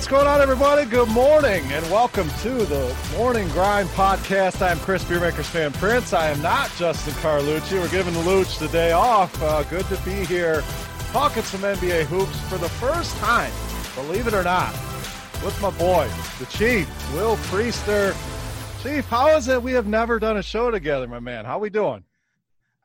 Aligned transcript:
What's 0.00 0.08
going 0.08 0.26
on, 0.26 0.40
everybody? 0.40 0.86
Good 0.86 1.10
morning, 1.10 1.62
and 1.72 1.84
welcome 1.90 2.26
to 2.40 2.64
the 2.64 2.96
Morning 3.18 3.46
Grind 3.48 3.86
Podcast. 3.90 4.66
I'm 4.66 4.78
Chris 4.78 5.04
Beermakers 5.04 5.44
fan 5.44 5.72
Prince. 5.74 6.14
I 6.14 6.30
am 6.30 6.40
not 6.40 6.72
Justin 6.78 7.12
Carlucci. 7.12 7.78
We're 7.78 7.90
giving 7.90 8.14
the 8.14 8.20
Luch 8.20 8.58
the 8.58 8.68
day 8.68 8.92
off. 8.92 9.30
Uh, 9.42 9.62
good 9.64 9.84
to 9.88 9.98
be 9.98 10.24
here 10.24 10.62
talking 11.12 11.42
some 11.42 11.60
NBA 11.60 12.04
hoops 12.04 12.40
for 12.48 12.56
the 12.56 12.68
first 12.70 13.14
time, 13.18 13.52
believe 13.94 14.26
it 14.26 14.32
or 14.32 14.42
not, 14.42 14.72
with 15.44 15.60
my 15.60 15.68
boy, 15.72 16.10
the 16.38 16.46
Chief, 16.46 16.88
Will 17.12 17.36
Priester. 17.36 18.16
Chief, 18.82 19.04
how 19.04 19.28
is 19.36 19.48
it 19.48 19.62
we 19.62 19.72
have 19.72 19.86
never 19.86 20.18
done 20.18 20.38
a 20.38 20.42
show 20.42 20.70
together, 20.70 21.08
my 21.08 21.20
man? 21.20 21.44
How 21.44 21.58
we 21.58 21.68
doing? 21.68 22.02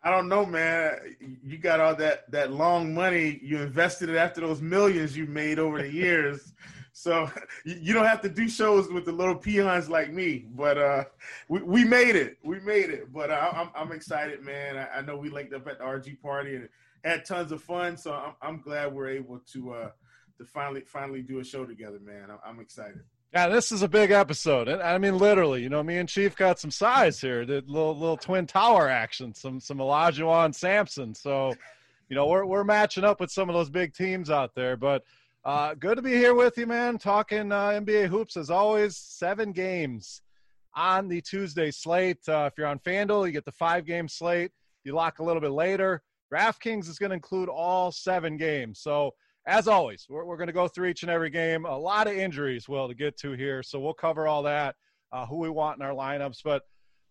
I 0.04 0.12
don't 0.12 0.28
know, 0.28 0.46
man. 0.46 1.16
You 1.42 1.58
got 1.60 1.80
all 1.80 1.96
that 1.96 2.30
that 2.32 2.52
long 2.52 2.94
money 2.94 3.40
you 3.42 3.60
invested 3.60 4.10
it 4.10 4.18
after 4.18 4.42
those 4.42 4.62
millions 4.62 5.16
you 5.16 5.28
made 5.28 5.60
over 5.60 5.82
the 5.82 5.90
years. 5.90 6.52
So 6.98 7.30
you 7.66 7.94
don't 7.94 8.06
have 8.06 8.22
to 8.22 8.30
do 8.30 8.48
shows 8.48 8.88
with 8.88 9.04
the 9.04 9.12
little 9.12 9.36
peons 9.36 9.90
like 9.90 10.14
me, 10.14 10.46
but 10.56 10.78
uh, 10.78 11.04
we, 11.50 11.62
we 11.62 11.84
made 11.84 12.16
it. 12.16 12.38
We 12.42 12.62
made 12.62 12.90
it. 12.90 13.12
But 13.12 13.30
uh, 13.32 13.52
I'm, 13.54 13.70
I'm 13.76 13.92
excited, 13.92 14.42
man. 14.42 14.78
I, 14.78 15.00
I, 15.00 15.02
know 15.02 15.18
we 15.18 15.30
linked 15.30 15.54
up 15.54 15.68
at 15.68 15.80
the 15.80 15.84
RG 15.84 16.22
party 16.22 16.56
and 16.56 16.70
had 17.04 17.26
tons 17.26 17.52
of 17.52 17.62
fun. 17.62 17.98
So 17.98 18.14
I'm, 18.14 18.34
I'm 18.42 18.62
glad 18.62 18.94
we're 18.94 19.10
able 19.10 19.40
to 19.52 19.74
uh, 19.74 19.90
to 20.38 20.46
finally 20.46 20.82
finally 20.88 21.22
do 21.22 21.40
a 21.40 21.44
show 21.44 21.66
together, 21.66 22.00
man. 22.00 22.30
I'm, 22.32 22.40
I'm 22.46 22.60
excited. 22.62 23.02
Yeah, 23.34 23.50
this 23.50 23.74
is 23.74 23.82
a 23.82 23.90
big 23.90 24.12
episode. 24.12 24.70
I 24.70 24.98
mean, 24.98 25.18
literally, 25.18 25.62
you 25.62 25.68
know, 25.68 25.84
me 25.84 25.98
and 25.98 26.08
Chief 26.08 26.38
got 26.38 26.60
some 26.60 26.72
size 26.72 27.20
here. 27.20 27.44
Did 27.44 27.70
little 27.70 27.94
little 27.94 28.16
twin 28.16 28.48
tower 28.48 28.88
action, 28.88 29.34
some 29.34 29.60
some 29.60 29.80
Olajuwon 29.80 30.56
Sampson. 30.56 31.14
So, 31.14 31.54
you 32.08 32.16
know, 32.16 32.28
we're 32.28 32.46
we're 32.46 32.64
matching 32.64 33.04
up 33.04 33.20
with 33.20 33.32
some 33.32 33.50
of 33.50 33.54
those 33.54 33.70
big 33.70 33.94
teams 33.94 34.30
out 34.30 34.56
there. 34.56 34.78
But 34.78 35.04
uh, 35.46 35.76
good 35.76 35.96
to 35.96 36.02
be 36.02 36.14
here 36.14 36.34
with 36.34 36.58
you, 36.58 36.66
man. 36.66 36.98
Talking 36.98 37.52
uh, 37.52 37.68
NBA 37.68 38.08
hoops 38.08 38.36
as 38.36 38.50
always. 38.50 38.98
Seven 38.98 39.52
games 39.52 40.24
on 40.76 41.08
the 41.08 41.22
Tuesday 41.22 41.70
slate. 41.70 42.28
Uh, 42.28 42.50
if 42.52 42.58
you're 42.58 42.66
on 42.66 42.80
FanDuel, 42.80 43.28
you 43.28 43.32
get 43.32 43.46
the 43.46 43.52
five 43.52 43.86
game 43.86 44.08
slate. 44.08 44.52
You 44.84 44.94
lock 44.94 45.20
a 45.20 45.24
little 45.24 45.42
bit 45.42 45.52
later. 45.52 46.02
DraftKings 46.34 46.90
is 46.90 46.98
going 46.98 47.12
to 47.12 47.16
include 47.16 47.48
all 47.48 47.92
seven 47.92 48.38
games. 48.38 48.80
So, 48.80 49.12
as 49.46 49.68
always, 49.68 50.08
we're, 50.10 50.26
we're 50.26 50.38
going 50.38 50.48
to 50.48 50.54
go 50.54 50.68
through 50.68 50.88
each 50.88 51.04
and 51.04 51.12
every 51.12 51.30
game. 51.30 51.66
A 51.66 51.78
lot 51.78 52.08
of 52.08 52.14
injuries, 52.14 52.68
Will, 52.68 52.88
to 52.88 52.96
get 52.96 53.16
to 53.20 53.34
here. 53.34 53.62
So, 53.62 53.80
we'll 53.80 53.94
cover 53.94 54.28
all 54.28 54.42
that, 54.44 54.76
uh, 55.12 55.28
who 55.28 55.38
we 55.38 55.50
want 55.52 55.80
in 55.80 55.86
our 55.86 55.94
lineups. 55.94 56.40
But 56.44 56.64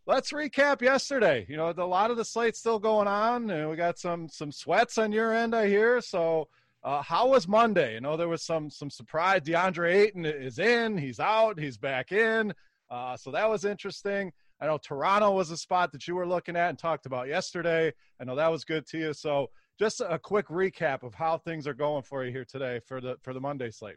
let's 0.08 0.32
recap 0.32 0.82
yesterday. 0.82 1.46
You 1.48 1.56
know, 1.56 1.72
a 1.76 1.84
lot 1.84 2.10
of 2.10 2.16
the 2.16 2.24
slate's 2.24 2.58
still 2.58 2.80
going 2.80 3.06
on, 3.06 3.48
and 3.48 3.70
we 3.70 3.76
got 3.76 4.00
some 4.00 4.28
some 4.28 4.50
sweats 4.50 4.98
on 4.98 5.12
your 5.12 5.32
end, 5.32 5.54
I 5.54 5.68
hear. 5.68 6.00
So, 6.00 6.48
uh, 6.84 7.02
how 7.02 7.28
was 7.28 7.48
Monday? 7.48 7.94
You 7.94 8.00
know, 8.00 8.16
there 8.16 8.28
was 8.28 8.42
some 8.42 8.68
some 8.68 8.90
surprise. 8.90 9.40
DeAndre 9.40 9.94
Ayton 9.94 10.26
is 10.26 10.58
in, 10.58 10.98
he's 10.98 11.18
out, 11.18 11.58
he's 11.58 11.78
back 11.78 12.12
in. 12.12 12.52
Uh, 12.90 13.16
so 13.16 13.30
that 13.30 13.48
was 13.48 13.64
interesting. 13.64 14.30
I 14.60 14.66
know 14.66 14.78
Toronto 14.78 15.32
was 15.32 15.50
a 15.50 15.56
spot 15.56 15.92
that 15.92 16.06
you 16.06 16.14
were 16.14 16.26
looking 16.26 16.56
at 16.56 16.68
and 16.68 16.78
talked 16.78 17.06
about 17.06 17.26
yesterday. 17.26 17.92
I 18.20 18.24
know 18.24 18.36
that 18.36 18.50
was 18.50 18.64
good 18.64 18.86
to 18.88 18.98
you. 18.98 19.12
So 19.14 19.50
just 19.78 20.00
a 20.00 20.18
quick 20.18 20.46
recap 20.48 21.02
of 21.02 21.14
how 21.14 21.38
things 21.38 21.66
are 21.66 21.74
going 21.74 22.02
for 22.02 22.24
you 22.24 22.30
here 22.30 22.44
today 22.44 22.80
for 22.86 23.00
the 23.00 23.16
for 23.22 23.32
the 23.32 23.40
Monday 23.40 23.70
slate. 23.70 23.96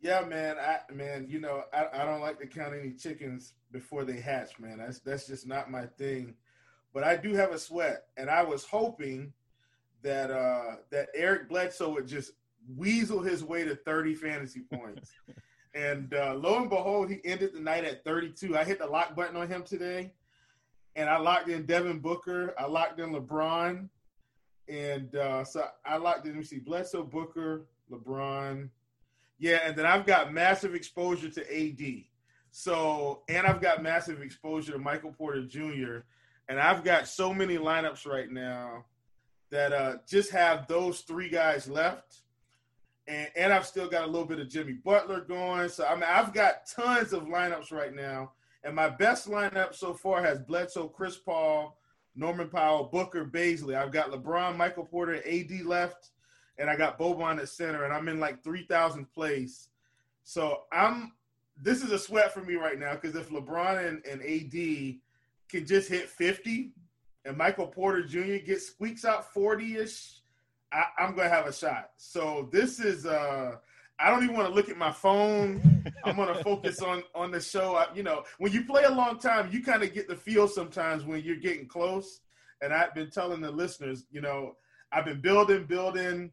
Yeah, 0.00 0.24
man. 0.24 0.56
I 0.58 0.80
man, 0.92 1.26
you 1.28 1.40
know, 1.40 1.64
I, 1.74 1.86
I 1.92 2.04
don't 2.04 2.20
like 2.20 2.38
to 2.38 2.46
count 2.46 2.74
any 2.78 2.92
chickens 2.92 3.54
before 3.72 4.04
they 4.04 4.20
hatch, 4.20 4.60
man. 4.60 4.78
That's 4.78 5.00
that's 5.00 5.26
just 5.26 5.46
not 5.46 5.72
my 5.72 5.86
thing. 5.86 6.34
But 6.94 7.02
I 7.02 7.16
do 7.16 7.34
have 7.34 7.50
a 7.50 7.58
sweat, 7.58 8.04
and 8.16 8.30
I 8.30 8.44
was 8.44 8.64
hoping 8.64 9.32
that 10.06 10.30
uh 10.30 10.76
that 10.90 11.08
Eric 11.14 11.48
Bledsoe 11.48 11.92
would 11.92 12.06
just 12.06 12.30
weasel 12.76 13.20
his 13.20 13.42
way 13.42 13.64
to 13.64 13.74
30 13.74 14.14
fantasy 14.14 14.60
points. 14.72 15.10
and 15.74 16.14
uh, 16.14 16.34
lo 16.34 16.58
and 16.58 16.70
behold, 16.70 17.10
he 17.10 17.20
ended 17.24 17.52
the 17.52 17.60
night 17.60 17.84
at 17.84 18.04
32. 18.04 18.56
I 18.56 18.64
hit 18.64 18.78
the 18.78 18.86
lock 18.86 19.16
button 19.16 19.36
on 19.36 19.48
him 19.48 19.62
today, 19.62 20.12
and 20.94 21.10
I 21.10 21.18
locked 21.18 21.48
in 21.48 21.66
Devin 21.66 21.98
Booker. 21.98 22.54
I 22.56 22.66
locked 22.66 23.00
in 23.00 23.12
LeBron, 23.12 23.88
and 24.68 25.14
uh, 25.16 25.44
so 25.44 25.64
I 25.84 25.96
locked 25.96 26.24
in. 26.24 26.32
Let 26.32 26.38
me 26.38 26.44
see, 26.44 26.60
Bledsoe, 26.60 27.02
Booker, 27.02 27.66
LeBron. 27.90 28.68
Yeah, 29.38 29.60
and 29.64 29.76
then 29.76 29.86
I've 29.86 30.06
got 30.06 30.32
massive 30.32 30.74
exposure 30.74 31.28
to 31.30 31.42
AD. 31.42 32.04
So, 32.52 33.22
and 33.28 33.44
I've 33.46 33.60
got 33.60 33.82
massive 33.82 34.22
exposure 34.22 34.72
to 34.72 34.78
Michael 34.78 35.12
Porter 35.12 35.44
Jr. 35.44 36.06
And 36.48 36.60
I've 36.60 36.84
got 36.84 37.08
so 37.08 37.34
many 37.34 37.58
lineups 37.58 38.06
right 38.06 38.30
now 38.30 38.84
that 39.50 39.72
uh, 39.72 39.96
just 40.08 40.30
have 40.30 40.66
those 40.66 41.00
three 41.00 41.28
guys 41.28 41.68
left. 41.68 42.22
And, 43.08 43.28
and 43.36 43.52
I've 43.52 43.66
still 43.66 43.88
got 43.88 44.04
a 44.04 44.10
little 44.10 44.26
bit 44.26 44.40
of 44.40 44.48
Jimmy 44.48 44.72
Butler 44.72 45.20
going. 45.20 45.68
So 45.68 45.86
I 45.86 45.94
mean, 45.94 46.04
I've 46.08 46.32
got 46.32 46.66
tons 46.66 47.12
of 47.12 47.24
lineups 47.24 47.72
right 47.72 47.94
now. 47.94 48.32
And 48.64 48.74
my 48.74 48.88
best 48.88 49.28
lineup 49.28 49.74
so 49.74 49.94
far 49.94 50.22
has 50.22 50.40
Bledsoe, 50.40 50.88
Chris 50.88 51.16
Paul, 51.16 51.78
Norman 52.16 52.48
Powell, 52.48 52.84
Booker, 52.84 53.24
Bazley. 53.24 53.76
I've 53.76 53.92
got 53.92 54.10
LeBron, 54.10 54.56
Michael 54.56 54.84
Porter, 54.84 55.22
AD 55.24 55.64
left, 55.64 56.10
and 56.58 56.68
I 56.68 56.74
got 56.74 56.98
Boban 56.98 57.38
at 57.38 57.48
center, 57.48 57.84
and 57.84 57.92
I'm 57.92 58.08
in 58.08 58.18
like 58.18 58.42
3,000 58.42 59.04
place. 59.12 59.68
So 60.24 60.62
I'm 60.72 61.12
this 61.62 61.82
is 61.82 61.90
a 61.90 61.98
sweat 61.98 62.34
for 62.34 62.42
me 62.42 62.54
right 62.56 62.78
now 62.78 62.94
because 62.94 63.16
if 63.16 63.30
LeBron 63.30 63.86
and, 63.86 64.04
and 64.04 64.22
AD 64.22 64.96
can 65.48 65.66
just 65.66 65.88
hit 65.88 66.08
50, 66.08 66.72
and 67.26 67.36
Michael 67.36 67.66
Porter 67.66 68.02
Jr. 68.02 68.44
gets 68.44 68.68
squeaks 68.68 69.04
out 69.04 69.32
40 69.32 69.76
ish, 69.76 70.20
I'm 70.98 71.14
gonna 71.14 71.28
have 71.28 71.46
a 71.46 71.52
shot. 71.52 71.90
So 71.96 72.48
this 72.52 72.80
is 72.80 73.06
uh 73.06 73.56
I 73.98 74.10
don't 74.10 74.24
even 74.24 74.36
want 74.36 74.48
to 74.48 74.54
look 74.54 74.68
at 74.68 74.76
my 74.76 74.92
phone. 74.92 75.84
I'm 76.04 76.16
gonna 76.16 76.34
focus 76.44 76.82
on 76.82 77.02
on 77.14 77.30
the 77.30 77.40
show. 77.40 77.76
I, 77.76 77.86
you 77.94 78.02
know, 78.02 78.24
when 78.38 78.52
you 78.52 78.64
play 78.64 78.84
a 78.84 78.90
long 78.90 79.18
time, 79.18 79.50
you 79.52 79.62
kind 79.62 79.82
of 79.82 79.94
get 79.94 80.08
the 80.08 80.16
feel 80.16 80.48
sometimes 80.48 81.04
when 81.04 81.22
you're 81.22 81.36
getting 81.36 81.66
close. 81.66 82.20
And 82.62 82.72
I've 82.72 82.94
been 82.94 83.10
telling 83.10 83.40
the 83.40 83.50
listeners, 83.50 84.04
you 84.10 84.20
know, 84.20 84.56
I've 84.92 85.04
been 85.04 85.20
building, 85.20 85.64
building, 85.64 86.32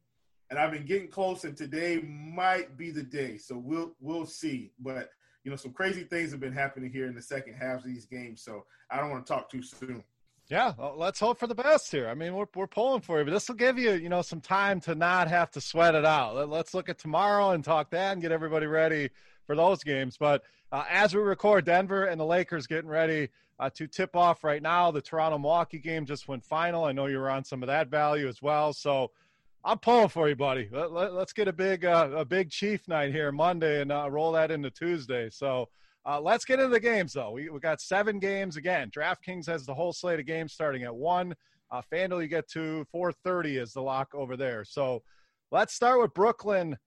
and 0.50 0.60
I've 0.60 0.72
been 0.72 0.86
getting 0.86 1.10
close. 1.10 1.44
And 1.44 1.56
today 1.56 2.02
might 2.02 2.78
be 2.78 2.92
the 2.92 3.04
day. 3.04 3.38
So 3.38 3.58
we'll 3.58 3.96
we'll 4.00 4.26
see. 4.26 4.72
But 4.80 5.10
you 5.44 5.52
know, 5.52 5.58
some 5.58 5.74
crazy 5.74 6.04
things 6.04 6.32
have 6.32 6.40
been 6.40 6.54
happening 6.54 6.92
here 6.92 7.08
in 7.08 7.16
the 7.16 7.22
second 7.22 7.56
half 7.56 7.80
of 7.80 7.86
these 7.86 8.06
games. 8.06 8.42
So 8.44 8.66
I 8.90 9.00
don't 9.00 9.10
want 9.10 9.26
to 9.26 9.34
talk 9.34 9.50
too 9.50 9.62
soon. 9.62 10.04
Yeah, 10.50 10.74
well, 10.78 10.96
let's 10.98 11.20
hope 11.20 11.40
for 11.40 11.48
the 11.48 11.56
best 11.56 11.90
here. 11.90 12.10
I 12.10 12.14
mean, 12.14 12.36
we're 12.36 12.46
we're 12.54 12.68
pulling 12.68 13.02
for 13.02 13.20
you, 13.20 13.26
but 13.26 13.32
this 13.32 13.48
will 13.48 13.56
give 13.56 13.78
you, 13.78 13.94
you 13.94 14.10
know, 14.10 14.22
some 14.22 14.42
time 14.42 14.82
to 14.82 14.94
not 14.94 15.30
have 15.30 15.50
to 15.52 15.62
sweat 15.62 15.96
it 15.96 16.06
out. 16.06 16.36
Let, 16.36 16.68
us 16.68 16.74
look 16.74 16.90
at 16.90 17.00
tomorrow 17.00 17.52
and 17.52 17.64
talk 17.64 17.90
that 17.92 18.14
and 18.14 18.22
get 18.22 18.32
everybody 18.34 18.66
ready 18.66 19.10
for 19.48 19.56
those 19.56 19.84
games. 19.84 20.18
But 20.18 20.44
uh, 20.72 20.84
as 20.90 21.16
we 21.16 21.22
record, 21.22 21.66
Denver 21.66 22.06
and 22.06 22.20
the 22.20 22.26
Lakers 22.26 22.68
getting 22.68 22.90
ready 22.90 23.30
uh, 23.60 23.70
to 23.76 23.88
tip 23.88 24.16
off 24.16 24.44
right 24.44 24.62
now. 24.62 24.92
The 24.92 25.02
Toronto 25.02 25.38
Milwaukee 25.38 25.80
game 25.80 26.06
just 26.06 26.28
went 26.28 26.44
final. 26.44 26.84
I 26.84 26.92
know 26.92 27.06
you 27.06 27.20
were 27.20 27.30
on 27.30 27.46
some 27.46 27.64
of 27.64 27.68
that 27.68 27.88
value 27.88 28.28
as 28.28 28.42
well. 28.42 28.74
So 28.74 29.12
I'm 29.64 29.78
pulling 29.78 30.10
for 30.10 30.28
you, 30.28 30.36
buddy. 30.36 30.68
Let, 30.72 30.92
us 30.92 31.14
let, 31.14 31.34
get 31.34 31.48
a 31.48 31.54
big 31.54 31.86
uh, 31.86 32.10
a 32.16 32.26
big 32.26 32.50
Chief 32.50 32.86
night 32.90 33.14
here 33.14 33.32
Monday 33.32 33.82
and 33.82 33.94
uh, 33.94 34.10
roll 34.12 34.34
that 34.34 34.52
into 34.52 34.70
Tuesday. 34.70 35.30
So. 35.30 35.70
Uh, 36.06 36.20
let's 36.20 36.44
get 36.44 36.60
into 36.60 36.72
the 36.72 36.80
games, 36.80 37.14
though. 37.14 37.32
We, 37.32 37.50
we 37.50 37.60
got 37.60 37.80
seven 37.80 38.20
games 38.20 38.58
again. 38.58 38.92
DraftKings 38.92 39.46
has 39.48 39.66
the 39.66 39.74
whole 39.74 39.94
slate 39.94 40.20
of 40.20 40.26
games 40.26 40.54
starting 40.54 40.84
at 40.84 40.96
one. 40.96 41.34
Uh, 41.72 41.82
FanDuel, 41.92 42.22
you 42.22 42.28
get 42.28 42.48
to 42.50 42.86
4:30 42.94 43.62
is 43.62 43.74
the 43.74 43.82
lock 43.82 44.14
over 44.14 44.38
there. 44.38 44.64
So 44.64 45.02
let's 45.52 45.74
start 45.74 46.02
with 46.02 46.14
Brooklyn, 46.14 46.78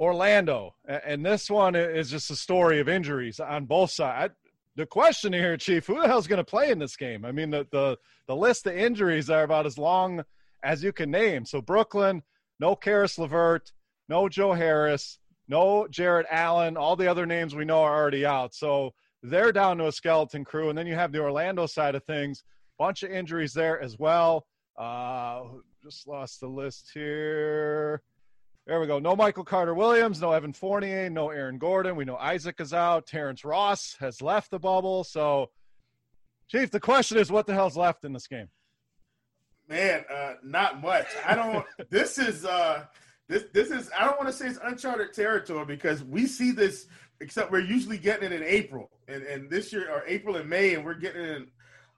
Orlando, 0.00 0.74
and 0.86 1.24
this 1.24 1.50
one 1.50 1.74
is 1.74 2.10
just 2.10 2.30
a 2.30 2.36
story 2.36 2.80
of 2.80 2.88
injuries 2.88 3.40
on 3.40 3.66
both 3.66 3.90
sides. 3.90 4.34
The 4.74 4.86
question 4.86 5.34
here, 5.34 5.58
Chief, 5.58 5.86
who 5.86 6.00
the 6.00 6.08
hell's 6.08 6.26
going 6.26 6.38
to 6.38 6.44
play 6.44 6.70
in 6.70 6.78
this 6.78 6.96
game? 6.96 7.26
I 7.26 7.32
mean, 7.32 7.50
the, 7.50 7.66
the 7.70 7.98
the 8.26 8.34
list 8.34 8.66
of 8.66 8.74
injuries 8.74 9.28
are 9.28 9.42
about 9.42 9.66
as 9.66 9.76
long 9.76 10.24
as 10.62 10.82
you 10.82 10.92
can 10.92 11.10
name. 11.10 11.44
So 11.44 11.60
Brooklyn, 11.60 12.22
no 12.58 12.74
Caris 12.74 13.18
LeVert, 13.18 13.72
no 14.08 14.28
Joe 14.30 14.54
Harris, 14.54 15.18
no 15.52 15.86
Jarrett 15.88 16.26
Allen. 16.30 16.78
All 16.78 16.96
the 16.96 17.08
other 17.08 17.26
names 17.26 17.54
we 17.54 17.66
know 17.66 17.82
are 17.82 17.94
already 17.94 18.24
out. 18.24 18.54
So 18.54 18.94
they're 19.22 19.52
down 19.52 19.76
to 19.78 19.86
a 19.86 19.92
skeleton 19.92 20.44
crew. 20.44 20.70
And 20.70 20.78
then 20.78 20.86
you 20.86 20.94
have 20.94 21.12
the 21.12 21.20
Orlando 21.20 21.66
side 21.66 21.94
of 21.94 22.02
things. 22.04 22.42
Bunch 22.78 23.02
of 23.02 23.10
injuries 23.10 23.52
there 23.52 23.78
as 23.80 23.98
well. 23.98 24.46
Uh, 24.78 25.42
just 25.84 26.08
lost 26.08 26.40
the 26.40 26.48
list 26.48 26.90
here. 26.94 28.02
There 28.66 28.80
we 28.80 28.86
go. 28.86 28.98
No 28.98 29.14
Michael 29.14 29.44
Carter 29.44 29.74
Williams, 29.74 30.22
no 30.22 30.32
Evan 30.32 30.54
Fournier, 30.54 31.10
no 31.10 31.28
Aaron 31.28 31.58
Gordon. 31.58 31.96
We 31.96 32.06
know 32.06 32.16
Isaac 32.16 32.60
is 32.60 32.72
out. 32.72 33.06
Terrence 33.06 33.44
Ross 33.44 33.96
has 34.00 34.22
left 34.22 34.50
the 34.50 34.58
bubble. 34.58 35.04
So, 35.04 35.50
Chief, 36.48 36.70
the 36.70 36.80
question 36.80 37.18
is 37.18 37.30
what 37.30 37.46
the 37.46 37.54
hell's 37.54 37.76
left 37.76 38.04
in 38.04 38.12
this 38.12 38.26
game? 38.26 38.48
Man, 39.68 40.04
uh, 40.12 40.34
not 40.42 40.80
much. 40.80 41.08
I 41.26 41.34
don't. 41.34 41.66
this 41.90 42.18
is 42.18 42.44
uh, 42.44 42.84
this 43.32 43.44
this 43.52 43.70
is 43.70 43.90
I 43.98 44.04
don't 44.04 44.18
want 44.18 44.28
to 44.28 44.32
say 44.32 44.46
it's 44.46 44.58
uncharted 44.62 45.12
territory 45.12 45.64
because 45.64 46.04
we 46.04 46.26
see 46.26 46.50
this 46.50 46.86
except 47.20 47.50
we're 47.50 47.60
usually 47.60 47.98
getting 47.98 48.30
it 48.30 48.32
in 48.32 48.42
April 48.42 48.90
and 49.08 49.22
and 49.22 49.50
this 49.50 49.72
year 49.72 49.90
or 49.90 50.04
April 50.06 50.36
and 50.36 50.48
May 50.48 50.74
and 50.74 50.84
we're 50.84 50.94
getting 50.94 51.22
it 51.22 51.36
in 51.36 51.46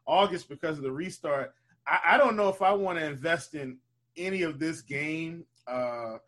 August 0.06 0.48
because 0.48 0.78
of 0.78 0.84
the 0.84 0.92
restart. 0.92 1.54
I, 1.86 1.98
I 2.10 2.18
don't 2.18 2.36
know 2.36 2.48
if 2.48 2.62
I 2.62 2.72
want 2.72 2.98
to 2.98 3.04
invest 3.04 3.54
in 3.54 3.78
any 4.16 4.42
of 4.42 4.58
this 4.58 4.80
game. 4.80 5.44
Uh, 5.66 6.18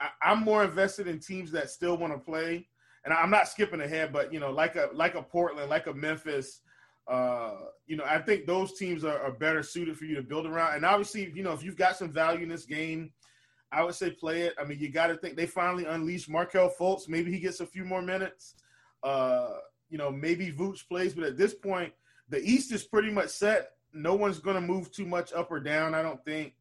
I, 0.00 0.32
am 0.32 0.42
more 0.42 0.64
invested 0.64 1.08
in 1.08 1.18
teams 1.18 1.50
that 1.52 1.70
still 1.70 1.96
want 1.96 2.12
to 2.12 2.18
play. 2.18 2.68
and 3.04 3.12
I'm 3.12 3.30
not 3.30 3.48
skipping 3.48 3.80
ahead, 3.80 4.12
but 4.12 4.32
you 4.32 4.38
know, 4.38 4.50
like 4.50 4.76
a 4.76 4.90
like 4.94 5.14
a 5.14 5.22
Portland, 5.22 5.70
like 5.70 5.86
a 5.86 5.94
Memphis, 5.94 6.60
uh, 7.08 7.54
you 7.86 7.96
know, 7.96 8.04
I 8.04 8.18
think 8.18 8.46
those 8.46 8.78
teams 8.78 9.04
are, 9.04 9.18
are 9.18 9.32
better 9.32 9.62
suited 9.62 9.98
for 9.98 10.04
you 10.04 10.14
to 10.16 10.22
build 10.22 10.46
around. 10.46 10.76
And 10.76 10.84
obviously, 10.84 11.32
you 11.34 11.42
know, 11.42 11.52
if 11.52 11.62
you've 11.62 11.76
got 11.76 11.96
some 11.96 12.10
value 12.10 12.42
in 12.42 12.48
this 12.48 12.64
game, 12.64 13.12
I 13.72 13.82
would 13.82 13.94
say 13.94 14.10
play 14.10 14.42
it. 14.42 14.54
I 14.60 14.64
mean, 14.64 14.78
you 14.78 14.90
got 14.90 15.06
to 15.06 15.16
think 15.16 15.36
they 15.36 15.46
finally 15.46 15.86
unleashed 15.86 16.28
Markelle 16.28 16.72
Fultz. 16.78 17.08
Maybe 17.08 17.32
he 17.32 17.40
gets 17.40 17.60
a 17.60 17.66
few 17.66 17.84
more 17.84 18.02
minutes. 18.02 18.54
Uh, 19.02 19.54
you 19.88 19.98
know, 19.98 20.10
maybe 20.10 20.52
Vooch 20.52 20.86
plays, 20.88 21.14
but 21.14 21.24
at 21.24 21.38
this 21.38 21.54
point, 21.54 21.92
the 22.28 22.40
East 22.42 22.72
is 22.72 22.84
pretty 22.84 23.10
much 23.10 23.30
set. 23.30 23.72
No 23.94 24.14
one's 24.14 24.38
going 24.38 24.56
to 24.56 24.60
move 24.60 24.92
too 24.92 25.06
much 25.06 25.32
up 25.32 25.50
or 25.50 25.58
down. 25.58 25.94
I 25.94 26.02
don't 26.02 26.22
think. 26.24 26.54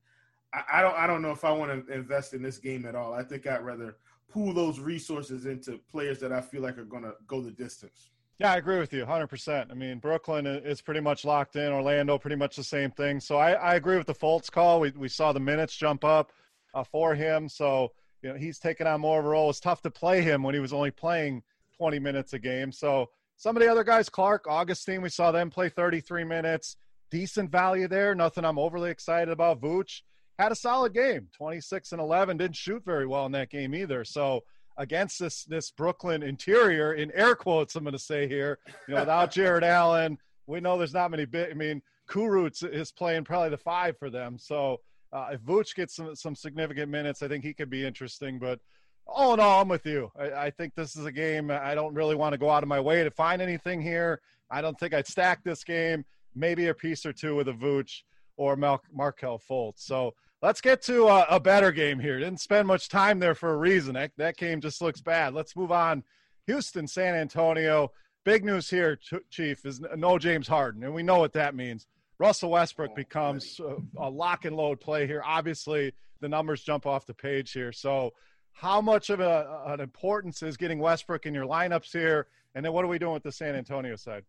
I, 0.54 0.64
I 0.74 0.82
don't. 0.82 0.96
I 0.96 1.06
don't 1.06 1.22
know 1.22 1.32
if 1.32 1.44
I 1.44 1.52
want 1.52 1.88
to 1.88 1.94
invest 1.94 2.34
in 2.34 2.42
this 2.42 2.58
game 2.58 2.86
at 2.86 2.96
all. 2.96 3.14
I 3.14 3.24
think 3.24 3.46
I'd 3.46 3.64
rather 3.64 3.98
pool 4.30 4.54
those 4.54 4.80
resources 4.80 5.46
into 5.46 5.80
players 5.92 6.20
that 6.20 6.32
I 6.32 6.40
feel 6.40 6.62
like 6.62 6.78
are 6.78 6.86
going 6.86 7.04
to 7.04 7.14
go 7.28 7.42
the 7.42 7.52
distance. 7.52 8.10
Yeah, 8.40 8.54
I 8.54 8.58
agree 8.58 8.80
with 8.80 8.92
you 8.92 9.06
100%. 9.06 9.70
I 9.70 9.74
mean, 9.76 10.00
Brooklyn 10.00 10.48
is 10.48 10.82
pretty 10.82 11.00
much 11.00 11.26
locked 11.26 11.58
in. 11.58 11.72
Orlando, 11.72 12.18
pretty 12.18 12.38
much 12.38 12.56
the 12.56 12.64
same 12.64 12.90
thing. 12.90 13.20
So 13.20 13.38
I, 13.38 13.52
I 13.52 13.76
agree 13.76 13.98
with 13.98 14.08
the 14.08 14.16
Fultz 14.16 14.50
call. 14.50 14.80
We, 14.80 14.90
we 14.92 15.10
saw 15.10 15.32
the 15.32 15.40
minutes 15.40 15.76
jump 15.76 16.04
up 16.04 16.32
uh, 16.74 16.84
for 16.84 17.16
him. 17.16 17.50
So, 17.50 17.92
you 18.22 18.30
know, 18.30 18.36
he's 18.36 18.60
taking 18.60 18.88
on 18.88 19.02
more 19.02 19.20
of 19.20 19.26
a 19.26 19.30
role. 19.30 19.50
It's 19.50 19.60
tough 19.60 19.82
to 19.84 19.92
play 19.92 20.22
him 20.22 20.44
when 20.44 20.54
he 20.54 20.62
was 20.62 20.74
only 20.74 20.92
playing 20.92 21.44
20 21.78 22.00
minutes 22.00 22.34
a 22.34 22.40
game. 22.40 22.72
So 22.72 23.10
some 23.38 23.56
of 23.56 23.62
the 23.64 23.72
other 23.72 23.84
guys, 23.84 24.10
Clark, 24.10 24.46
Augustin, 24.48 25.02
we 25.02 25.10
saw 25.10 25.32
them 25.32 25.50
play 25.50 25.70
33 25.70 26.24
minutes. 26.24 26.78
Decent 27.10 27.52
value 27.52 27.88
there. 27.88 28.16
Nothing 28.16 28.46
I'm 28.46 28.60
overly 28.60 28.92
excited 28.92 29.32
about. 29.32 29.62
Vooch 29.62 30.02
had 30.38 30.52
a 30.52 30.56
solid 30.56 30.94
game 30.94 31.28
26 31.36 31.92
and 31.92 32.02
11. 32.02 32.38
Didn't 32.38 32.56
shoot 32.56 32.84
very 32.86 33.08
well 33.08 33.26
in 33.26 33.32
that 33.34 33.50
game 33.50 33.76
either. 33.76 34.06
So, 34.06 34.44
against 34.78 35.20
this 35.20 35.44
this 35.46 35.72
Brooklyn 35.72 36.24
interior 36.24 36.94
in 36.94 37.12
air 37.12 37.36
quotes 37.36 37.76
I'm 37.76 37.84
going 37.84 37.94
to 37.94 38.00
say 38.00 38.28
here 38.28 38.60
you 38.88 38.94
know 38.94 39.02
without 39.02 39.32
Jarrett 39.34 39.64
Allen 39.64 40.18
we 40.48 40.60
know 40.60 40.78
there's 40.78 40.94
not 40.94 41.12
many 41.12 41.26
big 41.26 41.52
I 41.52 41.54
mean 41.54 41.82
Kurucs 42.10 42.68
is 42.68 42.92
playing 42.92 43.24
probably 43.24 43.50
the 43.50 43.58
five 43.58 43.98
for 43.98 44.10
them 44.10 44.38
so 44.40 44.80
uh, 45.14 45.30
if 45.32 45.42
Vooch 45.42 45.76
gets 45.76 45.96
some, 45.96 46.16
some 46.16 46.36
significant 46.36 46.90
minutes, 46.90 47.22
I 47.22 47.28
think 47.28 47.44
he 47.44 47.54
could 47.54 47.70
be 47.70 47.86
interesting. 47.86 48.40
But 48.40 48.60
all 49.08 49.34
in 49.34 49.40
all, 49.40 49.62
I'm 49.62 49.68
with 49.68 49.86
you. 49.86 50.12
I, 50.18 50.32
I, 50.32 50.50
think 50.52 50.74
this 50.76 50.96
is 50.96 51.06
a 51.06 51.12
game 51.12 51.52
I 51.52 51.76
don't 51.76 51.94
really 51.94 52.16
want 52.16 52.34
to 52.34 52.38
go 52.38 52.50
out 52.50 52.64
of 52.64 52.70
my 52.70 52.80
way 52.80 53.04
to 53.04 53.12
find 53.12 53.42
anything 53.42 53.82
here. 53.82 54.22
I 54.50 54.62
don't 54.62 54.80
think 54.80 54.94
I'd 54.94 55.08
stack 55.08 55.44
this 55.44 55.64
game. 55.64 56.06
Maybe 56.34 56.68
a 56.68 56.74
piece 56.74 57.06
or 57.06 57.12
two 57.12 57.36
with 57.36 57.50
a 57.50 57.54
Vooch 57.54 58.04
or 58.38 58.56
Mar- 58.56 58.82
Markelle 58.94 59.40
Fultz. 59.40 59.80
So 59.80 60.14
let's 60.42 60.62
get 60.62 60.82
to 60.84 61.08
a, 61.08 61.26
a, 61.30 61.40
better 61.40 61.72
game 61.72 62.00
here. 62.00 62.20
Didn't 62.20 62.40
spend 62.40 62.68
much 62.68 62.88
time 62.88 63.20
there 63.20 63.36
for 63.36 63.54
a 63.54 63.58
reason. 63.58 63.94
That, 63.96 64.12
that 64.18 64.38
game 64.38 64.62
just 64.62 64.82
looks 64.82 65.02
bad. 65.02 65.34
Let's 65.34 65.56
move 65.56 65.72
on. 65.72 66.04
Houston, 66.48 66.88
San 66.88 67.16
Antonio. 67.16 67.92
Big 68.24 68.46
news 68.46 68.70
here, 68.70 69.00
Chief, 69.30 69.66
is 69.66 69.82
no 69.96 70.20
James 70.20 70.48
Harden, 70.48 70.84
and 70.84 70.94
we 70.94 71.02
know 71.02 71.18
what 71.18 71.34
that 71.34 71.56
means. 71.56 71.88
Russell 72.22 72.52
Westbrook 72.52 72.92
oh, 72.92 72.96
becomes 72.96 73.60
a 73.98 74.08
lock 74.08 74.46
and 74.46 74.56
load 74.56 74.80
play 74.80 75.08
here. 75.08 75.24
Obviously, 75.26 75.92
the 76.20 76.30
numbers 76.30 76.62
jump 76.62 76.86
off 76.86 77.08
the 77.08 77.16
page 77.16 77.52
here. 77.52 77.72
So, 77.72 78.12
how 78.54 78.80
much 78.80 79.10
of 79.10 79.22
a, 79.22 79.64
an 79.66 79.80
importance 79.80 80.44
is 80.44 80.56
getting 80.56 80.78
Westbrook 80.78 81.26
in 81.26 81.34
your 81.34 81.46
lineups 81.46 81.92
here? 81.92 82.28
And 82.54 82.64
then 82.64 82.74
what 82.74 82.86
are 82.86 82.88
we 82.88 83.00
doing 83.00 83.14
with 83.14 83.24
the 83.24 83.32
San 83.32 83.56
Antonio 83.56 83.96
side? 83.96 84.24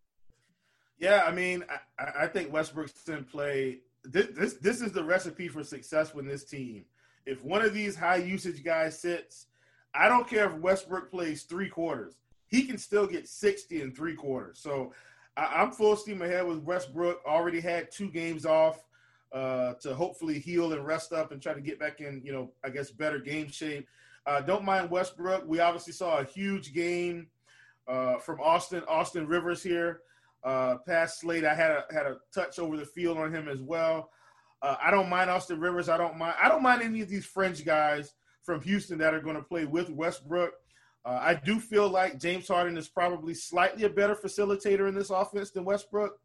Yeah, 0.98 1.24
I 1.26 1.32
mean, 1.32 1.64
I, 1.98 2.22
I 2.22 2.26
think 2.28 2.50
Westbrook's 2.50 3.06
in 3.08 3.24
play. 3.24 3.80
This, 4.04 4.28
this 4.34 4.54
this 4.54 4.80
is 4.80 4.92
the 4.92 5.04
recipe 5.04 5.48
for 5.48 5.62
success 5.62 6.14
with 6.14 6.26
this 6.26 6.44
team. 6.44 6.86
If 7.26 7.44
one 7.44 7.62
of 7.62 7.74
these 7.74 7.94
high 7.94 8.16
usage 8.16 8.64
guys 8.64 8.98
sits, 8.98 9.48
I 9.94 10.08
don't 10.08 10.26
care 10.26 10.46
if 10.46 10.54
Westbrook 10.54 11.10
plays 11.10 11.42
three 11.42 11.68
quarters. 11.68 12.14
He 12.46 12.62
can 12.62 12.78
still 12.78 13.06
get 13.06 13.28
60 13.28 13.82
in 13.82 13.92
three 13.92 14.14
quarters. 14.14 14.60
So 14.60 14.94
I, 15.36 15.62
am 15.62 15.72
full 15.72 15.96
steam 15.96 16.22
ahead 16.22 16.46
with 16.46 16.58
Westbrook. 16.58 17.20
Already 17.26 17.60
had 17.60 17.90
two 17.90 18.10
games 18.10 18.44
off 18.46 18.84
uh, 19.32 19.74
to 19.80 19.94
hopefully 19.94 20.38
heal 20.38 20.72
and 20.72 20.86
rest 20.86 21.12
up 21.12 21.32
and 21.32 21.40
try 21.40 21.54
to 21.54 21.60
get 21.60 21.78
back 21.78 22.00
in, 22.00 22.20
you 22.24 22.32
know, 22.32 22.52
I 22.64 22.70
guess 22.70 22.90
better 22.90 23.18
game 23.18 23.48
shape. 23.50 23.88
Uh, 24.26 24.40
don't 24.40 24.64
mind 24.64 24.90
Westbrook. 24.90 25.44
We 25.46 25.60
obviously 25.60 25.92
saw 25.92 26.18
a 26.18 26.24
huge 26.24 26.72
game 26.72 27.28
uh, 27.88 28.18
from 28.18 28.40
Austin 28.40 28.82
Austin 28.86 29.26
Rivers 29.26 29.62
here. 29.62 30.00
Uh, 30.44 30.76
past 30.86 31.20
slate, 31.20 31.44
I 31.44 31.54
had 31.54 31.70
a 31.70 31.84
had 31.92 32.06
a 32.06 32.18
touch 32.34 32.58
over 32.58 32.76
the 32.76 32.84
field 32.84 33.18
on 33.18 33.34
him 33.34 33.48
as 33.48 33.60
well. 33.60 34.10
Uh, 34.60 34.76
I 34.80 34.90
don't 34.90 35.08
mind 35.08 35.30
Austin 35.30 35.58
Rivers. 35.58 35.88
I 35.88 35.96
don't 35.96 36.16
mind. 36.16 36.34
I 36.40 36.48
don't 36.48 36.62
mind 36.62 36.82
any 36.82 37.00
of 37.00 37.08
these 37.08 37.26
French 37.26 37.64
guys 37.64 38.14
from 38.42 38.60
Houston 38.62 38.98
that 38.98 39.14
are 39.14 39.20
going 39.20 39.36
to 39.36 39.42
play 39.42 39.64
with 39.64 39.90
Westbrook. 39.90 40.52
Uh, 41.04 41.18
I 41.20 41.34
do 41.34 41.58
feel 41.58 41.88
like 41.88 42.20
James 42.20 42.48
Harden 42.48 42.76
is 42.76 42.88
probably 42.88 43.34
slightly 43.34 43.84
a 43.84 43.90
better 43.90 44.14
facilitator 44.14 44.88
in 44.88 44.94
this 44.94 45.10
offense 45.10 45.50
than 45.50 45.64
Westbrook, 45.64 46.18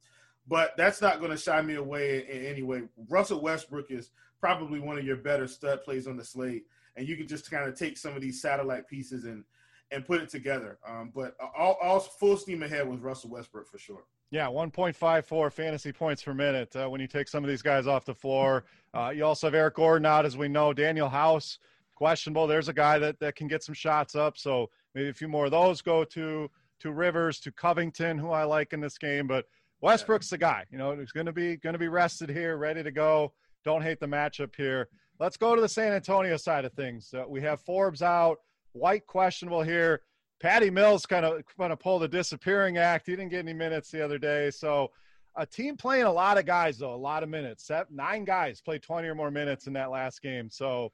but 0.47 0.75
that's 0.77 1.01
not 1.01 1.19
going 1.19 1.31
to 1.31 1.37
shy 1.37 1.61
me 1.61 1.75
away 1.75 2.25
in, 2.29 2.41
in 2.41 2.45
any 2.45 2.63
way. 2.63 2.83
Russell 3.09 3.41
Westbrook 3.41 3.89
is 3.89 4.11
probably 4.39 4.79
one 4.79 4.97
of 4.97 5.05
your 5.05 5.17
better 5.17 5.47
stud 5.47 5.83
plays 5.83 6.07
on 6.07 6.15
the 6.15 6.23
slate, 6.23 6.65
and 6.95 7.07
you 7.07 7.17
can 7.17 7.27
just 7.27 7.49
kind 7.49 7.67
of 7.67 7.77
take 7.77 7.97
some 7.97 8.15
of 8.15 8.21
these 8.21 8.41
satellite 8.41 8.87
pieces 8.87 9.25
and 9.25 9.43
and 9.91 10.05
put 10.05 10.21
it 10.21 10.29
together. 10.29 10.77
Um, 10.85 11.11
but 11.15 11.35
all, 11.57 11.77
all 11.81 11.99
full 11.99 12.35
steam 12.37 12.61
ahead 12.63 12.87
with 12.89 13.01
Russell 13.01 13.29
Westbrook 13.29 13.69
for 13.69 13.77
sure. 13.77 14.03
Yeah, 14.29 14.47
1.54 14.47 15.51
fantasy 15.53 15.93
points 15.93 16.21
per 16.21 16.33
minute 16.33 16.75
uh, 16.75 16.89
when 16.89 16.99
you 16.99 17.07
take 17.07 17.29
some 17.29 17.43
of 17.43 17.49
these 17.49 17.61
guys 17.61 17.87
off 17.87 18.03
the 18.03 18.13
floor. 18.13 18.65
Uh, 18.93 19.13
you 19.15 19.23
also 19.23 19.47
have 19.47 19.55
Eric 19.55 19.75
Gordon 19.75 20.05
out, 20.05 20.25
as 20.25 20.35
we 20.35 20.49
know. 20.49 20.73
Danuel 20.73 21.09
House 21.09 21.59
questionable. 21.97 22.45
There's 22.45 22.69
a 22.69 22.73
guy 22.73 22.99
that, 22.99 23.19
that 23.19 23.35
can 23.35 23.47
get 23.47 23.63
some 23.63 23.73
shots 23.73 24.15
up. 24.15 24.37
So 24.37 24.69
maybe 24.93 25.09
a 25.09 25.13
few 25.13 25.27
more 25.27 25.45
of 25.45 25.51
those 25.51 25.81
go 25.81 26.03
to 26.05 26.49
to 26.79 26.91
Rivers, 26.91 27.39
to 27.39 27.51
Covington, 27.51 28.19
who 28.19 28.29
I 28.29 28.43
like 28.43 28.71
in 28.71 28.79
this 28.79 28.99
game. 28.99 29.25
But 29.25 29.45
Westbrook's 29.81 30.29
the 30.29 30.37
guy. 30.37 30.65
You 30.69 30.77
know, 30.77 30.95
he's 30.95 31.11
to 31.11 31.33
be 31.33 31.57
to 31.57 31.77
be 31.79 31.87
rested 31.87 32.29
here, 32.29 32.57
ready 32.57 32.83
to 32.83 32.91
go. 32.91 33.33
Don't 33.65 33.81
hate 33.81 33.99
the 33.99 34.05
matchup 34.05 34.55
here. 34.55 34.87
Let's 35.19 35.37
go 35.37 35.55
to 35.55 35.61
the 35.61 35.69
San 35.69 35.93
Antonio 35.93 36.37
side 36.37 36.65
of 36.65 36.73
things. 36.73 37.11
Uh, 37.13 37.23
we 37.27 37.41
have 37.41 37.61
Forbes 37.61 38.03
out, 38.03 38.37
White 38.73 39.07
questionable 39.07 39.63
here. 39.63 40.01
Patty 40.39 40.69
Mills 40.69 41.07
kind 41.07 41.25
of 41.25 41.41
going 41.57 41.71
to 41.71 41.77
pull 41.77 41.97
the 41.97 42.07
disappearing 42.07 42.77
act. 42.77 43.07
He 43.07 43.13
didn't 43.13 43.29
get 43.29 43.39
any 43.39 43.53
minutes 43.53 43.89
the 43.89 44.05
other 44.05 44.19
day. 44.19 44.51
So 44.51 44.91
a 45.35 45.47
team 45.47 45.77
playing 45.77 46.03
a 46.03 46.11
lot 46.11 46.37
of 46.37 46.45
guys 46.45 46.77
though, 46.77 46.93
a 46.93 46.95
lot 46.95 47.23
of 47.23 47.29
minutes. 47.29 47.71
Nine 47.89 48.23
guys 48.23 48.61
played 48.61 48.83
20 48.83 49.07
or 49.07 49.15
more 49.15 49.31
minutes 49.31 49.65
in 49.65 49.73
that 49.73 49.89
last 49.89 50.21
game. 50.21 50.49
So 50.51 50.91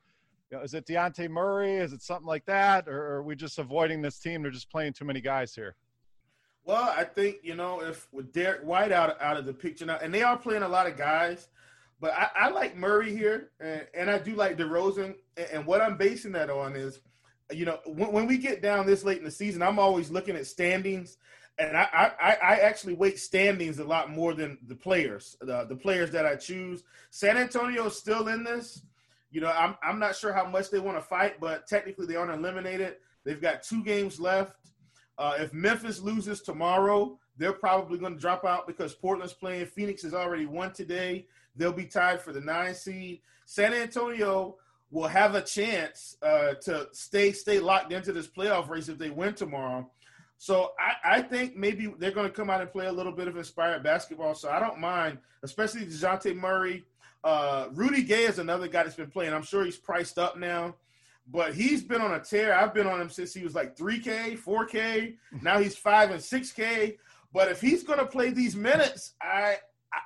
you 0.53 0.59
know, 0.59 0.63
is 0.63 0.75
it 0.75 0.85
Dejounte 0.85 1.27
Murray? 1.31 1.77
Is 1.77 1.93
it 1.93 2.03
something 2.03 2.27
like 2.27 2.45
that, 2.45 2.87
or 2.87 3.15
are 3.15 3.23
we 3.23 3.35
just 3.35 3.57
avoiding 3.57 4.03
this 4.03 4.19
team? 4.19 4.43
They're 4.43 4.51
just 4.51 4.69
playing 4.69 4.93
too 4.93 5.03
many 5.03 5.19
guys 5.19 5.55
here. 5.55 5.75
Well, 6.63 6.93
I 6.95 7.05
think 7.05 7.37
you 7.41 7.55
know 7.55 7.81
if 7.81 8.07
with 8.13 8.31
Derrick 8.31 8.61
White 8.61 8.91
out 8.91 9.19
out 9.19 9.35
of 9.35 9.47
the 9.47 9.53
picture 9.53 9.87
now, 9.87 9.97
and 9.99 10.13
they 10.13 10.21
are 10.21 10.37
playing 10.37 10.61
a 10.61 10.67
lot 10.67 10.85
of 10.85 10.95
guys, 10.95 11.47
but 11.99 12.13
I, 12.13 12.29
I 12.35 12.49
like 12.49 12.77
Murray 12.77 13.15
here, 13.15 13.49
and, 13.59 13.87
and, 13.95 14.11
I 14.11 14.19
do 14.19 14.35
like 14.35 14.55
DeRozan. 14.55 15.15
And, 15.37 15.47
and 15.51 15.65
what 15.65 15.81
I'm 15.81 15.97
basing 15.97 16.33
that 16.33 16.51
on 16.51 16.75
is, 16.75 16.99
you 17.51 17.65
know, 17.65 17.79
when, 17.87 18.11
when, 18.11 18.27
we 18.27 18.37
get 18.37 18.61
down 18.61 18.85
this 18.85 19.03
late 19.03 19.17
in 19.17 19.23
the 19.23 19.31
season, 19.31 19.63
I'm 19.63 19.79
always 19.79 20.11
looking 20.11 20.35
at 20.35 20.45
standings, 20.45 21.17
and 21.57 21.75
I 21.75 21.87
I, 22.21 22.37
I 22.43 22.55
actually 22.59 22.93
weight 22.93 23.17
standings 23.17 23.79
a 23.79 23.85
lot 23.85 24.11
more 24.11 24.35
than 24.35 24.59
the 24.67 24.75
players, 24.75 25.35
the, 25.41 25.65
the 25.65 25.75
players 25.75 26.11
that 26.11 26.27
I 26.27 26.35
choose. 26.35 26.83
San 27.09 27.37
Antonio 27.37 27.87
is 27.87 27.97
still 27.97 28.27
in 28.27 28.43
this, 28.43 28.83
you 29.33 29.41
know, 29.41 29.51
I'm 29.51 29.75
I'm 29.81 29.99
not 29.99 30.15
sure 30.15 30.31
how 30.31 30.45
much 30.45 30.69
they 30.69 30.79
want 30.79 30.95
to 30.95 31.01
fight, 31.01 31.39
but 31.41 31.67
technically 31.67 32.05
they 32.05 32.15
aren't 32.15 32.31
eliminated. 32.31 32.97
They've 33.25 33.41
got 33.41 33.63
two 33.63 33.83
games 33.83 34.19
left. 34.19 34.55
Uh, 35.17 35.33
if 35.39 35.51
Memphis 35.53 35.99
loses 35.99 36.41
tomorrow, 36.41 37.17
they're 37.37 37.53
probably 37.53 37.97
going 37.97 38.13
to 38.13 38.19
drop 38.19 38.45
out 38.45 38.67
because 38.67 38.93
Portland's 38.93 39.33
playing. 39.33 39.65
Phoenix 39.65 40.03
has 40.03 40.13
already 40.13 40.45
won 40.45 40.71
today. 40.71 41.25
They'll 41.55 41.73
be 41.73 41.85
tied 41.85 42.21
for 42.21 42.31
the 42.31 42.41
nine 42.41 42.75
seed. 42.75 43.21
San 43.45 43.73
Antonio 43.73 44.57
will 44.91 45.07
have 45.07 45.33
a 45.33 45.41
chance 45.41 46.15
uh, 46.21 46.53
to 46.61 46.87
stay 46.91 47.31
stay 47.31 47.59
locked 47.59 47.91
into 47.91 48.13
this 48.13 48.27
playoff 48.27 48.69
race 48.69 48.87
if 48.87 48.99
they 48.99 49.09
win 49.09 49.33
tomorrow. 49.33 49.89
So 50.37 50.73
I, 50.79 51.17
I 51.17 51.21
think 51.23 51.55
maybe 51.55 51.91
they're 51.97 52.11
going 52.11 52.27
to 52.27 52.33
come 52.33 52.51
out 52.51 52.61
and 52.61 52.71
play 52.71 52.85
a 52.85 52.91
little 52.91 53.13
bit 53.13 53.27
of 53.27 53.35
inspired 53.35 53.81
basketball. 53.81 54.35
So 54.35 54.49
I 54.49 54.59
don't 54.59 54.79
mind, 54.79 55.17
especially 55.41 55.85
Dejounte 55.85 56.35
Murray 56.35 56.83
uh, 57.23 57.67
Rudy 57.71 58.03
Gay 58.03 58.23
is 58.23 58.39
another 58.39 58.67
guy 58.67 58.83
that's 58.83 58.95
been 58.95 59.11
playing. 59.11 59.33
I'm 59.33 59.43
sure 59.43 59.63
he's 59.63 59.77
priced 59.77 60.17
up 60.17 60.37
now, 60.37 60.75
but 61.31 61.53
he's 61.53 61.83
been 61.83 62.01
on 62.01 62.13
a 62.13 62.19
tear. 62.19 62.53
I've 62.53 62.73
been 62.73 62.87
on 62.87 62.99
him 62.99 63.09
since 63.09 63.33
he 63.33 63.43
was 63.43 63.55
like 63.55 63.77
3K, 63.77 64.37
4K. 64.39 65.15
Now 65.41 65.59
he's 65.59 65.77
5 65.77 66.11
and 66.11 66.19
6K. 66.19 66.97
But 67.33 67.49
if 67.49 67.59
he's 67.61 67.83
going 67.83 67.99
to 67.99 68.05
play 68.05 68.29
these 68.29 68.55
minutes, 68.55 69.13
I 69.21 69.57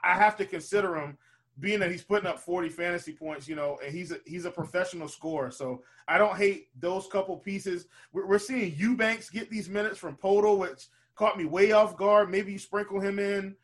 I 0.04 0.16
have 0.16 0.36
to 0.38 0.46
consider 0.46 0.96
him 0.96 1.18
being 1.60 1.80
that 1.80 1.92
he's 1.92 2.04
putting 2.04 2.28
up 2.28 2.40
40 2.40 2.70
fantasy 2.70 3.14
points, 3.14 3.48
you 3.48 3.56
know, 3.56 3.80
and 3.84 3.94
he's 3.94 4.12
a, 4.12 4.20
he's 4.26 4.46
a 4.46 4.52
professional 4.52 5.08
scorer. 5.08 5.50
So 5.50 5.82
I 6.08 6.18
don't 6.18 6.38
hate 6.38 6.68
those 6.80 7.08
couple 7.08 7.36
pieces. 7.38 7.88
We're, 8.14 8.28
we're 8.28 8.40
seeing 8.40 8.76
Eubanks 8.76 9.30
get 9.30 9.50
these 9.50 9.68
minutes 9.68 9.98
from 9.98 10.16
Poeltl, 10.18 10.60
which 10.60 10.88
caught 11.16 11.38
me 11.38 11.46
way 11.46 11.72
off 11.72 11.98
guard. 11.98 12.30
Maybe 12.30 12.52
you 12.52 12.60
sprinkle 12.60 13.00
him 13.00 13.18
in. 13.18 13.56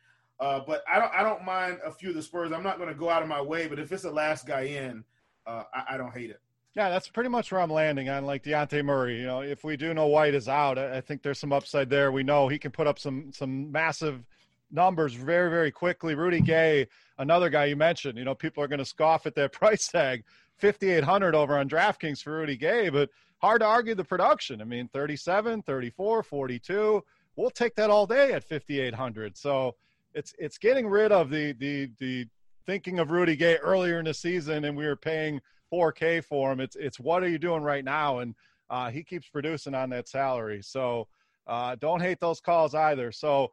Uh, 0.44 0.60
but 0.60 0.84
I 0.86 0.98
don't 0.98 1.10
I 1.14 1.22
don't 1.22 1.42
mind 1.42 1.78
a 1.82 1.90
few 1.90 2.10
of 2.10 2.14
the 2.14 2.22
Spurs. 2.22 2.52
I'm 2.52 2.62
not 2.62 2.76
going 2.76 2.90
to 2.90 2.94
go 2.94 3.08
out 3.08 3.22
of 3.22 3.28
my 3.28 3.40
way, 3.40 3.66
but 3.66 3.78
if 3.78 3.90
it's 3.90 4.02
the 4.02 4.10
last 4.10 4.46
guy 4.46 4.60
in, 4.60 5.02
uh, 5.46 5.62
I, 5.72 5.94
I, 5.94 5.96
don't 5.96 6.12
hate 6.12 6.28
it. 6.28 6.38
Yeah, 6.74 6.90
that's 6.90 7.08
pretty 7.08 7.30
much 7.30 7.50
where 7.50 7.62
I'm 7.62 7.70
landing 7.70 8.10
on 8.10 8.26
like 8.26 8.42
Dejounte 8.42 8.84
Murray. 8.84 9.20
You 9.20 9.26
know, 9.26 9.40
if 9.40 9.64
we 9.64 9.78
do 9.78 9.94
know 9.94 10.06
White 10.06 10.34
is 10.34 10.46
out, 10.46 10.76
I 10.76 11.00
think 11.00 11.22
there's 11.22 11.38
some 11.38 11.50
upside 11.50 11.88
there. 11.88 12.12
We 12.12 12.24
know 12.24 12.48
he 12.48 12.58
can 12.58 12.72
put 12.72 12.86
up 12.86 12.98
some 12.98 13.32
some 13.32 13.72
massive 13.72 14.22
numbers 14.70 15.14
very, 15.14 15.48
very 15.48 15.70
quickly. 15.70 16.14
Rudy 16.14 16.42
Gay, 16.42 16.88
another 17.16 17.48
guy 17.48 17.64
you 17.64 17.76
mentioned, 17.76 18.18
you 18.18 18.24
know, 18.24 18.34
people 18.34 18.62
are 18.62 18.68
going 18.68 18.80
to 18.80 18.84
scoff 18.84 19.24
at 19.24 19.34
that 19.36 19.52
price 19.60 19.88
tag, 19.88 20.24
5,800 20.58 21.34
over 21.34 21.56
on 21.56 21.70
DraftKings 21.70 22.20
for 22.22 22.32
Rudy 22.32 22.58
Gay, 22.58 22.90
but 22.90 23.08
hard 23.38 23.62
to 23.62 23.66
argue 23.66 23.94
the 23.94 24.04
production. 24.04 24.60
I 24.60 24.64
mean, 24.64 24.88
37, 24.88 25.62
34, 25.62 26.22
42. 26.22 27.02
We'll 27.36 27.50
take 27.50 27.76
that 27.76 27.88
all 27.88 28.06
day 28.06 28.32
at 28.32 28.44
5,800. 28.44 29.38
So 29.38 29.76
it's, 30.14 30.34
it's 30.38 30.58
getting 30.58 30.86
rid 30.86 31.12
of 31.12 31.30
the, 31.30 31.52
the, 31.52 31.90
the 31.98 32.26
thinking 32.66 32.98
of 32.98 33.10
Rudy 33.10 33.36
Gay 33.36 33.56
earlier 33.56 33.98
in 33.98 34.04
the 34.04 34.14
season 34.14 34.64
and 34.64 34.76
we 34.76 34.86
were 34.86 34.96
paying 34.96 35.40
4K 35.72 36.24
for 36.24 36.52
him. 36.52 36.60
It's, 36.60 36.76
it's 36.76 36.98
what 36.98 37.22
are 37.22 37.28
you 37.28 37.38
doing 37.38 37.62
right 37.62 37.84
now? 37.84 38.20
And 38.20 38.34
uh, 38.70 38.90
he 38.90 39.02
keeps 39.02 39.28
producing 39.28 39.74
on 39.74 39.90
that 39.90 40.08
salary. 40.08 40.62
So 40.62 41.08
uh, 41.46 41.76
don't 41.76 42.00
hate 42.00 42.20
those 42.20 42.40
calls 42.40 42.74
either. 42.74 43.12
So, 43.12 43.52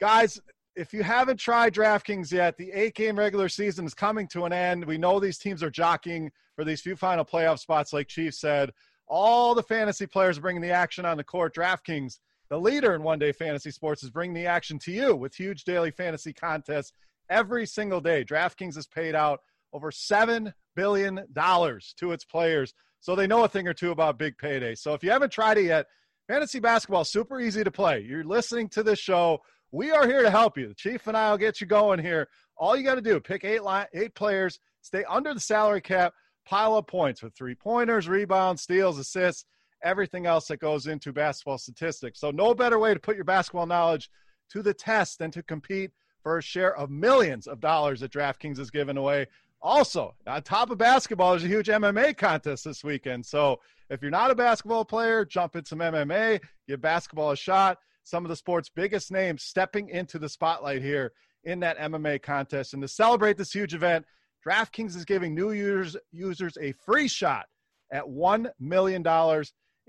guys, 0.00 0.40
if 0.76 0.92
you 0.92 1.02
haven't 1.02 1.38
tried 1.38 1.74
DraftKings 1.74 2.32
yet, 2.32 2.56
the 2.56 2.70
eight 2.72 2.94
game 2.94 3.18
regular 3.18 3.48
season 3.48 3.86
is 3.86 3.94
coming 3.94 4.26
to 4.28 4.44
an 4.44 4.52
end. 4.52 4.84
We 4.84 4.98
know 4.98 5.18
these 5.18 5.38
teams 5.38 5.62
are 5.62 5.70
jockeying 5.70 6.30
for 6.54 6.64
these 6.64 6.80
few 6.80 6.96
final 6.96 7.24
playoff 7.24 7.58
spots, 7.58 7.92
like 7.92 8.08
Chief 8.08 8.34
said. 8.34 8.70
All 9.06 9.54
the 9.54 9.62
fantasy 9.62 10.06
players 10.06 10.38
bringing 10.38 10.62
the 10.62 10.70
action 10.70 11.04
on 11.04 11.16
the 11.16 11.24
court. 11.24 11.54
DraftKings, 11.54 12.18
the 12.50 12.60
leader 12.60 12.94
in 12.94 13.02
one 13.02 13.18
day 13.18 13.32
fantasy 13.32 13.70
sports, 13.70 14.02
is 14.02 14.10
bringing 14.10 14.34
the 14.34 14.46
action 14.46 14.78
to 14.80 14.92
you 14.92 15.16
with 15.16 15.34
huge 15.34 15.64
daily 15.64 15.90
fantasy 15.90 16.32
contests 16.32 16.92
every 17.30 17.64
single 17.64 18.00
day. 18.00 18.24
DraftKings 18.24 18.74
has 18.74 18.86
paid 18.86 19.14
out 19.14 19.40
over 19.72 19.90
$7 19.90 20.52
billion 20.76 21.24
to 21.34 22.12
its 22.12 22.24
players. 22.24 22.74
So 23.00 23.14
they 23.14 23.26
know 23.26 23.44
a 23.44 23.48
thing 23.48 23.66
or 23.66 23.72
two 23.72 23.92
about 23.92 24.18
big 24.18 24.36
payday. 24.36 24.74
So 24.74 24.92
if 24.94 25.02
you 25.02 25.10
haven't 25.10 25.32
tried 25.32 25.58
it 25.58 25.64
yet, 25.64 25.86
fantasy 26.28 26.58
basketball 26.58 27.04
super 27.04 27.40
easy 27.40 27.64
to 27.64 27.70
play. 27.70 28.00
You're 28.00 28.24
listening 28.24 28.68
to 28.70 28.82
this 28.82 28.98
show 28.98 29.40
we 29.72 29.92
are 29.92 30.06
here 30.06 30.22
to 30.22 30.30
help 30.30 30.58
you. 30.58 30.68
The 30.68 30.74
Chief 30.74 31.06
and 31.06 31.16
I 31.16 31.30
will 31.30 31.38
get 31.38 31.60
you 31.60 31.66
going 31.66 32.00
here. 32.00 32.28
All 32.56 32.76
you 32.76 32.82
got 32.82 32.96
to 32.96 33.00
do, 33.00 33.20
pick 33.20 33.44
eight 33.44 33.62
line, 33.62 33.86
eight 33.94 34.14
players, 34.14 34.58
stay 34.82 35.04
under 35.08 35.32
the 35.32 35.40
salary 35.40 35.80
cap, 35.80 36.12
pile 36.44 36.74
up 36.74 36.88
points 36.88 37.22
with 37.22 37.34
three 37.34 37.54
pointers, 37.54 38.08
rebounds, 38.08 38.62
steals, 38.62 38.98
assists, 38.98 39.44
everything 39.82 40.26
else 40.26 40.46
that 40.48 40.58
goes 40.58 40.86
into 40.86 41.12
basketball 41.12 41.58
statistics. 41.58 42.20
So 42.20 42.30
no 42.30 42.54
better 42.54 42.78
way 42.78 42.94
to 42.94 43.00
put 43.00 43.16
your 43.16 43.24
basketball 43.24 43.66
knowledge 43.66 44.10
to 44.50 44.62
the 44.62 44.74
test 44.74 45.18
than 45.18 45.30
to 45.32 45.42
compete 45.42 45.90
for 46.22 46.38
a 46.38 46.42
share 46.42 46.76
of 46.76 46.90
millions 46.90 47.46
of 47.46 47.60
dollars 47.60 48.00
that 48.00 48.12
DraftKings 48.12 48.58
is 48.58 48.70
giving 48.70 48.96
away. 48.96 49.26
Also, 49.62 50.14
on 50.26 50.42
top 50.42 50.70
of 50.70 50.78
basketball, 50.78 51.32
there's 51.32 51.44
a 51.44 51.48
huge 51.48 51.68
MMA 51.68 52.16
contest 52.16 52.64
this 52.64 52.82
weekend. 52.82 53.24
So 53.24 53.60
if 53.90 54.02
you're 54.02 54.10
not 54.10 54.30
a 54.30 54.34
basketball 54.34 54.84
player, 54.84 55.24
jump 55.24 55.56
in 55.56 55.64
some 55.64 55.80
MMA, 55.80 56.40
give 56.66 56.80
basketball 56.80 57.32
a 57.32 57.36
shot 57.36 57.78
some 58.02 58.24
of 58.24 58.28
the 58.28 58.36
sport's 58.36 58.68
biggest 58.68 59.12
names 59.12 59.42
stepping 59.44 59.88
into 59.90 60.18
the 60.18 60.28
spotlight 60.28 60.82
here 60.82 61.12
in 61.44 61.60
that 61.60 61.78
MMA 61.78 62.22
contest. 62.22 62.72
And 62.72 62.82
to 62.82 62.88
celebrate 62.88 63.36
this 63.36 63.52
huge 63.52 63.74
event, 63.74 64.04
DraftKings 64.46 64.96
is 64.96 65.04
giving 65.04 65.34
new 65.34 65.52
users 65.52 65.96
users 66.10 66.56
a 66.60 66.72
free 66.72 67.08
shot 67.08 67.46
at 67.92 68.04
$1 68.04 68.50
million 68.58 69.04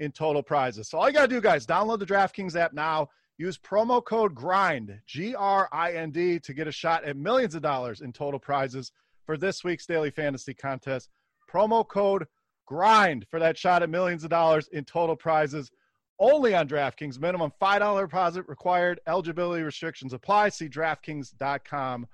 in 0.02 0.12
total 0.12 0.42
prizes. 0.42 0.90
So 0.90 0.98
all 0.98 1.08
you 1.08 1.14
got 1.14 1.22
to 1.22 1.28
do, 1.28 1.40
guys, 1.40 1.66
download 1.66 2.00
the 2.00 2.06
DraftKings 2.06 2.56
app 2.56 2.74
now. 2.74 3.08
Use 3.38 3.58
promo 3.58 4.04
code 4.04 4.36
GRIND, 4.36 5.00
G 5.08 5.34
R 5.36 5.70
I 5.72 5.94
N 5.94 6.12
D, 6.12 6.40
to 6.40 6.54
get 6.54 6.68
a 6.68 6.72
shot 6.72 7.06
at 7.06 7.16
millions 7.16 7.56
of 7.56 7.62
dollars 7.62 8.02
in 8.02 8.12
total 8.12 8.40
prizes 8.40 8.92
for 9.26 9.38
this 9.38 9.64
week's 9.64 9.86
daily 9.86 10.12
fantasy 10.12 10.54
contest. 10.54 11.10
Promo 11.50 11.88
code 11.88 12.26
GRIND 12.66 13.26
for 13.30 13.40
that 13.40 13.58
shot 13.58 13.84
at 13.84 13.90
millions 13.90 14.24
of 14.24 14.30
dollars 14.32 14.68
in 14.74 14.86
total 14.86 15.16
prizes 15.16 15.72
only 16.20 16.56
on 16.56 16.68
DraftKings. 16.68 17.20
Minimum 17.20 17.52
$5 17.62 18.02
deposit 18.02 18.46
required. 18.48 19.00
Eligibility 19.08 19.64
restrictions 19.64 20.14
apply. 20.14 20.50
See 20.50 20.70
DraftKings.com 20.70 22.08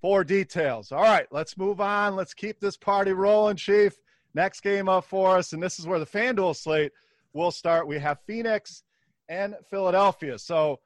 for 0.00 0.24
details. 0.24 0.92
All 0.92 1.02
right, 1.02 1.26
let's 1.30 1.56
move 1.56 1.80
on. 1.80 2.14
Let's 2.14 2.34
keep 2.34 2.60
this 2.60 2.76
party 2.76 3.12
rolling, 3.12 3.56
Chief. 3.56 3.98
Next 4.34 4.60
game 4.60 4.88
up 4.88 5.04
for 5.04 5.36
us, 5.36 5.52
and 5.52 5.62
this 5.62 5.78
is 5.78 5.86
where 5.86 5.98
the 5.98 6.06
FanDuel 6.06 6.56
slate 6.56 6.92
will 7.34 7.50
start. 7.50 7.86
We 7.86 7.98
have 7.98 8.18
Phoenix 8.26 8.82
and 9.28 9.54
Philadelphia. 9.68 10.38
So 10.38 10.80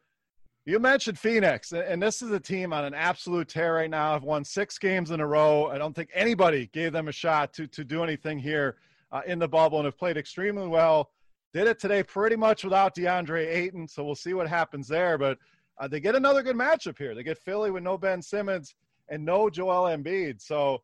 you 0.67 0.78
mentioned 0.78 1.19
Phoenix, 1.19 1.73
and 1.73 2.02
this 2.02 2.21
is 2.21 2.31
a 2.31 2.40
team 2.40 2.73
on 2.73 2.85
an 2.85 2.95
absolute 2.95 3.49
tear 3.49 3.75
right 3.75 3.88
now. 3.88 4.14
I've 4.14 4.25
won 4.25 4.45
six 4.45 4.78
games 4.78 5.12
in 5.12 5.21
a 5.21 5.26
row. 5.26 5.67
I 5.67 5.78
don't 5.78 5.95
think 5.95 6.11
anybody 6.12 6.69
gave 6.73 6.93
them 6.93 7.09
a 7.09 7.12
shot 7.12 7.52
to, 7.55 7.67
to 7.69 7.85
do 7.85 8.02
anything 8.02 8.38
here 8.38 8.76
uh, 9.12 9.23
in 9.26 9.38
the 9.38 9.49
bubble 9.49 9.78
and 9.78 9.87
have 9.87 9.97
played 9.97 10.17
extremely 10.17 10.67
well 10.67 11.11
did 11.52 11.67
it 11.67 11.78
today 11.78 12.02
pretty 12.02 12.37
much 12.37 12.64
without 12.64 12.95
DeAndre 12.95 13.47
Ayton, 13.47 13.88
so 13.88 14.05
we'll 14.05 14.14
see 14.14 14.35
what 14.35 14.49
happens 14.49 14.87
there. 14.87 15.17
But 15.17 15.38
uh, 15.81 15.88
they 15.88 16.00
get 16.00 16.14
another 16.14 16.43
good 16.43 16.57
matchup 16.57 16.99
here. 16.99 17.14
They 17.14 17.23
get 17.23 17.38
Philly 17.38 17.71
with 17.71 17.83
no 17.83 17.97
Ben 17.97 18.21
Simmons 18.21 18.75
and 19.09 19.25
no 19.25 19.49
Joel 19.49 19.97
Embiid. 19.97 20.43
So 20.43 20.83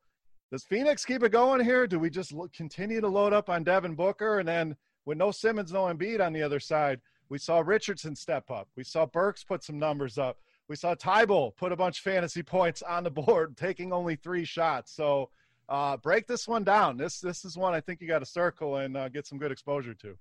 does 0.51 0.65
Phoenix 0.65 1.05
keep 1.05 1.23
it 1.23 1.33
going 1.33 1.63
here? 1.63 1.87
Do 1.87 1.99
we 1.99 2.11
just 2.11 2.33
continue 2.57 3.01
to 3.01 3.09
load 3.09 3.33
up 3.33 3.51
on 3.51 3.65
Devin 3.65 3.95
Booker 3.95 4.39
and 4.39 4.49
then 4.49 4.77
with 5.05 5.19
no 5.19 5.31
Simmons, 5.31 5.73
no 5.73 5.85
Embiid 5.85 6.25
on 6.25 6.33
the 6.33 6.43
other 6.43 6.61
side? 6.61 7.01
We 7.29 7.39
saw 7.39 7.61
Richardson 7.61 8.15
step 8.15 8.51
up. 8.51 8.69
We 8.77 8.85
saw 8.85 9.07
Burks 9.07 9.45
put 9.45 9.65
some 9.65 9.79
numbers 9.79 10.19
up. 10.19 10.39
We 10.69 10.77
saw 10.77 10.95
Thybulle 10.95 11.57
put 11.57 11.73
a 11.73 11.77
bunch 11.77 11.99
of 11.99 12.05
fantasy 12.05 12.43
points 12.45 12.83
on 12.83 13.05
the 13.05 13.11
board, 13.11 13.57
taking 13.57 13.93
only 13.93 14.17
three 14.17 14.45
shots. 14.45 14.95
So 14.95 15.31
uh, 15.69 15.97
break 15.97 16.27
this 16.27 16.47
one 16.47 16.65
down. 16.65 16.97
This 16.97 17.21
this 17.21 17.45
is 17.45 17.57
one 17.57 17.75
I 17.75 17.81
think 17.81 18.01
you 18.01 18.09
got 18.09 18.19
to 18.21 18.27
circle 18.27 18.77
and 18.77 18.97
uh, 18.97 19.09
get 19.09 19.27
some 19.27 19.39
good 19.39 19.53
exposure 19.53 19.95
to. 19.95 20.17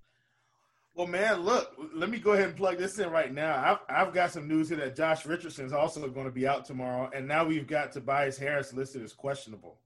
Well, 0.95 1.07
man, 1.07 1.41
look, 1.41 1.73
let 1.95 2.11
me 2.11 2.19
go 2.19 2.33
ahead 2.33 2.49
and 2.49 2.55
plug 2.55 2.77
this 2.77 2.99
in 2.99 3.09
right 3.09 3.33
now. 3.33 3.79
I've, 3.89 4.07
I've 4.07 4.13
got 4.13 4.31
some 4.31 4.47
news 4.47 4.69
here 4.69 4.77
that 4.77 4.95
Josh 4.95 5.25
Richardson 5.25 5.65
is 5.65 5.73
also 5.73 6.07
going 6.07 6.27
to 6.27 6.31
be 6.31 6.47
out 6.47 6.65
tomorrow, 6.65 7.09
and 7.15 7.27
now 7.27 7.43
we've 7.43 7.65
got 7.65 7.91
Tobias 7.93 8.37
Harris 8.37 8.73
listed 8.73 9.01
as 9.01 9.11
questionable. 9.11 9.79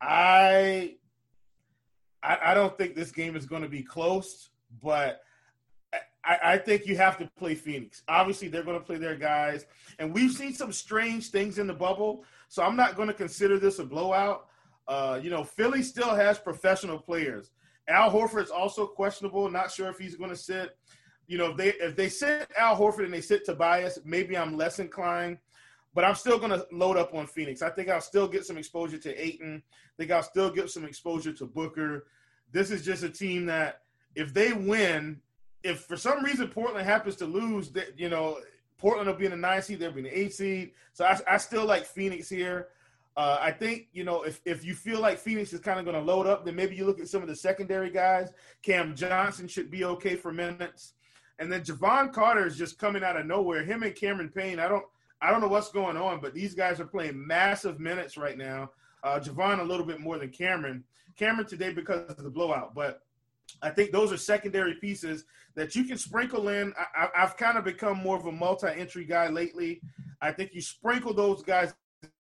I, 0.00 0.94
I, 2.26 2.50
I 2.50 2.54
don't 2.54 2.76
think 2.76 2.94
this 2.94 3.12
game 3.12 3.36
is 3.36 3.46
going 3.46 3.62
to 3.62 3.68
be 3.68 3.82
close, 3.82 4.50
but 4.82 5.20
I, 6.24 6.38
I 6.42 6.58
think 6.58 6.86
you 6.86 6.96
have 6.96 7.16
to 7.18 7.30
play 7.38 7.54
Phoenix. 7.54 8.02
Obviously, 8.08 8.48
they're 8.48 8.64
going 8.64 8.78
to 8.78 8.84
play 8.84 8.96
their 8.96 9.16
guys, 9.16 9.66
and 9.98 10.12
we've 10.12 10.32
seen 10.32 10.52
some 10.52 10.72
strange 10.72 11.30
things 11.30 11.58
in 11.58 11.66
the 11.66 11.74
bubble, 11.74 12.24
so 12.48 12.62
I'm 12.62 12.76
not 12.76 12.96
going 12.96 13.08
to 13.08 13.14
consider 13.14 13.58
this 13.58 13.78
a 13.78 13.84
blowout. 13.84 14.48
Uh, 14.88 15.20
you 15.22 15.30
know, 15.30 15.44
Philly 15.44 15.82
still 15.82 16.14
has 16.14 16.38
professional 16.38 16.98
players. 16.98 17.50
Al 17.88 18.10
Horford's 18.10 18.50
also 18.50 18.86
questionable. 18.86 19.48
Not 19.48 19.70
sure 19.70 19.88
if 19.88 19.98
he's 19.98 20.16
going 20.16 20.30
to 20.30 20.36
sit. 20.36 20.76
You 21.28 21.38
know, 21.38 21.50
if 21.50 21.56
they 21.56 21.68
if 21.74 21.96
they 21.96 22.08
sit 22.08 22.50
Al 22.56 22.76
Horford 22.76 23.04
and 23.04 23.14
they 23.14 23.20
sit 23.20 23.44
Tobias, 23.44 23.98
maybe 24.04 24.36
I'm 24.36 24.56
less 24.56 24.78
inclined. 24.78 25.38
But 25.96 26.04
I'm 26.04 26.14
still 26.14 26.38
going 26.38 26.50
to 26.50 26.66
load 26.72 26.98
up 26.98 27.14
on 27.14 27.26
Phoenix. 27.26 27.62
I 27.62 27.70
think 27.70 27.88
I'll 27.88 28.02
still 28.02 28.28
get 28.28 28.44
some 28.44 28.58
exposure 28.58 28.98
to 28.98 29.18
Ayton. 29.18 29.62
I 29.64 29.92
think 29.96 30.10
I'll 30.10 30.22
still 30.22 30.50
get 30.50 30.68
some 30.68 30.84
exposure 30.84 31.32
to 31.32 31.46
Booker. 31.46 32.04
This 32.52 32.70
is 32.70 32.84
just 32.84 33.02
a 33.02 33.08
team 33.08 33.46
that 33.46 33.80
if 34.14 34.34
they 34.34 34.52
win, 34.52 35.22
if 35.62 35.80
for 35.80 35.96
some 35.96 36.22
reason 36.22 36.48
Portland 36.48 36.86
happens 36.86 37.16
to 37.16 37.24
lose, 37.24 37.70
that 37.70 37.98
you 37.98 38.10
know 38.10 38.40
Portland 38.76 39.08
will 39.08 39.16
be 39.16 39.24
in 39.24 39.30
the 39.30 39.38
nine 39.38 39.62
seed, 39.62 39.78
they'll 39.78 39.90
be 39.90 40.00
in 40.00 40.04
the 40.04 40.20
eight 40.20 40.34
seed. 40.34 40.72
So 40.92 41.06
I, 41.06 41.18
I 41.26 41.36
still 41.38 41.64
like 41.64 41.86
Phoenix 41.86 42.28
here. 42.28 42.68
Uh, 43.16 43.38
I 43.40 43.50
think 43.50 43.86
you 43.94 44.04
know 44.04 44.22
if 44.22 44.42
if 44.44 44.66
you 44.66 44.74
feel 44.74 45.00
like 45.00 45.16
Phoenix 45.16 45.54
is 45.54 45.60
kind 45.60 45.78
of 45.78 45.86
going 45.86 45.96
to 45.96 46.02
load 46.02 46.26
up, 46.26 46.44
then 46.44 46.56
maybe 46.56 46.76
you 46.76 46.84
look 46.84 47.00
at 47.00 47.08
some 47.08 47.22
of 47.22 47.28
the 47.28 47.36
secondary 47.36 47.88
guys. 47.88 48.34
Cam 48.60 48.94
Johnson 48.94 49.48
should 49.48 49.70
be 49.70 49.84
okay 49.86 50.14
for 50.14 50.30
minutes, 50.30 50.92
and 51.38 51.50
then 51.50 51.62
Jevon 51.62 52.12
Carter 52.12 52.46
is 52.46 52.58
just 52.58 52.78
coming 52.78 53.02
out 53.02 53.16
of 53.16 53.24
nowhere. 53.24 53.64
Him 53.64 53.82
and 53.82 53.94
Cameron 53.94 54.28
Payne, 54.28 54.58
I 54.58 54.68
don't 54.68 54.84
I 55.20 55.30
don't 55.30 55.40
know 55.40 55.48
what's 55.48 55.70
going 55.70 55.96
on, 55.96 56.20
but 56.20 56.34
these 56.34 56.54
guys 56.54 56.80
are 56.80 56.86
playing 56.86 57.26
massive 57.26 57.80
minutes 57.80 58.16
right 58.16 58.36
now. 58.36 58.70
Uh, 59.02 59.18
Jevon 59.18 59.60
a 59.60 59.64
little 59.64 59.86
bit 59.86 60.00
more 60.00 60.18
than 60.18 60.30
Cameron. 60.30 60.84
Cameron 61.16 61.46
today 61.46 61.72
because 61.72 62.10
of 62.10 62.22
the 62.22 62.30
blowout, 62.30 62.74
but 62.74 63.02
I 63.62 63.70
think 63.70 63.92
those 63.92 64.12
are 64.12 64.16
secondary 64.16 64.74
pieces 64.74 65.24
that 65.54 65.74
you 65.74 65.84
can 65.84 65.96
sprinkle 65.96 66.48
in. 66.48 66.74
I, 66.94 67.08
have 67.14 67.36
kind 67.36 67.56
of 67.56 67.64
become 67.64 67.98
more 67.98 68.16
of 68.16 68.26
a 68.26 68.32
multi-entry 68.32 69.04
guy 69.04 69.28
lately. 69.28 69.80
I 70.20 70.32
think 70.32 70.54
you 70.54 70.60
sprinkle 70.60 71.14
those 71.14 71.42
guys 71.42 71.74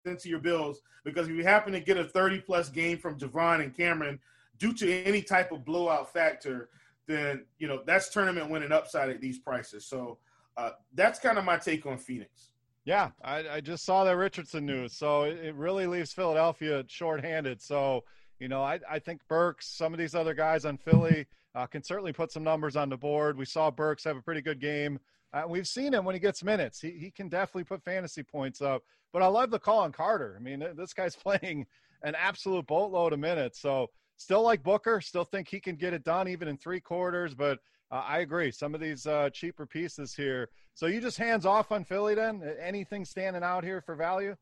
into 0.04 0.28
your 0.28 0.38
bills 0.38 0.80
because 1.04 1.28
if 1.28 1.36
you 1.36 1.44
happen 1.44 1.72
to 1.72 1.80
get 1.80 1.98
a 1.98 2.04
30 2.04 2.40
plus 2.40 2.68
game 2.70 2.98
from 2.98 3.18
Jevon 3.18 3.62
and 3.62 3.76
Cameron 3.76 4.18
due 4.58 4.72
to 4.74 5.02
any 5.02 5.22
type 5.22 5.52
of 5.52 5.64
blowout 5.64 6.12
factor, 6.12 6.70
then 7.06 7.44
you 7.58 7.66
know 7.66 7.82
that's 7.86 8.08
tournament 8.08 8.50
winning 8.50 8.72
upside 8.72 9.10
at 9.10 9.20
these 9.20 9.38
prices. 9.38 9.84
So 9.84 10.18
uh, 10.56 10.70
that's 10.94 11.18
kind 11.18 11.38
of 11.38 11.44
my 11.44 11.56
take 11.56 11.84
on 11.86 11.98
Phoenix. 11.98 12.49
Yeah, 12.84 13.10
I, 13.22 13.48
I 13.48 13.60
just 13.60 13.84
saw 13.84 14.04
that 14.04 14.16
Richardson 14.16 14.64
news, 14.64 14.94
so 14.94 15.24
it, 15.24 15.54
really 15.54 15.86
leaves 15.86 16.12
Philadelphia 16.12 16.82
shorthanded. 16.88 17.60
So 17.60 18.04
you 18.40 18.48
know, 18.48 18.62
I, 18.62 18.80
I 18.90 18.98
think 18.98 19.20
Burks, 19.28 19.68
some 19.68 19.92
of 19.92 19.98
these 19.98 20.14
other 20.14 20.34
guys 20.34 20.64
on 20.64 20.78
Philly 20.78 21.26
uh, 21.54 21.66
can 21.66 21.82
certainly 21.82 22.12
put 22.12 22.32
some 22.32 22.42
numbers 22.42 22.74
on 22.74 22.88
the 22.88 22.96
board. 22.96 23.36
We 23.36 23.44
saw 23.44 23.70
Burks 23.70 24.02
have 24.04 24.16
a 24.16 24.22
pretty 24.22 24.40
good 24.40 24.60
game. 24.60 24.98
Uh, 25.32 25.44
we've 25.46 25.68
seen 25.68 25.92
him 25.92 26.04
when 26.04 26.14
he 26.14 26.18
gets 26.18 26.42
minutes. 26.42 26.80
He, 26.80 26.90
he 26.92 27.10
can 27.10 27.28
definitely 27.28 27.64
put 27.64 27.84
fantasy 27.84 28.22
points 28.22 28.62
up. 28.62 28.82
But 29.12 29.22
I 29.22 29.26
love 29.26 29.50
the 29.50 29.58
call 29.58 29.80
on 29.80 29.92
Carter. 29.92 30.36
I 30.38 30.42
mean, 30.42 30.64
this 30.74 30.94
guy's 30.94 31.14
playing 31.24 31.66
an 32.02 32.14
absolute 32.14 32.66
boatload 32.66 33.12
of 33.12 33.18
minutes. 33.18 33.60
So 33.60 33.90
still 34.16 34.42
like 34.42 34.62
Booker. 34.62 35.00
Still 35.00 35.24
think 35.24 35.48
he 35.48 35.60
can 35.60 35.76
get 35.76 35.92
it 35.92 36.02
done 36.02 36.26
even 36.26 36.48
in 36.48 36.56
three 36.56 36.80
quarters. 36.80 37.34
But 37.34 37.58
uh, 37.90 38.04
I 38.06 38.20
agree. 38.20 38.50
Some 38.50 38.74
of 38.74 38.80
these 38.80 39.06
uh, 39.06 39.30
cheaper 39.30 39.66
pieces 39.66 40.14
here. 40.14 40.48
So 40.74 40.86
you 40.86 41.00
just 41.00 41.18
hands 41.18 41.44
off 41.44 41.72
on 41.72 41.84
Philly 41.84 42.14
then? 42.14 42.42
Anything 42.60 43.04
standing 43.04 43.42
out 43.42 43.64
here 43.64 43.80
for 43.80 43.94
value? 43.94 44.36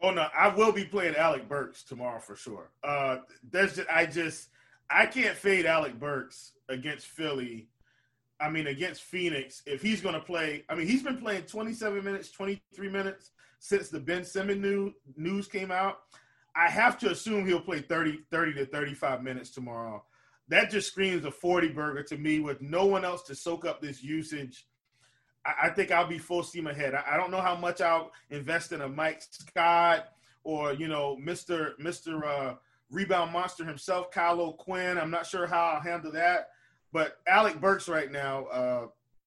Oh 0.00 0.10
no, 0.10 0.26
I 0.36 0.48
will 0.48 0.72
be 0.72 0.84
playing 0.84 1.14
Alec 1.14 1.48
Burks 1.48 1.84
tomorrow 1.84 2.18
for 2.18 2.34
sure. 2.34 2.70
Uh, 2.82 3.18
there's 3.48 3.76
just, 3.76 3.88
I 3.88 4.06
just 4.06 4.48
I 4.90 5.06
can't 5.06 5.36
fade 5.36 5.64
Alec 5.64 5.98
Burks 5.98 6.52
against 6.68 7.06
Philly. 7.06 7.68
I 8.40 8.50
mean, 8.50 8.66
against 8.66 9.02
Phoenix, 9.02 9.62
if 9.66 9.80
he's 9.80 10.00
going 10.00 10.16
to 10.16 10.20
play, 10.20 10.64
I 10.68 10.74
mean, 10.74 10.88
he's 10.88 11.04
been 11.04 11.18
playing 11.18 11.44
27 11.44 12.02
minutes, 12.02 12.32
23 12.32 12.88
minutes 12.88 13.30
since 13.60 13.88
the 13.88 14.00
Ben 14.00 14.24
Simmons 14.24 14.60
new, 14.60 14.92
news 15.16 15.46
came 15.46 15.70
out. 15.70 16.00
I 16.56 16.68
have 16.68 16.98
to 16.98 17.10
assume 17.12 17.46
he'll 17.46 17.60
play 17.60 17.80
30, 17.80 18.24
30 18.30 18.54
to 18.54 18.66
35 18.66 19.22
minutes 19.22 19.50
tomorrow. 19.50 20.02
That 20.52 20.70
just 20.70 20.88
screams 20.88 21.24
a 21.24 21.30
40 21.30 21.68
burger 21.68 22.02
to 22.02 22.18
me 22.18 22.38
with 22.38 22.60
no 22.60 22.84
one 22.84 23.06
else 23.06 23.22
to 23.22 23.34
soak 23.34 23.64
up 23.64 23.80
this 23.80 24.02
usage. 24.02 24.66
I, 25.46 25.54
I 25.62 25.68
think 25.70 25.90
I'll 25.90 26.06
be 26.06 26.18
full 26.18 26.42
steam 26.42 26.66
ahead. 26.66 26.94
I, 26.94 27.02
I, 27.12 27.16
don't 27.16 27.30
know 27.30 27.40
how 27.40 27.56
much 27.56 27.80
I'll 27.80 28.12
invest 28.28 28.70
in 28.72 28.82
a 28.82 28.88
Mike 28.88 29.22
Scott 29.22 30.08
or, 30.44 30.74
you 30.74 30.88
know, 30.88 31.16
Mr. 31.18 31.70
Mr. 31.80 32.22
Uh, 32.22 32.56
rebound 32.90 33.32
monster 33.32 33.64
himself, 33.64 34.10
Kyle 34.10 34.42
O'Quinn. 34.42 34.98
I'm 34.98 35.10
not 35.10 35.24
sure 35.24 35.46
how 35.46 35.68
I'll 35.68 35.80
handle 35.80 36.12
that. 36.12 36.50
But 36.92 37.16
Alec 37.26 37.58
Burks 37.58 37.88
right 37.88 38.12
now, 38.12 38.44
uh, 38.44 38.86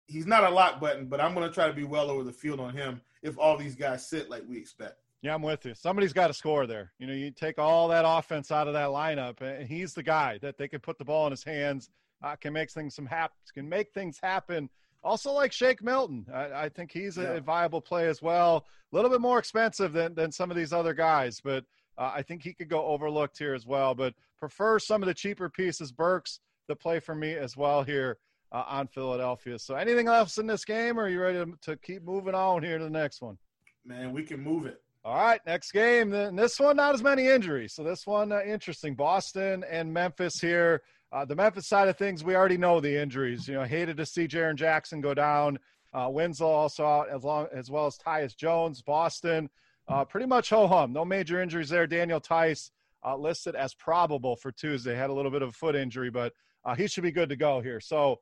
he's 0.08 0.26
not 0.26 0.44
a 0.44 0.50
lock 0.50 0.80
button, 0.82 1.06
but 1.06 1.22
I'm 1.22 1.36
going 1.36 1.48
to 1.48 1.54
try 1.54 1.68
to 1.68 1.74
be 1.74 1.84
well 1.84 2.10
over 2.10 2.24
the 2.24 2.32
field 2.32 2.60
on 2.60 2.74
him 2.76 3.02
if 3.22 3.38
all 3.38 3.56
these 3.56 3.76
guys 3.76 4.10
sit 4.10 4.32
like 4.32 4.46
we 4.50 4.58
expect. 4.58 5.03
Yeah, 5.24 5.34
I'm 5.34 5.42
with 5.42 5.66
you. 5.66 5.74
Somebody's 5.74 6.12
got 6.12 6.28
to 6.28 6.34
score 6.34 6.68
there. 6.68 6.92
You 7.00 7.08
know, 7.08 7.14
you 7.14 7.32
take 7.32 7.58
all 7.58 7.88
that 7.88 8.04
offense 8.06 8.52
out 8.52 8.68
of 8.68 8.74
that 8.74 8.90
lineup, 8.90 9.40
and 9.40 9.66
he's 9.66 9.94
the 9.94 10.04
guy 10.04 10.38
that 10.42 10.58
they 10.58 10.68
can 10.68 10.82
put 10.82 10.98
the 10.98 11.06
ball 11.06 11.26
in 11.28 11.32
his 11.32 11.46
hands, 11.46 11.90
uh, 12.22 12.36
can 12.36 12.52
make 12.52 12.70
things 12.70 12.94
some 12.94 13.06
hap- 13.06 13.32
can 13.54 13.68
make 13.68 13.94
things 13.94 14.20
happen. 14.22 14.70
Also, 15.02 15.32
like 15.32 15.54
Shake 15.54 15.82
Milton, 15.82 16.26
I, 16.34 16.66
I 16.66 16.70
think 16.70 16.92
he's 16.92 17.18
a, 17.18 17.22
yeah. 17.22 17.40
viable 17.40 17.80
play 17.80 18.10
as 18.10 18.22
well. 18.22 18.66
A 18.92 18.96
little 18.96 19.10
bit 19.10 19.22
more 19.22 19.40
expensive 19.40 19.94
than 19.94 20.14
than 20.14 20.30
some 20.30 20.52
of 20.52 20.58
these 20.58 20.74
other 20.74 20.94
guys, 20.94 21.40
but 21.42 21.64
uh, 21.98 22.12
I 22.14 22.22
think 22.22 22.44
he 22.44 22.54
could 22.54 22.70
go 22.70 22.86
overlooked 22.86 23.38
here 23.38 23.54
as 23.54 23.66
well. 23.66 23.96
But 23.96 24.14
prefer 24.40 24.78
some 24.78 25.02
of 25.02 25.08
the 25.08 25.14
cheaper 25.14 25.50
pieces. 25.50 25.94
Burks, 25.94 26.42
the 26.68 26.76
play 26.76 27.00
for 27.00 27.16
me 27.16 27.34
as 27.34 27.56
well 27.56 27.82
here 27.84 28.18
uh, 28.52 28.66
on 28.68 28.88
Philadelphia. 28.88 29.58
So, 29.58 29.76
anything 29.76 30.10
else 30.10 30.38
in 30.38 30.48
this 30.48 30.66
game, 30.66 31.00
or 31.00 31.04
are 31.04 31.10
you 31.10 31.22
ready 31.22 31.38
to, 31.46 31.54
to 31.62 31.78
keep 31.78 32.04
moving 32.04 32.36
on 32.36 32.62
here 32.62 32.78
to 32.78 32.84
the 32.84 32.90
next 32.90 33.22
one? 33.22 33.38
Man, 33.86 34.12
we 34.12 34.24
can 34.24 34.42
move 34.42 34.66
it. 34.66 34.82
All 35.06 35.18
right, 35.18 35.42
next 35.46 35.74
game. 35.74 36.12
Then 36.12 36.38
this 36.38 36.58
one, 36.58 36.78
not 36.78 36.94
as 36.94 37.04
many 37.04 37.28
injuries. 37.28 37.74
So 37.74 37.84
this 37.84 38.08
one, 38.08 38.32
uh, 38.32 38.42
interesting. 38.42 38.96
Boston 38.96 39.66
and 39.70 39.92
Memphis 39.94 40.40
here. 40.40 40.82
Uh, 41.12 41.26
the 41.26 41.36
Memphis 41.36 41.68
side 41.68 41.90
of 41.90 41.98
things, 41.98 42.24
we 42.24 42.38
already 42.38 42.58
know 42.58 42.80
the 42.80 43.02
injuries. 43.02 43.46
You 43.46 43.56
know, 43.56 43.64
hated 43.64 43.98
to 43.98 44.06
see 44.06 44.30
Jaren 44.30 44.56
Jackson 44.56 45.02
go 45.02 45.14
down. 45.14 45.60
Uh, 45.94 46.08
Winslow 46.10 46.48
also 46.48 46.86
out 46.86 47.10
as 47.10 47.22
long 47.22 47.48
as 47.54 47.70
well 47.70 47.86
as 47.86 47.98
Tyus 47.98 48.34
Jones. 48.34 48.82
Boston, 48.82 49.50
uh, 49.90 50.06
pretty 50.06 50.26
much 50.26 50.50
ho 50.50 50.68
hum. 50.68 50.94
No 50.94 51.04
major 51.04 51.42
injuries 51.42 51.68
there. 51.68 51.86
Daniel 51.86 52.22
Theis 52.22 52.72
uh, 53.06 53.18
listed 53.18 53.56
as 53.56 53.74
probable 53.74 54.38
for 54.38 54.54
Tuesday. 54.54 54.96
Had 54.96 55.10
a 55.10 55.14
little 55.14 55.32
bit 55.32 55.42
of 55.42 55.50
a 55.50 55.54
foot 55.54 55.76
injury, 55.76 56.12
but 56.12 56.32
uh, 56.64 56.76
he 56.76 56.88
should 56.88 57.04
be 57.04 57.12
good 57.12 57.30
to 57.30 57.36
go 57.36 57.60
here. 57.60 57.82
So. 57.82 58.22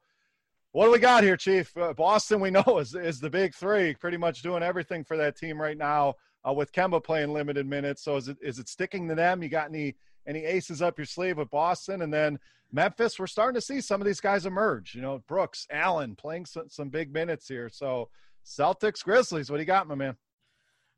What 0.74 0.86
do 0.86 0.92
we 0.94 1.00
got 1.00 1.26
here, 1.26 1.36
Chief? 1.36 1.76
Uh, 1.76 1.92
Boston, 1.92 2.40
we 2.40 2.50
know 2.50 2.64
is 2.80 2.96
is 2.96 3.20
the 3.20 3.30
big 3.30 3.54
three, 3.54 3.94
pretty 3.94 4.16
much 4.16 4.42
doing 4.42 4.64
everything 4.64 5.04
for 5.04 5.18
that 5.18 5.36
team 5.36 5.60
right 5.60 5.78
now 5.78 6.16
uh, 6.48 6.54
with 6.54 6.72
Kemba 6.72 7.04
playing 7.04 7.34
limited 7.34 7.68
minutes. 7.68 8.04
So 8.04 8.16
is 8.16 8.28
it 8.28 8.38
is 8.42 8.60
it 8.60 8.70
sticking 8.70 9.08
to 9.10 9.16
them? 9.16 9.44
You 9.44 9.50
got 9.50 9.70
any 9.70 9.96
any 10.28 10.44
aces 10.44 10.82
up 10.82 10.98
your 10.98 11.06
sleeve 11.06 11.38
with 11.38 11.50
Boston, 11.50 12.02
and 12.02 12.14
then 12.14 12.40
Memphis? 12.72 13.20
We're 13.20 13.28
starting 13.28 13.56
to 13.56 13.66
see 13.66 13.82
some 13.82 14.02
of 14.02 14.08
these 14.08 14.22
guys 14.22 14.46
emerge. 14.46 14.96
You 14.96 15.02
know, 15.02 15.24
Brooks, 15.28 15.68
Allen 15.72 16.16
playing 16.16 16.46
some, 16.46 16.70
some 16.70 16.90
big 16.90 17.14
minutes 17.14 17.48
here. 17.48 17.70
So 17.70 18.10
Celtics, 18.46 19.04
Grizzlies. 19.04 19.50
What 19.50 19.58
do 19.58 19.62
you 19.62 19.68
got, 19.68 19.88
my 19.88 19.96
man? 19.96 20.16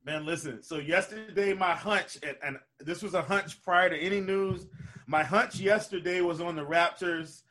Man, 0.06 0.25
listen. 0.25 0.62
So 0.63 0.79
yesterday, 0.79 1.53
my 1.53 1.71
hunch, 1.71 2.17
and, 2.23 2.36
and 2.43 2.60
this 2.79 3.01
was 3.01 3.13
a 3.13 3.21
hunch 3.21 3.62
prior 3.62 3.89
to 3.89 3.97
any 3.97 4.19
news. 4.19 4.67
My 5.08 5.23
hunch 5.23 5.60
yesterday 5.60 6.19
was 6.19 6.41
on 6.41 6.58
the 6.58 6.65
Raptors, 6.65 7.43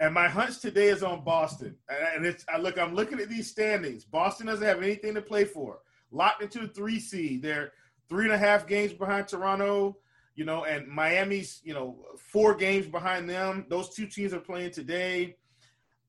and 0.00 0.12
my 0.12 0.28
hunch 0.28 0.58
today 0.58 0.88
is 0.88 1.04
on 1.04 1.22
Boston. 1.22 1.76
And 1.88 2.26
it's 2.26 2.44
I 2.52 2.58
look, 2.58 2.76
I'm 2.76 2.94
looking 2.94 3.20
at 3.20 3.28
these 3.28 3.48
standings. 3.48 4.04
Boston 4.04 4.46
doesn't 4.46 4.66
have 4.66 4.82
anything 4.82 5.14
to 5.14 5.22
play 5.22 5.44
for 5.44 5.78
locked 6.12 6.42
into 6.42 6.60
a 6.60 6.68
three 6.68 7.00
seed. 7.00 7.42
They're 7.42 7.72
three 8.08 8.24
and 8.24 8.32
a 8.32 8.38
half 8.38 8.66
games 8.66 8.92
behind 8.92 9.28
Toronto, 9.28 9.96
you 10.34 10.44
know, 10.44 10.64
and 10.64 10.86
Miami's, 10.86 11.60
you 11.64 11.74
know, 11.74 11.98
four 12.16 12.54
games 12.54 12.86
behind 12.86 13.28
them. 13.28 13.66
Those 13.68 13.88
two 13.88 14.06
teams 14.06 14.32
are 14.32 14.40
playing 14.40 14.70
today. 14.70 15.36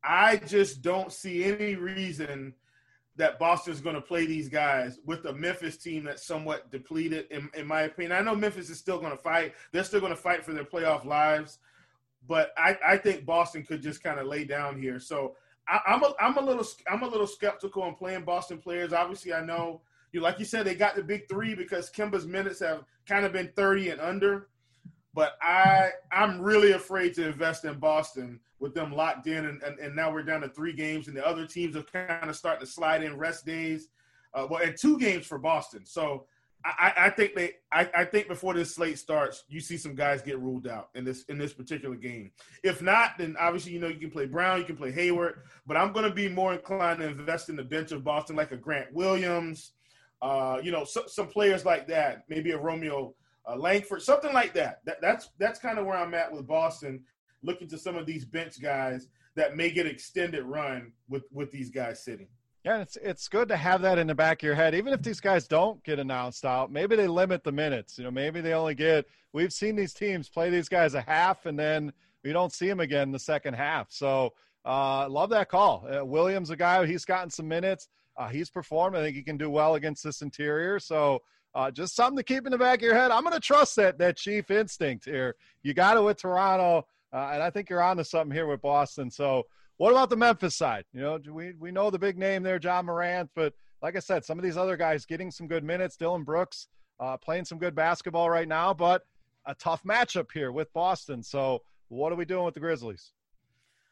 I 0.04 0.38
just 0.38 0.82
don't 0.82 1.12
see 1.12 1.46
any 1.46 1.76
reason 1.76 2.54
that 3.16 3.38
Boston's 3.38 3.80
going 3.80 3.96
to 3.96 4.02
play 4.02 4.26
these 4.26 4.50
guys 4.50 5.00
with 5.06 5.26
a 5.26 5.34
Memphis 5.34 5.78
team 5.78 6.04
that's 6.04 6.26
somewhat 6.26 6.72
depleted, 6.72 7.28
in, 7.30 7.50
in 7.54 7.68
my 7.68 7.84
opinion. 7.84 8.12
I 8.13 8.22
know 8.22 8.36
Memphis 8.36 8.70
is 8.70 8.80
still 8.80 8.98
going 8.98 9.12
to 9.12 9.18
fight. 9.22 9.54
They're 9.72 9.84
still 9.84 10.00
going 10.00 10.12
to 10.12 10.22
fight 10.22 10.44
for 10.44 10.54
their 10.54 10.66
playoff 10.66 11.06
lives. 11.06 11.60
But 12.28 12.54
I, 12.58 12.78
I 12.86 12.98
think 12.98 13.26
Boston 13.26 13.63
could 13.63 13.82
just 13.82 14.02
kind 14.02 14.20
of 14.20 14.28
lay 14.28 14.46
down 14.46 14.82
here. 14.82 15.00
So 15.00 15.36
I, 15.68 15.80
I'm 15.88 16.04
a, 16.04 16.13
I'm 16.20 16.38
a 16.38 16.42
little 16.42 16.66
I'm 16.92 17.04
a 17.04 17.08
little 17.08 17.28
skeptical 17.28 17.84
on 17.84 17.96
playing 17.96 18.24
Boston 18.24 18.58
players. 18.58 18.94
Obviously, 18.94 19.34
I 19.34 19.46
know 19.46 19.82
you 20.13 20.21
like 20.21 20.39
you 20.39 20.45
said, 20.45 20.65
they 20.65 20.76
got 20.76 20.95
the 20.95 21.04
big 21.04 21.28
three 21.28 21.56
because 21.56 21.89
Kemba's 21.89 22.26
minutes 22.26 22.60
have 22.60 22.84
kind 23.08 23.26
of 23.26 23.34
been 23.34 23.52
30 23.56 23.89
and 23.89 24.02
under. 24.02 24.47
But 25.13 25.34
I 25.41 25.91
I'm 26.12 26.41
really 26.41 26.71
afraid 26.71 27.13
to 27.15 27.28
invest 27.28 27.65
in 27.65 27.80
Boston 27.80 28.39
with 28.60 28.73
them 28.73 28.93
locked 28.93 29.28
in, 29.28 29.45
and, 29.45 29.62
and, 29.62 29.78
and 29.78 29.95
now 29.95 30.12
we're 30.12 30.23
down 30.23 30.41
to 30.41 30.49
three 30.49 30.73
games, 30.73 31.08
and 31.08 31.17
the 31.17 31.28
other 31.28 31.45
teams 31.45 31.76
are 31.76 31.84
kind 31.84 32.30
of 32.30 32.36
starting 32.36 32.65
to 32.65 32.71
slide 32.71 33.04
in 33.04 33.17
rest 33.17 33.45
days. 33.45 33.89
Uh, 34.34 34.47
well, 34.49 34.63
and 34.63 34.76
two 34.76 34.97
games 34.97 35.28
for 35.28 35.38
Boston. 35.38 35.86
So 35.86 36.26
I, 36.65 36.93
I 36.97 37.10
think 37.10 37.36
they 37.36 37.54
I, 37.71 37.89
I, 37.95 38.06
think 38.06 38.28
before 38.28 38.54
this 38.54 38.73
slate 38.73 38.97
starts, 38.97 39.43
you 39.49 39.60
see 39.60 39.78
some 39.78 39.95
guys 39.95 40.21
get 40.21 40.39
ruled 40.39 40.65
out 40.65 40.89
in 40.95 41.04
this 41.04 41.23
in 41.23 41.38
this 41.38 41.54
particular 41.54 41.95
game. 41.95 42.32
If 42.63 42.82
not, 42.82 43.17
then 43.17 43.36
obviously 43.39 43.73
you 43.73 43.80
know 43.80 43.89
you 43.89 43.99
can 43.99 44.12
play 44.12 44.26
Brown, 44.26 44.60
you 44.60 44.65
can 44.65 44.78
play 44.78 44.91
Hayward, 44.91 45.41
but 45.67 45.76
I'm 45.76 45.91
going 45.91 46.08
to 46.08 46.13
be 46.13 46.30
more 46.30 46.54
inclined 46.54 46.99
to 46.99 47.08
invest 47.08 47.49
in 47.49 47.58
the 47.58 47.63
bench 47.63 47.91
of 47.91 48.04
Boston, 48.04 48.38
like 48.38 48.52
a 48.52 48.58
Grant 48.58 48.93
Williams, 48.93 49.73
uh, 50.24 50.58
you 50.64 50.72
know, 50.72 50.86
so, 50.86 51.04
some 51.06 51.28
players 51.28 51.66
like 51.66 51.86
that, 51.86 52.24
maybe 52.30 52.52
a 52.52 52.58
Romeo 52.58 53.14
uh, 53.46 53.58
Langford, 53.58 54.02
something 54.02 54.32
like 54.32 54.54
that. 54.54 54.80
that 54.86 55.02
that's 55.02 55.30
that's 55.38 55.60
kind 55.60 55.78
of 55.78 55.86
where 55.86 55.98
I'm 55.98 56.14
at 56.14 56.32
with 56.32 56.48
Boston, 56.48 57.04
looking 57.44 57.68
to 57.68 57.78
some 57.78 57.98
of 57.98 58.06
these 58.06 58.24
bench 58.24 58.62
guys 58.62 59.10
that 59.36 59.58
may 59.58 59.70
get 59.70 59.86
extended 59.86 60.46
run 60.46 60.94
with 61.10 61.24
with 61.34 61.52
these 61.52 61.70
guys 61.70 62.06
sitting. 62.06 62.30
Yeah, 62.64 62.80
it's 62.80 62.96
it's 62.96 63.28
good 63.28 63.50
to 63.50 63.58
have 63.58 63.82
that 63.82 64.00
in 64.00 64.08
the 64.08 64.16
back 64.16 64.42
of 64.42 64.48
your 64.48 64.56
head. 64.56 64.74
Even 64.74 64.94
if 64.94 65.02
these 65.02 65.20
guys 65.20 65.46
don't 65.46 65.84
get 65.84 66.00
announced 66.00 66.46
out, 66.46 66.72
maybe 66.72 66.96
they 66.96 67.08
limit 67.08 67.44
the 67.44 67.52
minutes. 67.52 67.98
You 67.98 68.06
know, 68.06 68.12
maybe 68.12 68.40
they 68.40 68.54
only 68.54 68.76
get. 68.76 69.06
We've 69.34 69.52
seen 69.52 69.76
these 69.76 69.94
teams 69.94 70.30
play 70.30 70.50
these 70.50 70.70
guys 70.70 70.94
a 70.94 71.02
half, 71.02 71.46
and 71.46 71.60
then 71.60 71.92
we 72.24 72.32
don't 72.32 72.54
see 72.54 72.70
them 72.70 72.80
again 72.80 73.10
in 73.10 73.12
the 73.12 73.20
second 73.20 73.56
half. 73.56 73.88
So, 73.92 74.36
uh, 74.64 75.10
love 75.10 75.32
that 75.32 75.50
call. 75.50 75.86
Uh, 75.86 76.06
Williams, 76.06 76.50
a 76.50 76.56
guy 76.56 76.86
he's 76.86 77.04
gotten 77.04 77.30
some 77.30 77.50
minutes. 77.50 77.90
Uh, 78.17 78.28
he's 78.28 78.49
performed. 78.49 78.95
I 78.95 79.02
think 79.02 79.15
he 79.15 79.23
can 79.23 79.38
do 79.38 79.49
well 79.49 79.76
against 79.76 80.04
this 80.04 80.21
interior. 80.21 80.80
So 80.80 81.21
uh, 81.56 81.71
just 81.71 81.95
something 81.95 82.17
to 82.17 82.23
keep 82.23 82.45
in 82.45 82.52
the 82.52 82.58
back 82.58 82.80
of 82.80 82.84
your 82.84 82.95
head. 82.95 83.12
I'm 83.12 83.23
going 83.23 83.34
to 83.34 83.39
trust 83.39 83.76
that 83.76 83.97
that 83.99 84.17
chief 84.17 84.52
instinct 84.52 85.06
here. 85.06 85.36
You 85.62 85.73
got 85.73 85.97
it 85.97 86.02
with 86.02 86.17
Toronto, 86.17 86.88
uh, 87.12 87.32
and 87.34 87.43
I 87.43 87.49
think 87.49 87.69
you're 87.69 87.82
on 87.82 87.97
to 87.97 88.04
something 88.04 88.34
here 88.34 88.47
with 88.47 88.62
Boston. 88.62 89.10
So 89.12 89.43
what 89.78 89.91
about 89.91 90.10
the 90.10 90.17
Memphis 90.17 90.56
side? 90.56 90.86
You 90.93 91.02
know, 91.02 91.19
we 91.32 91.54
we 91.60 91.71
know 91.71 91.89
the 91.89 91.99
big 91.99 92.17
name 92.17 92.43
there, 92.43 92.60
Ja 92.62 92.82
Morant, 92.82 93.30
but 93.36 93.54
like 93.82 93.95
I 93.95 93.99
said, 93.99 94.23
some 94.23 94.39
of 94.39 94.43
these 94.43 94.58
other 94.58 94.78
guys 94.78 95.06
getting 95.06 95.30
some 95.30 95.47
good 95.47 95.63
minutes. 95.63 95.97
Dillon 95.97 96.23
Brooks 96.23 96.67
uh, 96.99 97.17
playing 97.17 97.45
some 97.45 97.58
good 97.58 97.76
basketball 97.76 98.30
right 98.30 98.47
now, 98.47 98.73
but 98.73 99.04
a 99.45 99.54
tough 99.56 99.84
matchup 99.84 100.32
here 100.34 100.52
with 100.52 100.71
Boston. 100.73 101.21
So 101.21 101.62
what 101.89 102.12
are 102.12 102.15
we 102.15 102.26
doing 102.26 102.45
with 102.45 102.54
the 102.54 102.60
Grizzlies? 102.60 103.12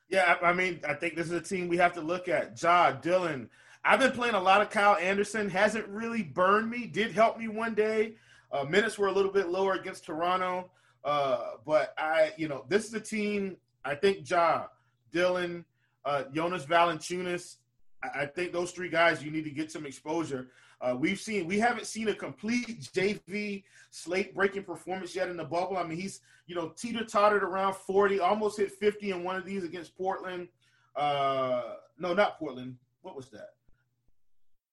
Yeah, 0.10 0.36
I 0.42 0.54
mean, 0.54 0.82
I 0.88 0.94
think 0.94 1.16
this 1.16 1.28
is 1.28 1.34
a 1.34 1.42
team 1.42 1.68
we 1.68 1.78
have 1.78 1.94
to 1.94 2.02
look 2.02 2.28
at. 2.28 2.62
Ja, 2.62 2.92
Dillon, 2.92 3.50
I've 3.84 4.00
been 4.00 4.12
playing 4.12 4.36
a 4.36 4.42
lot 4.42 4.62
of 4.62 4.70
Kyle 4.70 4.96
Anderson. 4.96 5.50
Hasn't 5.50 5.88
really 5.88 6.22
burned 6.22 6.70
me. 6.70 6.86
Did 6.86 7.12
help 7.14 7.38
me 7.38 7.48
one 7.48 7.74
day. 7.74 8.14
Uh, 8.52 8.64
minutes 8.64 8.98
were 8.98 9.08
a 9.08 9.12
little 9.12 9.32
bit 9.32 9.50
lower 9.50 9.74
against 9.74 10.06
Toronto, 10.06 10.70
uh, 11.04 11.54
but 11.66 11.94
I, 11.98 12.34
you 12.38 12.48
know, 12.48 12.66
this 12.68 12.86
is 12.86 12.94
a 12.94 13.00
team. 13.00 13.58
I 13.84 13.96
think 13.96 14.30
Ja, 14.30 14.66
Dillon, 15.12 15.66
uh, 16.06 16.24
Jonas 16.34 16.66
Valanciunas. 16.66 17.58
I, 18.04 18.22
I 18.22 18.26
think 18.26 18.52
those 18.52 18.72
three 18.72 18.90
guys 18.90 19.24
you 19.24 19.32
need 19.32 19.46
to 19.46 19.52
get 19.52 19.72
some 19.72 19.86
exposure. 19.86 20.50
Uh, 20.82 20.96
we've 21.00 21.20
seen 21.20 21.48
we 21.48 21.60
haven't 21.60 21.86
seen 21.86 22.10
a 22.10 22.14
complete 22.14 22.82
JV 22.94 23.64
slate 23.90 24.36
breaking 24.36 24.64
performance 24.64 25.16
yet 25.16 25.30
in 25.30 25.38
the 25.38 25.44
bubble. 25.44 25.78
I 25.78 25.84
mean, 25.84 25.98
he's 25.98 26.22
you 26.46 26.56
know 26.56 26.70
teeter 26.70 27.06
tottered 27.06 27.44
around 27.44 27.76
40, 27.76 28.20
almost 28.20 28.60
hit 28.60 28.72
50 28.72 29.12
in 29.12 29.24
one 29.24 29.38
of 29.38 29.46
these 29.46 29.64
against 29.64 29.98
Portland. 29.98 30.50
Uh, 30.96 31.76
no, 31.98 32.14
not 32.14 32.38
Portland. 32.38 32.78
What 33.02 33.16
was 33.16 33.30
that? 33.30 33.52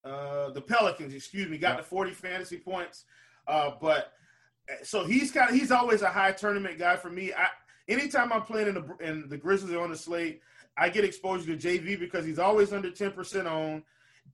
Uh, 0.05 0.51
the 0.51 0.61
Pelicans, 0.61 1.13
excuse 1.13 1.49
me, 1.49 1.59
got 1.59 1.77
the 1.77 1.83
40 1.83 2.13
fantasy 2.13 2.57
points. 2.57 3.05
Uh, 3.47 3.73
but 3.81 4.13
so 4.83 5.05
he's 5.05 5.33
kind 5.33 5.51
of 5.51 5.57
he's 5.57 5.71
always 5.71 6.03
a 6.03 6.09
high 6.09 6.33
tournament 6.33 6.79
guy 6.79 6.97
for 6.97 7.11
me. 7.11 7.33
I 7.33 7.49
anytime 7.89 8.33
I'm 8.33 8.43
playing 8.43 8.69
in 8.69 8.75
the 8.75 8.97
and 9.01 9.29
the 9.29 9.37
Grizzlies 9.37 9.75
are 9.75 9.81
on 9.81 9.91
the 9.91 9.97
slate, 9.97 10.41
I 10.77 10.89
get 10.89 11.05
exposure 11.05 11.57
to 11.57 11.69
JV 11.69 11.99
because 11.99 12.25
he's 12.25 12.39
always 12.39 12.73
under 12.73 12.91
10% 12.91 13.51
on, 13.51 13.83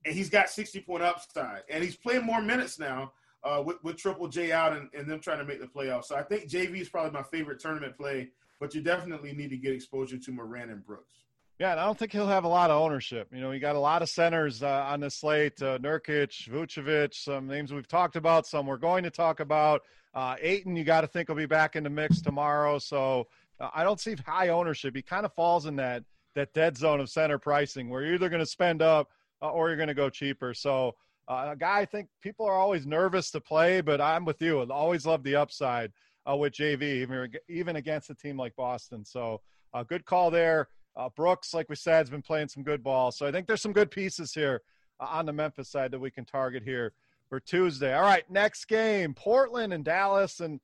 and 0.05 0.15
he's 0.15 0.29
got 0.29 0.49
60 0.49 0.81
point 0.81 1.03
upside, 1.03 1.63
and 1.69 1.83
he's 1.83 1.95
playing 1.95 2.23
more 2.23 2.41
minutes 2.41 2.77
now 2.77 3.13
uh, 3.43 3.61
with, 3.65 3.83
with 3.83 3.97
Triple 3.97 4.27
J 4.27 4.51
out 4.51 4.73
and, 4.73 4.89
and 4.93 5.09
them 5.09 5.19
trying 5.19 5.39
to 5.39 5.45
make 5.45 5.61
the 5.61 5.67
playoffs. 5.67 6.05
So 6.05 6.15
I 6.15 6.23
think 6.23 6.49
JV 6.49 6.81
is 6.81 6.89
probably 6.89 7.11
my 7.11 7.23
favorite 7.23 7.59
tournament 7.59 7.97
play, 7.97 8.29
but 8.59 8.75
you 8.75 8.81
definitely 8.81 9.33
need 9.33 9.49
to 9.51 9.57
get 9.57 9.73
exposure 9.73 10.17
to 10.17 10.31
Moran 10.31 10.69
and 10.69 10.85
Brooks. 10.85 11.24
Yeah, 11.57 11.71
and 11.71 11.79
I 11.79 11.85
don't 11.85 11.97
think 11.97 12.11
he'll 12.11 12.27
have 12.27 12.43
a 12.43 12.49
lot 12.49 12.69
of 12.69 12.81
ownership. 12.81 13.29
You 13.31 13.39
know, 13.39 13.51
he 13.51 13.59
got 13.59 13.77
a 13.77 13.79
lot 13.79 14.01
of 14.01 14.09
centers 14.09 14.61
uh, 14.61 14.85
on 14.89 14.99
the 14.99 15.09
slate: 15.09 15.61
uh, 15.61 15.77
Nurkic, 15.77 16.49
Vucevic, 16.49 17.13
some 17.13 17.47
names 17.47 17.71
we've 17.71 17.87
talked 17.87 18.17
about, 18.17 18.45
some 18.45 18.65
we're 18.65 18.75
going 18.75 19.03
to 19.03 19.09
talk 19.09 19.39
about. 19.39 19.83
Uh, 20.13 20.35
Ayton, 20.41 20.75
you 20.75 20.83
got 20.83 21.01
to 21.01 21.07
think 21.07 21.29
will 21.29 21.35
be 21.35 21.45
back 21.45 21.75
in 21.77 21.83
the 21.83 21.89
mix 21.89 22.21
tomorrow. 22.21 22.77
So 22.77 23.27
uh, 23.59 23.69
I 23.73 23.83
don't 23.83 24.01
see 24.01 24.15
high 24.25 24.49
ownership. 24.49 24.95
He 24.95 25.01
kind 25.01 25.25
of 25.25 25.33
falls 25.33 25.65
in 25.65 25.77
that 25.77 26.03
that 26.35 26.53
dead 26.53 26.77
zone 26.77 26.99
of 26.99 27.09
center 27.09 27.39
pricing 27.39 27.89
where 27.89 28.03
you're 28.03 28.15
either 28.15 28.29
going 28.29 28.41
to 28.41 28.45
spend 28.45 28.81
up 28.81 29.09
uh, 29.41 29.49
or 29.49 29.69
you're 29.69 29.77
going 29.77 29.87
to 29.87 29.93
go 29.93 30.09
cheaper. 30.09 30.53
So 30.53 30.95
uh, 31.29 31.51
a 31.51 31.55
guy 31.55 31.79
I 31.79 31.85
think 31.85 32.09
people 32.21 32.45
are 32.45 32.55
always 32.55 32.85
nervous 32.85 33.31
to 33.31 33.39
play, 33.39 33.79
but 33.79 34.01
I'm 34.01 34.25
with 34.25 34.41
you. 34.41 34.61
I 34.61 34.65
always 34.69 35.05
love 35.05 35.23
the 35.23 35.37
upside 35.37 35.93
uh, 36.29 36.35
with 36.35 36.53
JV, 36.53 36.81
even, 36.81 37.31
even 37.47 37.75
against 37.77 38.09
a 38.09 38.15
team 38.15 38.37
like 38.37 38.55
Boston. 38.57 39.05
So 39.05 39.39
a 39.73 39.85
good 39.85 40.03
call 40.03 40.29
there. 40.29 40.67
Uh, 40.97 41.09
Brooks, 41.09 41.53
like 41.53 41.69
we 41.69 41.75
said, 41.75 41.97
has 41.97 42.09
been 42.09 42.21
playing 42.21 42.47
some 42.47 42.63
good 42.63 42.83
ball. 42.83 43.11
So 43.11 43.25
I 43.25 43.31
think 43.31 43.47
there's 43.47 43.61
some 43.61 43.73
good 43.73 43.91
pieces 43.91 44.33
here 44.33 44.61
uh, 44.99 45.07
on 45.09 45.25
the 45.25 45.33
Memphis 45.33 45.69
side 45.69 45.91
that 45.91 45.99
we 45.99 46.11
can 46.11 46.25
target 46.25 46.63
here 46.63 46.93
for 47.29 47.39
Tuesday. 47.39 47.93
All 47.93 48.01
right, 48.01 48.29
next 48.29 48.65
game, 48.65 49.13
Portland 49.13 49.73
and 49.73 49.83
Dallas. 49.83 50.39
And 50.39 50.59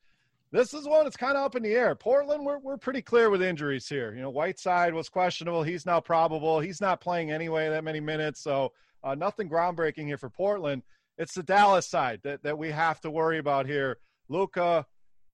this 0.52 0.74
is 0.74 0.88
one 0.88 1.04
that's 1.04 1.18
kind 1.18 1.38
of 1.38 1.44
up 1.44 1.56
in 1.56 1.64
the 1.64 1.74
air. 1.74 1.96
Portland, 1.96 2.46
we're, 2.46 2.60
we're 2.60 2.78
pretty 2.78 3.02
clear 3.02 3.30
with 3.30 3.42
injuries 3.42 3.88
here. 3.88 4.14
You 4.14 4.22
know, 4.22 4.30
Whiteside 4.30 4.94
was 4.94 5.10
questionable. 5.10 5.64
He's 5.64 5.86
now 5.86 6.00
probable. 6.00 6.60
He's 6.60 6.82
not 6.82 7.02
playing 7.02 7.32
anyway 7.32 7.70
that 7.70 7.84
many 7.84 8.00
minutes. 8.00 8.42
So 8.42 8.72
uh, 9.04 9.16
nothing 9.16 9.50
groundbreaking 9.50 10.06
here 10.06 10.18
for 10.18 10.30
Portland. 10.30 10.84
It's 11.18 11.34
the 11.34 11.44
Dallas 11.44 11.88
side 11.88 12.22
that, 12.24 12.44
that 12.44 12.58
we 12.58 12.72
have 12.72 13.02
to 13.02 13.12
worry 13.12 13.38
about 13.38 13.66
here. 13.66 13.98
Luka, 14.30 14.86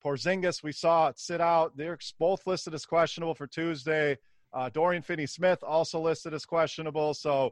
Porzingis, 0.04 0.64
we 0.64 0.72
saw 0.72 1.10
it 1.10 1.20
sit 1.20 1.40
out. 1.40 1.78
They're 1.78 2.00
both 2.20 2.48
listed 2.48 2.74
as 2.74 2.86
questionable 2.86 3.36
for 3.36 3.48
Tuesday. 3.48 4.18
Uh, 4.54 4.70
Dorian 4.70 5.02
Finney-Smith 5.02 5.64
also 5.64 6.00
listed 6.00 6.34
as 6.34 6.46
questionable. 6.46 7.14
So, 7.14 7.52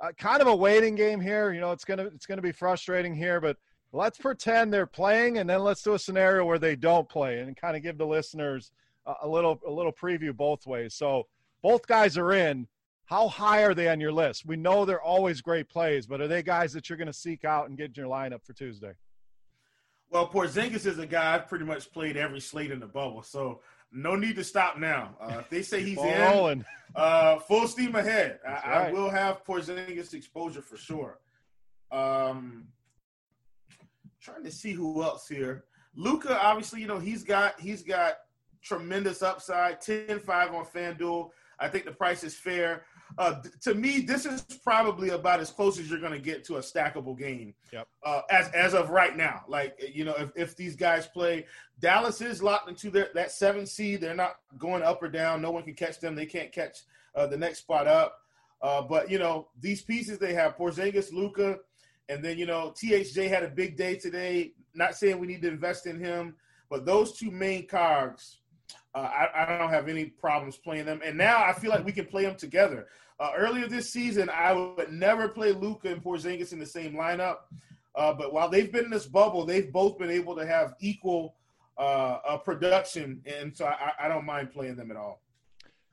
uh, 0.00 0.12
kind 0.18 0.42
of 0.42 0.48
a 0.48 0.54
waiting 0.54 0.94
game 0.94 1.20
here. 1.20 1.52
You 1.52 1.60
know, 1.60 1.72
it's 1.72 1.84
gonna 1.84 2.04
it's 2.04 2.26
gonna 2.26 2.42
be 2.42 2.52
frustrating 2.52 3.14
here, 3.14 3.40
but 3.40 3.56
let's 3.92 4.18
pretend 4.18 4.72
they're 4.72 4.86
playing, 4.86 5.38
and 5.38 5.48
then 5.48 5.60
let's 5.60 5.82
do 5.82 5.94
a 5.94 5.98
scenario 5.98 6.44
where 6.44 6.58
they 6.58 6.76
don't 6.76 7.08
play, 7.08 7.38
and 7.38 7.56
kind 7.56 7.76
of 7.76 7.82
give 7.82 7.96
the 7.96 8.06
listeners 8.06 8.72
a, 9.06 9.14
a 9.22 9.28
little 9.28 9.60
a 9.66 9.70
little 9.70 9.92
preview 9.92 10.36
both 10.36 10.66
ways. 10.66 10.94
So, 10.94 11.26
both 11.62 11.86
guys 11.86 12.18
are 12.18 12.32
in. 12.32 12.68
How 13.06 13.28
high 13.28 13.62
are 13.62 13.72
they 13.72 13.88
on 13.88 14.00
your 14.00 14.12
list? 14.12 14.44
We 14.44 14.56
know 14.56 14.84
they're 14.84 15.00
always 15.00 15.40
great 15.40 15.68
plays, 15.68 16.08
but 16.08 16.20
are 16.20 16.26
they 16.26 16.42
guys 16.42 16.72
that 16.72 16.88
you're 16.88 16.98
going 16.98 17.06
to 17.06 17.12
seek 17.12 17.44
out 17.44 17.68
and 17.68 17.78
get 17.78 17.90
in 17.90 17.94
your 17.94 18.08
lineup 18.08 18.44
for 18.44 18.52
Tuesday? 18.52 18.94
Well, 20.10 20.28
Porzingis 20.28 20.86
is 20.86 20.98
a 20.98 21.06
guy 21.06 21.34
I've 21.34 21.48
pretty 21.48 21.64
much 21.64 21.92
played 21.92 22.16
every 22.16 22.40
slate 22.40 22.72
in 22.72 22.80
the 22.80 22.86
bubble, 22.86 23.22
so 23.22 23.60
no 23.92 24.16
need 24.16 24.36
to 24.36 24.44
stop 24.44 24.78
now. 24.78 25.16
Uh, 25.20 25.38
if 25.40 25.50
they 25.50 25.62
say 25.62 25.82
he's 25.84 25.98
in, 25.98 26.64
uh, 26.94 27.38
full 27.40 27.68
steam 27.68 27.94
ahead. 27.94 28.38
I, 28.46 28.50
right. 28.50 28.64
I, 28.88 28.92
will 28.92 29.10
have 29.10 29.44
Porzingis 29.44 30.14
exposure 30.14 30.62
for 30.62 30.76
sure. 30.76 31.18
Um, 31.92 32.68
trying 34.20 34.44
to 34.44 34.50
see 34.50 34.72
who 34.72 35.02
else 35.02 35.28
here. 35.28 35.64
Luka, 35.94 36.38
obviously, 36.40 36.80
you 36.80 36.86
know 36.86 36.98
he's 36.98 37.22
got 37.22 37.58
he's 37.60 37.82
got 37.82 38.14
tremendous 38.62 39.22
upside. 39.22 39.80
10-5 39.80 40.28
on 40.52 40.64
FanDuel. 40.66 41.30
I 41.58 41.68
think 41.68 41.84
the 41.84 41.92
price 41.92 42.24
is 42.24 42.34
fair. 42.34 42.84
Uh, 43.18 43.40
to 43.62 43.74
me, 43.74 44.00
this 44.00 44.26
is 44.26 44.42
probably 44.62 45.10
about 45.10 45.40
as 45.40 45.50
close 45.50 45.78
as 45.78 45.88
you're 45.88 46.00
going 46.00 46.12
to 46.12 46.18
get 46.18 46.44
to 46.44 46.56
a 46.56 46.60
stackable 46.60 47.16
game. 47.16 47.54
Yep. 47.72 47.88
Uh, 48.04 48.20
as 48.30 48.48
as 48.50 48.74
of 48.74 48.90
right 48.90 49.16
now, 49.16 49.44
like 49.48 49.78
you 49.92 50.04
know, 50.04 50.14
if, 50.18 50.30
if 50.36 50.56
these 50.56 50.76
guys 50.76 51.06
play, 51.06 51.46
Dallas 51.80 52.20
is 52.20 52.42
locked 52.42 52.68
into 52.68 52.90
their 52.90 53.08
that 53.14 53.30
seven 53.30 53.66
seed. 53.66 54.00
They're 54.00 54.14
not 54.14 54.36
going 54.58 54.82
up 54.82 55.02
or 55.02 55.08
down. 55.08 55.42
No 55.42 55.50
one 55.50 55.62
can 55.62 55.74
catch 55.74 56.00
them. 56.00 56.14
They 56.14 56.26
can't 56.26 56.52
catch 56.52 56.80
uh, 57.14 57.26
the 57.26 57.36
next 57.36 57.60
spot 57.60 57.86
up. 57.86 58.20
Uh, 58.60 58.82
but 58.82 59.10
you 59.10 59.18
know, 59.18 59.48
these 59.60 59.82
pieces 59.82 60.18
they 60.18 60.34
have 60.34 60.56
Porzingis, 60.56 61.12
Luka, 61.12 61.58
and 62.08 62.24
then 62.24 62.38
you 62.38 62.46
know, 62.46 62.72
THJ 62.76 63.28
had 63.28 63.42
a 63.42 63.48
big 63.48 63.76
day 63.76 63.96
today. 63.96 64.52
Not 64.74 64.94
saying 64.94 65.18
we 65.18 65.26
need 65.26 65.42
to 65.42 65.48
invest 65.48 65.86
in 65.86 65.98
him, 65.98 66.34
but 66.68 66.84
those 66.84 67.12
two 67.12 67.30
main 67.30 67.66
cards 67.66 68.38
uh, 68.96 69.00
I, 69.00 69.42
I, 69.42 69.58
don't 69.58 69.68
have 69.68 69.88
any 69.88 70.06
problems 70.06 70.56
playing 70.56 70.86
them. 70.86 71.02
And 71.04 71.18
now 71.18 71.44
I 71.44 71.52
feel 71.52 71.70
like 71.70 71.84
we 71.84 71.92
can 71.92 72.06
play 72.06 72.22
them 72.22 72.34
together. 72.34 72.86
Uh, 73.20 73.32
earlier 73.36 73.68
this 73.68 73.92
season, 73.92 74.30
I 74.30 74.52
would 74.54 74.90
never 74.90 75.28
play 75.28 75.52
Luka 75.52 75.92
and 75.92 76.02
Porzingis 76.02 76.52
in 76.54 76.58
the 76.58 76.66
same 76.66 76.94
lineup. 76.94 77.40
Uh, 77.94 78.14
but 78.14 78.32
while 78.32 78.48
they've 78.48 78.72
been 78.72 78.86
in 78.86 78.90
this 78.90 79.06
bubble, 79.06 79.44
they've 79.44 79.70
both 79.70 79.98
been 79.98 80.10
able 80.10 80.34
to 80.36 80.46
have 80.46 80.74
equal 80.80 81.34
uh, 81.76 82.38
production, 82.38 83.20
and 83.26 83.54
so 83.54 83.66
I, 83.66 83.92
I, 84.00 84.08
don't 84.08 84.24
mind 84.24 84.50
playing 84.50 84.76
them 84.76 84.90
at 84.90 84.96
all. 84.96 85.20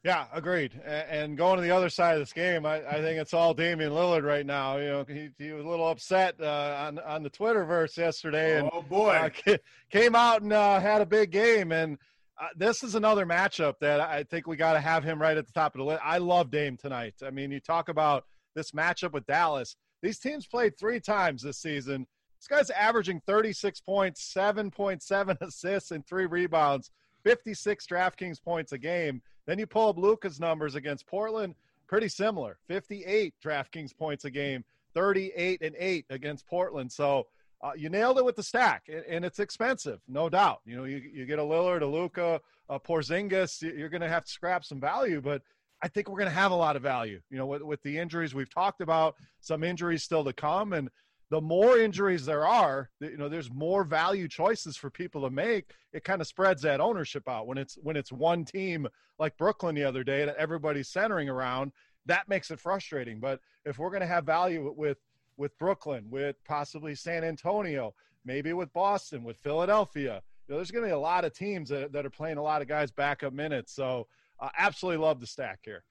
Yeah, 0.03 0.25
agreed. 0.33 0.79
And 0.85 1.37
going 1.37 1.57
to 1.57 1.61
the 1.61 1.71
other 1.71 1.89
side 1.89 2.13
of 2.13 2.19
this 2.19 2.31
game, 2.31 2.65
I, 2.65 2.85
I 2.87 3.01
think 3.01 3.19
it's 3.19 3.33
all 3.33 3.53
Damian 3.53 3.91
Lillard 3.91 4.23
right 4.23 4.45
now. 4.45 4.77
You 4.77 4.85
know, 4.85 5.05
he, 5.07 5.29
he 5.37 5.51
was 5.51 5.65
a 5.65 5.67
little 5.67 5.89
upset 5.89 6.35
uh, 6.41 6.87
on 6.87 6.99
on 6.99 7.23
the 7.23 7.29
Twitterverse 7.29 7.97
yesterday, 7.97 8.59
and 8.59 8.69
oh 8.71 8.81
boy, 8.81 9.11
uh, 9.11 9.57
came 9.89 10.15
out 10.15 10.41
and 10.41 10.53
uh, 10.53 10.79
had 10.79 11.01
a 11.01 11.05
big 11.05 11.31
game. 11.31 11.71
And 11.71 11.97
uh, 12.39 12.47
this 12.55 12.83
is 12.83 12.95
another 12.95 13.25
matchup 13.25 13.75
that 13.81 14.01
I 14.01 14.23
think 14.23 14.47
we 14.47 14.55
got 14.55 14.73
to 14.73 14.79
have 14.79 15.03
him 15.03 15.21
right 15.21 15.37
at 15.37 15.45
the 15.45 15.53
top 15.53 15.75
of 15.75 15.79
the 15.79 15.85
list. 15.85 16.01
I 16.03 16.17
love 16.17 16.49
Dame 16.49 16.77
tonight. 16.77 17.15
I 17.23 17.29
mean, 17.29 17.51
you 17.51 17.59
talk 17.59 17.89
about 17.89 18.25
this 18.55 18.71
matchup 18.71 19.13
with 19.13 19.25
Dallas. 19.25 19.75
These 20.01 20.19
teams 20.19 20.47
played 20.47 20.77
three 20.77 20.99
times 20.99 21.43
this 21.43 21.57
season. 21.57 22.07
This 22.39 22.47
guy's 22.47 22.69
averaging 22.71 23.21
36 23.25 23.79
points, 23.81 24.33
7.7 24.35 25.41
assists, 25.41 25.91
and 25.91 26.05
three 26.05 26.25
rebounds, 26.25 26.91
56 27.23 27.85
DraftKings 27.87 28.41
points 28.41 28.71
a 28.71 28.77
game. 28.77 29.21
Then 29.45 29.59
you 29.59 29.67
pull 29.67 29.89
up 29.89 29.97
Luka's 29.97 30.39
numbers 30.39 30.75
against 30.75 31.07
Portland, 31.07 31.55
pretty 31.87 32.09
similar 32.09 32.57
58 32.67 33.33
DraftKings 33.43 33.95
points 33.95 34.25
a 34.25 34.31
game, 34.31 34.65
38 34.93 35.61
and 35.61 35.75
8 35.77 36.05
against 36.09 36.47
Portland. 36.47 36.91
So, 36.91 37.27
uh, 37.63 37.71
you 37.77 37.89
nailed 37.89 38.17
it 38.17 38.25
with 38.25 38.35
the 38.35 38.43
stack, 38.43 38.89
and, 38.89 39.23
it's 39.23 39.39
expensive, 39.39 40.01
no 40.07 40.29
doubt. 40.29 40.59
You 40.65 40.75
know, 40.75 40.83
you, 40.83 40.97
you 40.97 41.25
get 41.25 41.39
a 41.39 41.43
Lillard, 41.43 41.81
a 41.81 41.85
Luka, 41.85 42.41
a 42.67 42.77
Porzingis, 42.77 43.61
you're 43.61 43.89
going 43.89 44.01
to 44.01 44.09
have 44.09 44.25
to 44.25 44.31
scrap 44.31 44.65
some 44.65 44.81
value, 44.81 45.21
but 45.21 45.41
I 45.81 45.87
think 45.87 46.09
we're 46.09 46.17
going 46.17 46.29
to 46.29 46.35
have 46.35 46.51
a 46.51 46.55
lot 46.55 46.75
of 46.75 46.81
value. 46.81 47.21
You 47.29 47.37
know, 47.37 47.45
with, 47.45 47.61
with 47.61 47.81
the 47.83 47.97
injuries 47.97 48.35
we've 48.35 48.53
talked 48.53 48.81
about, 48.81 49.15
some 49.39 49.63
injuries 49.63 50.03
still 50.03 50.25
to 50.25 50.33
come, 50.33 50.73
and 50.73 50.89
the 51.29 51.39
more 51.39 51.77
injuries 51.77 52.25
there 52.25 52.45
are, 52.45 52.89
you 52.99 53.17
know, 53.17 53.29
there's 53.29 53.51
more 53.51 53.83
value 53.85 54.27
choices 54.27 54.75
for 54.75 54.89
people 54.89 55.21
to 55.21 55.29
make. 55.29 55.71
It 55.93 56.03
kind 56.03 56.21
of 56.21 56.27
spreads 56.27 56.61
that 56.63 56.81
ownership 56.81 57.27
out 57.27 57.47
when 57.47 57.57
it's 57.57 57.77
when 57.81 57.95
it's 57.95 58.11
one 58.11 58.45
team 58.45 58.87
like 59.19 59.37
Brooklyn 59.37 59.73
the 59.73 59.85
other 59.85 60.03
day 60.03 60.25
that 60.25 60.35
everybody's 60.35 60.89
centering 60.89 61.29
around. 61.29 61.71
That 62.05 62.27
makes 62.27 62.51
it 62.51 62.59
frustrating. 62.59 63.19
But 63.19 63.39
if 63.65 63.79
we're 63.79 63.89
going 63.89 64.01
to 64.01 64.07
have 64.07 64.25
value 64.25 64.73
with 64.75 64.97
with 65.37 65.57
Brooklyn, 65.57 66.05
with 66.09 66.35
possibly 66.45 66.95
San 66.95 67.23
Antonio, 67.23 67.93
maybe 68.25 68.53
with 68.53 68.71
Boston, 68.73 69.23
with 69.23 69.37
Philadelphia. 69.37 70.21
You 70.47 70.53
know, 70.53 70.57
there's 70.57 70.71
going 70.71 70.83
to 70.83 70.89
be 70.89 70.93
a 70.93 70.99
lot 70.99 71.25
of 71.25 71.33
teams 71.33 71.69
that, 71.69 71.91
that 71.93 72.05
are 72.05 72.09
playing 72.09 72.37
a 72.37 72.43
lot 72.43 72.61
of 72.61 72.67
guys 72.67 72.91
backup 72.91 73.33
minutes. 73.33 73.73
So, 73.73 74.07
uh, 74.39 74.49
absolutely 74.57 75.03
love 75.03 75.19
the 75.19 75.27
stack 75.27 75.59
here. 75.63 75.83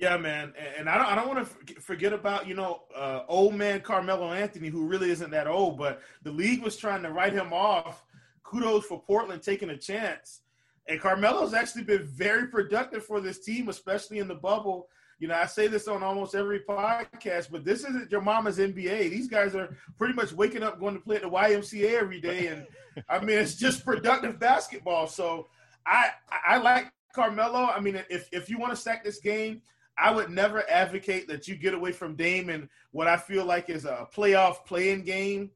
Yeah, 0.00 0.16
man, 0.16 0.54
and 0.78 0.88
I 0.88 0.96
don't, 0.96 1.06
I 1.06 1.14
don't 1.14 1.28
want 1.28 1.66
to 1.66 1.74
forget 1.80 2.14
about 2.14 2.48
you 2.48 2.54
know 2.54 2.84
uh, 2.96 3.20
old 3.28 3.54
man 3.54 3.82
Carmelo 3.82 4.32
Anthony, 4.32 4.68
who 4.68 4.86
really 4.86 5.10
isn't 5.10 5.30
that 5.32 5.46
old, 5.46 5.76
but 5.76 6.00
the 6.22 6.30
league 6.30 6.62
was 6.62 6.78
trying 6.78 7.02
to 7.02 7.10
write 7.10 7.34
him 7.34 7.52
off. 7.52 8.06
Kudos 8.42 8.86
for 8.86 9.02
Portland 9.02 9.42
taking 9.42 9.68
a 9.68 9.76
chance, 9.76 10.40
and 10.88 10.98
Carmelo's 10.98 11.52
actually 11.52 11.84
been 11.84 12.06
very 12.06 12.48
productive 12.48 13.04
for 13.04 13.20
this 13.20 13.40
team, 13.40 13.68
especially 13.68 14.20
in 14.20 14.26
the 14.26 14.34
bubble. 14.34 14.88
You 15.20 15.28
know, 15.28 15.34
I 15.34 15.44
say 15.44 15.68
this 15.68 15.86
on 15.86 16.02
almost 16.02 16.34
every 16.34 16.60
podcast, 16.60 17.50
but 17.50 17.62
this 17.62 17.80
isn't 17.84 18.10
your 18.10 18.22
mama's 18.22 18.58
NBA. 18.58 19.10
These 19.10 19.28
guys 19.28 19.54
are 19.54 19.76
pretty 19.98 20.14
much 20.14 20.32
waking 20.32 20.62
up, 20.62 20.80
going 20.80 20.94
to 20.94 21.00
play 21.00 21.16
at 21.16 21.22
the 21.22 21.28
YMCA 21.28 21.92
every 22.00 22.20
day, 22.20 22.46
and 22.48 22.66
I 23.08 23.20
mean, 23.20 23.38
it's 23.38 23.54
just 23.54 23.84
productive 23.84 24.40
basketball. 24.40 25.06
So 25.06 25.48
I 25.86 26.10
I 26.30 26.56
like 26.56 26.90
Carmelo. 27.14 27.66
I 27.66 27.80
mean, 27.80 28.02
if 28.08 28.28
if 28.32 28.48
you 28.48 28.58
want 28.58 28.72
to 28.72 28.76
stack 28.76 29.04
this 29.04 29.20
game, 29.20 29.60
I 29.98 30.10
would 30.10 30.30
never 30.30 30.68
advocate 30.70 31.28
that 31.28 31.46
you 31.46 31.54
get 31.54 31.74
away 31.74 31.92
from 31.92 32.16
Dame 32.16 32.48
and 32.48 32.68
what 32.92 33.06
I 33.06 33.18
feel 33.18 33.44
like 33.44 33.68
is 33.68 33.84
a 33.84 34.08
playoff 34.14 34.64
playing 34.64 35.02
game. 35.02 35.50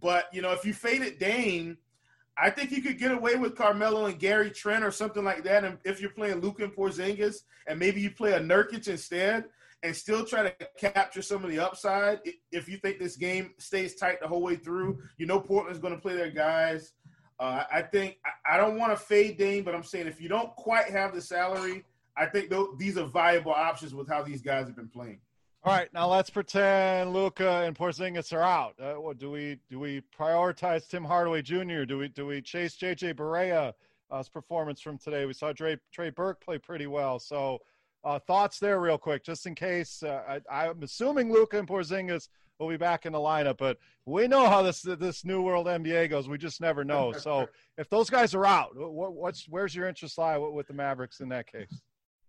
But 0.00 0.32
you 0.32 0.40
know, 0.40 0.52
if 0.52 0.64
you 0.64 0.72
faded 0.72 1.18
Dame 1.18 1.76
I 2.42 2.50
think 2.50 2.72
you 2.72 2.82
could 2.82 2.98
get 2.98 3.12
away 3.12 3.36
with 3.36 3.54
Carmelo 3.54 4.06
and 4.06 4.18
Gary 4.18 4.50
Trent 4.50 4.82
or 4.82 4.90
something 4.90 5.22
like 5.22 5.44
that. 5.44 5.64
And 5.64 5.78
if 5.84 6.00
you're 6.00 6.10
playing 6.10 6.40
Luka 6.40 6.64
and 6.64 6.74
Porzingis, 6.74 7.36
and 7.68 7.78
maybe 7.78 8.00
you 8.00 8.10
play 8.10 8.32
a 8.32 8.40
Nurkic 8.40 8.88
instead, 8.88 9.44
and 9.84 9.94
still 9.94 10.24
try 10.24 10.42
to 10.48 10.68
capture 10.76 11.22
some 11.22 11.44
of 11.44 11.50
the 11.50 11.58
upside. 11.58 12.20
If 12.50 12.68
you 12.68 12.78
think 12.78 12.98
this 12.98 13.16
game 13.16 13.52
stays 13.58 13.94
tight 13.94 14.20
the 14.20 14.28
whole 14.28 14.42
way 14.42 14.56
through, 14.56 15.00
you 15.18 15.26
know 15.26 15.40
Portland's 15.40 15.78
going 15.78 15.94
to 15.94 16.00
play 16.00 16.14
their 16.14 16.30
guys. 16.30 16.92
Uh, 17.38 17.64
I 17.72 17.82
think 17.82 18.18
I, 18.48 18.56
don't 18.56 18.78
want 18.78 18.92
to 18.92 18.96
fade 18.96 19.38
Dame, 19.38 19.64
but 19.64 19.74
I'm 19.74 19.82
saying 19.82 20.06
if 20.06 20.20
you 20.20 20.28
don't 20.28 20.54
quite 20.54 20.90
have 20.90 21.14
the 21.14 21.20
salary, 21.20 21.84
I 22.16 22.26
think 22.26 22.50
th- 22.50 22.66
these 22.76 22.96
are 22.96 23.06
viable 23.06 23.52
options 23.52 23.94
with 23.94 24.08
how 24.08 24.22
these 24.22 24.42
guys 24.42 24.66
have 24.66 24.76
been 24.76 24.88
playing. 24.88 25.20
All 25.64 25.72
right, 25.72 25.92
now 25.94 26.08
let's 26.08 26.28
pretend 26.28 27.12
Luka 27.12 27.62
and 27.62 27.76
Porzingis 27.76 28.32
are 28.32 28.42
out. 28.42 28.74
Uh, 28.80 28.94
what, 28.94 29.18
do 29.18 29.30
we 29.30 29.58
do 29.70 29.78
we 29.78 30.02
prioritize 30.18 30.88
Tim 30.88 31.04
Hardaway 31.04 31.42
Jr.? 31.42 31.84
Do 31.84 31.98
we 31.98 32.08
do 32.08 32.26
we 32.26 32.42
chase 32.42 32.76
JJ 32.76 33.14
Barea? 33.14 33.72
uh, 34.12 34.22
performance 34.32 34.80
from 34.80 34.98
today. 34.98 35.24
We 35.24 35.32
saw 35.32 35.52
Trey, 35.52 35.78
Trey 35.92 36.10
Burke 36.10 36.40
play 36.40 36.58
pretty 36.58 36.86
well. 36.86 37.18
So, 37.18 37.58
uh, 38.04 38.18
thoughts 38.18 38.58
there, 38.58 38.80
real 38.80 38.98
quick, 38.98 39.24
just 39.24 39.46
in 39.46 39.54
case. 39.54 40.02
Uh, 40.02 40.40
I, 40.50 40.66
am 40.66 40.82
assuming 40.82 41.32
Luka 41.32 41.58
and 41.58 41.68
Porzingis 41.68 42.28
will 42.58 42.68
be 42.68 42.76
back 42.76 43.06
in 43.06 43.12
the 43.12 43.18
lineup, 43.18 43.58
but 43.58 43.78
we 44.04 44.28
know 44.28 44.48
how 44.48 44.62
this 44.62 44.82
this 44.82 45.24
new 45.24 45.40
world 45.40 45.66
NBA 45.66 46.10
goes. 46.10 46.28
We 46.28 46.36
just 46.36 46.60
never 46.60 46.84
know. 46.84 47.12
So, 47.12 47.48
if 47.78 47.88
those 47.88 48.10
guys 48.10 48.34
are 48.34 48.44
out, 48.44 48.70
what, 48.74 49.14
what's 49.14 49.46
where's 49.48 49.74
your 49.74 49.88
interest 49.88 50.18
lie 50.18 50.36
with 50.36 50.66
the 50.66 50.74
Mavericks 50.74 51.20
in 51.20 51.28
that 51.30 51.50
case? 51.50 51.80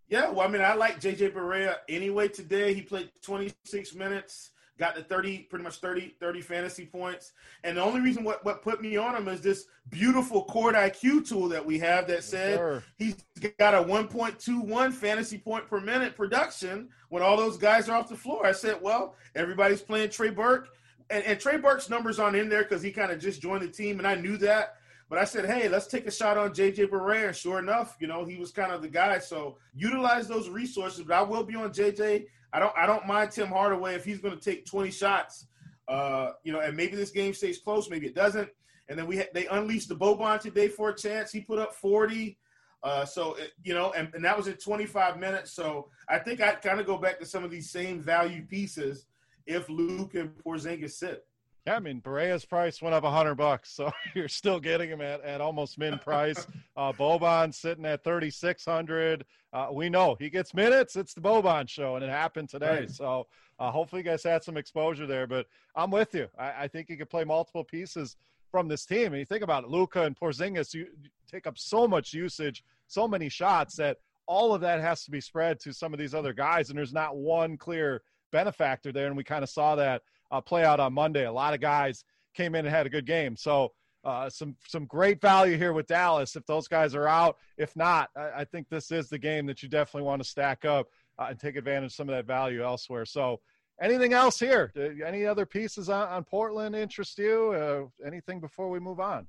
Yeah, 0.09 0.29
well, 0.29 0.47
I 0.47 0.51
mean, 0.51 0.61
I 0.61 0.73
like 0.73 0.99
JJ 0.99 1.33
Barea 1.33 1.75
anyway 1.89 2.27
today. 2.27 2.73
He 2.73 2.81
played 2.81 3.09
26 3.21 3.95
minutes 3.95 4.51
got 4.79 4.95
the 4.95 5.03
30, 5.03 5.39
pretty 5.49 5.63
much 5.63 5.77
30, 5.77 6.15
30 6.19 6.41
fantasy 6.41 6.85
points. 6.85 7.33
And 7.63 7.77
the 7.77 7.81
only 7.81 8.01
reason 8.01 8.23
what, 8.23 8.43
what 8.43 8.61
put 8.61 8.81
me 8.81 8.97
on 8.97 9.15
him 9.15 9.27
is 9.27 9.41
this 9.41 9.65
beautiful 9.89 10.45
court 10.45 10.75
IQ 10.75 11.27
tool 11.27 11.47
that 11.49 11.63
we 11.63 11.77
have 11.79 12.07
that 12.07 12.23
said 12.23 12.81
he's 12.97 13.23
got 13.59 13.73
a 13.73 13.77
1.21 13.77 14.91
fantasy 14.91 15.37
point 15.37 15.67
per 15.67 15.79
minute 15.79 16.15
production 16.15 16.89
when 17.09 17.21
all 17.21 17.37
those 17.37 17.57
guys 17.57 17.87
are 17.87 17.97
off 17.97 18.09
the 18.09 18.15
floor. 18.15 18.45
I 18.45 18.51
said, 18.51 18.79
well, 18.81 19.15
everybody's 19.35 19.81
playing 19.81 20.09
Trey 20.09 20.31
Burke. 20.31 20.69
And, 21.09 21.23
and 21.25 21.39
Trey 21.39 21.57
Burke's 21.57 21.89
numbers 21.89 22.17
aren't 22.17 22.37
in 22.37 22.49
there 22.49 22.63
because 22.63 22.81
he 22.81 22.91
kind 22.91 23.11
of 23.11 23.19
just 23.19 23.41
joined 23.41 23.61
the 23.61 23.67
team, 23.67 23.99
and 23.99 24.07
I 24.07 24.15
knew 24.15 24.37
that. 24.37 24.77
But 25.13 25.21
I 25.21 25.25
said, 25.25 25.45
hey, 25.45 25.69
let's 25.69 25.85
take 25.85 26.07
a 26.07 26.11
shot 26.11 26.39
on 26.39 26.55
JJ 26.55 26.89
Barea. 26.89 27.27
And 27.27 27.35
sure 27.35 27.59
enough, 27.59 27.95
you 27.99 28.07
know, 28.07 28.25
he 28.25 28.35
was 28.35 28.49
kind 28.49 28.71
of 28.71 28.81
the 28.81 28.87
guy. 28.87 29.19
So 29.19 29.59
utilize 29.75 30.27
those 30.27 30.49
resources. 30.49 31.03
But 31.03 31.13
I 31.13 31.21
will 31.21 31.43
be 31.43 31.53
on 31.53 31.69
JJ. 31.69 32.25
I 32.51 32.59
don't 32.59 32.73
I 32.75 32.87
don't 32.87 33.05
mind 33.05 33.29
Tim 33.29 33.49
Hardaway 33.49 33.93
if 33.93 34.03
he's 34.03 34.17
going 34.17 34.35
to 34.35 34.43
take 34.43 34.65
20 34.65 34.89
shots. 34.89 35.45
Uh, 35.87 36.31
you 36.43 36.51
know, 36.51 36.61
and 36.61 36.75
maybe 36.75 36.95
this 36.95 37.11
game 37.11 37.35
stays 37.35 37.59
close, 37.59 37.91
maybe 37.91 38.07
it 38.07 38.15
doesn't. 38.15 38.49
And 38.89 38.97
then 38.97 39.05
we 39.05 39.17
ha- 39.17 39.29
they 39.35 39.45
unleashed 39.45 39.89
the 39.89 39.95
Boban 39.95 40.39
today 40.39 40.67
for 40.67 40.89
a 40.89 40.95
chance. 40.95 41.31
He 41.31 41.41
put 41.41 41.59
up 41.59 41.75
40. 41.75 42.35
Uh, 42.81 43.05
so 43.05 43.35
it, 43.35 43.51
you 43.63 43.75
know, 43.75 43.91
and, 43.91 44.09
and 44.15 44.25
that 44.25 44.35
was 44.35 44.47
in 44.47 44.55
25 44.55 45.19
minutes. 45.19 45.51
So 45.51 45.89
I 46.09 46.17
think 46.17 46.41
I'd 46.41 46.63
kind 46.63 46.79
of 46.79 46.87
go 46.87 46.97
back 46.97 47.19
to 47.19 47.25
some 47.27 47.43
of 47.43 47.51
these 47.51 47.69
same 47.69 48.01
value 48.01 48.47
pieces 48.47 49.05
if 49.45 49.69
Luke 49.69 50.15
and 50.15 50.31
Porzingis 50.43 50.93
sit. 50.93 51.23
Yeah, 51.65 51.75
I 51.75 51.79
mean 51.79 52.01
Barea's 52.01 52.43
price 52.43 52.81
went 52.81 52.93
up 52.93 53.05
a 53.05 53.11
hundred 53.11 53.35
bucks, 53.35 53.71
so 53.71 53.91
you're 54.13 54.27
still 54.27 54.59
getting 54.59 54.89
him 54.89 55.01
at, 55.01 55.21
at 55.21 55.41
almost 55.41 55.77
min 55.77 55.99
price. 55.99 56.47
Uh, 56.75 56.91
Boban 56.91 57.53
sitting 57.53 57.85
at 57.85 58.03
thirty 58.03 58.31
six 58.31 58.65
hundred. 58.65 59.25
Uh, 59.53 59.67
we 59.71 59.89
know 59.89 60.15
he 60.19 60.27
gets 60.27 60.55
minutes. 60.55 60.95
It's 60.95 61.13
the 61.13 61.21
Boban 61.21 61.69
show, 61.69 61.95
and 61.95 62.03
it 62.03 62.09
happened 62.09 62.49
today. 62.49 62.79
Right. 62.79 62.89
So 62.89 63.27
uh, 63.59 63.69
hopefully, 63.69 63.99
you 63.99 64.03
guys 64.03 64.23
had 64.23 64.43
some 64.43 64.57
exposure 64.57 65.05
there. 65.05 65.27
But 65.27 65.45
I'm 65.75 65.91
with 65.91 66.15
you. 66.15 66.29
I, 66.35 66.63
I 66.63 66.67
think 66.67 66.87
he 66.87 66.95
could 66.97 67.11
play 67.11 67.25
multiple 67.25 67.63
pieces 67.63 68.17
from 68.49 68.67
this 68.67 68.85
team. 68.85 69.13
And 69.13 69.17
you 69.17 69.25
think 69.25 69.43
about 69.43 69.65
it, 69.65 69.69
Luka 69.69 70.03
and 70.03 70.15
Porzingis, 70.15 70.73
you 70.73 70.87
take 71.29 71.45
up 71.45 71.57
so 71.57 71.87
much 71.87 72.13
usage, 72.13 72.63
so 72.87 73.07
many 73.07 73.29
shots 73.29 73.75
that 73.75 73.97
all 74.25 74.53
of 74.53 74.61
that 74.61 74.79
has 74.79 75.03
to 75.05 75.11
be 75.11 75.21
spread 75.21 75.59
to 75.59 75.73
some 75.73 75.93
of 75.93 75.99
these 75.99 76.13
other 76.13 76.33
guys, 76.33 76.69
and 76.69 76.77
there's 76.77 76.93
not 76.93 77.17
one 77.17 77.57
clear 77.57 78.01
benefactor 78.31 78.91
there. 78.91 79.07
And 79.07 79.17
we 79.17 79.23
kind 79.23 79.43
of 79.43 79.49
saw 79.49 79.75
that 79.75 80.01
uh, 80.33 80.41
play 80.41 80.65
out 80.65 80.79
on 80.79 80.93
Monday. 80.93 81.25
A 81.25 81.31
lot 81.31 81.53
of 81.53 81.61
guys 81.61 82.03
came 82.33 82.55
in 82.55 82.65
and 82.65 82.75
had 82.75 82.85
a 82.85 82.89
good 82.89 83.05
game. 83.05 83.37
So 83.37 83.71
uh, 84.03 84.29
some 84.29 84.55
some 84.67 84.85
great 84.85 85.21
value 85.21 85.57
here 85.57 85.71
with 85.71 85.87
Dallas 85.87 86.35
if 86.35 86.45
those 86.45 86.67
guys 86.67 86.95
are 86.95 87.07
out. 87.07 87.37
If 87.57 87.75
not, 87.75 88.09
I, 88.17 88.31
I 88.37 88.45
think 88.45 88.67
this 88.67 88.91
is 88.91 89.07
the 89.07 89.19
game 89.19 89.45
that 89.45 89.63
you 89.63 89.69
definitely 89.69 90.07
want 90.07 90.21
to 90.21 90.27
stack 90.27 90.65
up 90.65 90.87
uh, 91.19 91.27
and 91.29 91.39
take 91.39 91.55
advantage 91.55 91.91
of 91.91 91.93
some 91.93 92.09
of 92.09 92.15
that 92.15 92.25
value 92.25 92.63
elsewhere. 92.63 93.05
So 93.05 93.39
anything 93.79 94.13
else 94.13 94.39
here? 94.39 94.73
Any 95.05 95.25
other 95.25 95.45
pieces 95.45 95.87
on, 95.89 96.09
on 96.09 96.23
Portland 96.23 96.75
interest 96.75 97.17
you? 97.19 97.51
Uh, 97.51 98.05
anything 98.05 98.39
before 98.41 98.69
we 98.69 98.79
move 98.79 98.99
on? 98.99 99.27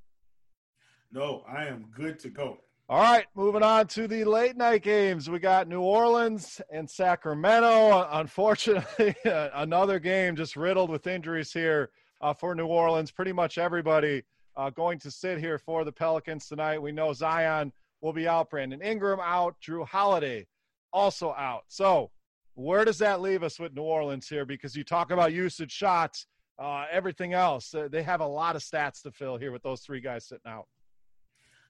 No, 1.11 1.45
I 1.47 1.65
am 1.67 1.85
good 1.95 2.19
to 2.19 2.29
go. 2.29 2.57
All 2.87 3.01
right, 3.01 3.25
moving 3.33 3.63
on 3.63 3.87
to 3.87 4.07
the 4.07 4.25
late 4.25 4.55
night 4.55 4.83
games. 4.83 5.27
We 5.27 5.39
got 5.39 5.67
New 5.67 5.81
Orleans 5.81 6.61
and 6.69 6.87
Sacramento. 6.87 8.07
Unfortunately, 8.11 9.15
another 9.25 9.97
game 9.97 10.35
just 10.35 10.55
riddled 10.55 10.91
with 10.91 11.07
injuries 11.07 11.51
here 11.51 11.89
uh, 12.21 12.31
for 12.31 12.53
New 12.53 12.67
Orleans. 12.67 13.09
Pretty 13.09 13.33
much 13.33 13.57
everybody 13.57 14.21
uh, 14.55 14.69
going 14.69 14.99
to 14.99 15.09
sit 15.09 15.39
here 15.39 15.57
for 15.57 15.83
the 15.83 15.91
Pelicans 15.91 16.47
tonight. 16.47 16.79
We 16.79 16.91
know 16.91 17.11
Zion 17.11 17.73
will 18.01 18.13
be 18.13 18.27
out, 18.27 18.51
Brandon 18.51 18.83
Ingram 18.83 19.19
out, 19.19 19.55
Jrue 19.59 19.87
Holiday 19.87 20.45
also 20.93 21.33
out. 21.33 21.63
So, 21.67 22.11
where 22.53 22.85
does 22.85 22.99
that 22.99 23.19
leave 23.19 23.41
us 23.41 23.59
with 23.59 23.73
New 23.73 23.81
Orleans 23.81 24.29
here? 24.29 24.45
Because 24.45 24.75
you 24.75 24.83
talk 24.83 25.09
about 25.09 25.33
usage 25.33 25.71
shots, 25.71 26.27
uh, 26.59 26.85
everything 26.91 27.33
else. 27.33 27.73
Uh, 27.73 27.87
they 27.91 28.03
have 28.03 28.21
a 28.21 28.27
lot 28.27 28.55
of 28.55 28.61
stats 28.61 29.01
to 29.01 29.11
fill 29.11 29.37
here 29.37 29.51
with 29.51 29.63
those 29.63 29.81
three 29.81 30.01
guys 30.01 30.27
sitting 30.27 30.45
out. 30.45 30.67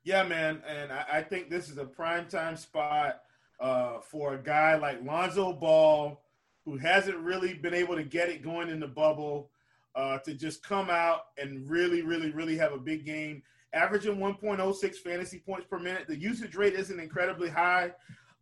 Yeah, 0.05 0.23
man, 0.23 0.61
and 0.67 0.91
I, 0.91 1.05
I 1.13 1.21
think 1.23 1.49
this 1.49 1.67
is 1.67 1.79
a 1.79 1.83
prime 1.83 2.27
time 2.27 2.55
spot 2.57 3.21
uh, 3.59 3.99
for 4.01 4.35
a 4.35 4.37
guy 4.37 4.75
like 4.75 5.03
Lonzo 5.03 5.51
Ball, 5.51 6.21
who 6.63 6.77
hasn't 6.77 7.17
really 7.17 7.55
been 7.55 7.73
able 7.73 7.95
to 7.95 8.03
get 8.03 8.29
it 8.29 8.43
going 8.43 8.69
in 8.69 8.79
the 8.79 8.87
bubble, 8.87 9.49
uh, 9.95 10.19
to 10.19 10.35
just 10.35 10.63
come 10.63 10.91
out 10.91 11.21
and 11.39 11.67
really, 11.67 12.03
really, 12.03 12.29
really 12.29 12.55
have 12.55 12.71
a 12.71 12.77
big 12.77 13.03
game. 13.03 13.41
Averaging 13.73 14.17
1.06 14.17 14.95
fantasy 14.97 15.39
points 15.39 15.65
per 15.67 15.79
minute. 15.79 16.05
The 16.07 16.17
usage 16.17 16.55
rate 16.55 16.73
isn't 16.73 16.99
incredibly 16.99 17.49
high, 17.49 17.91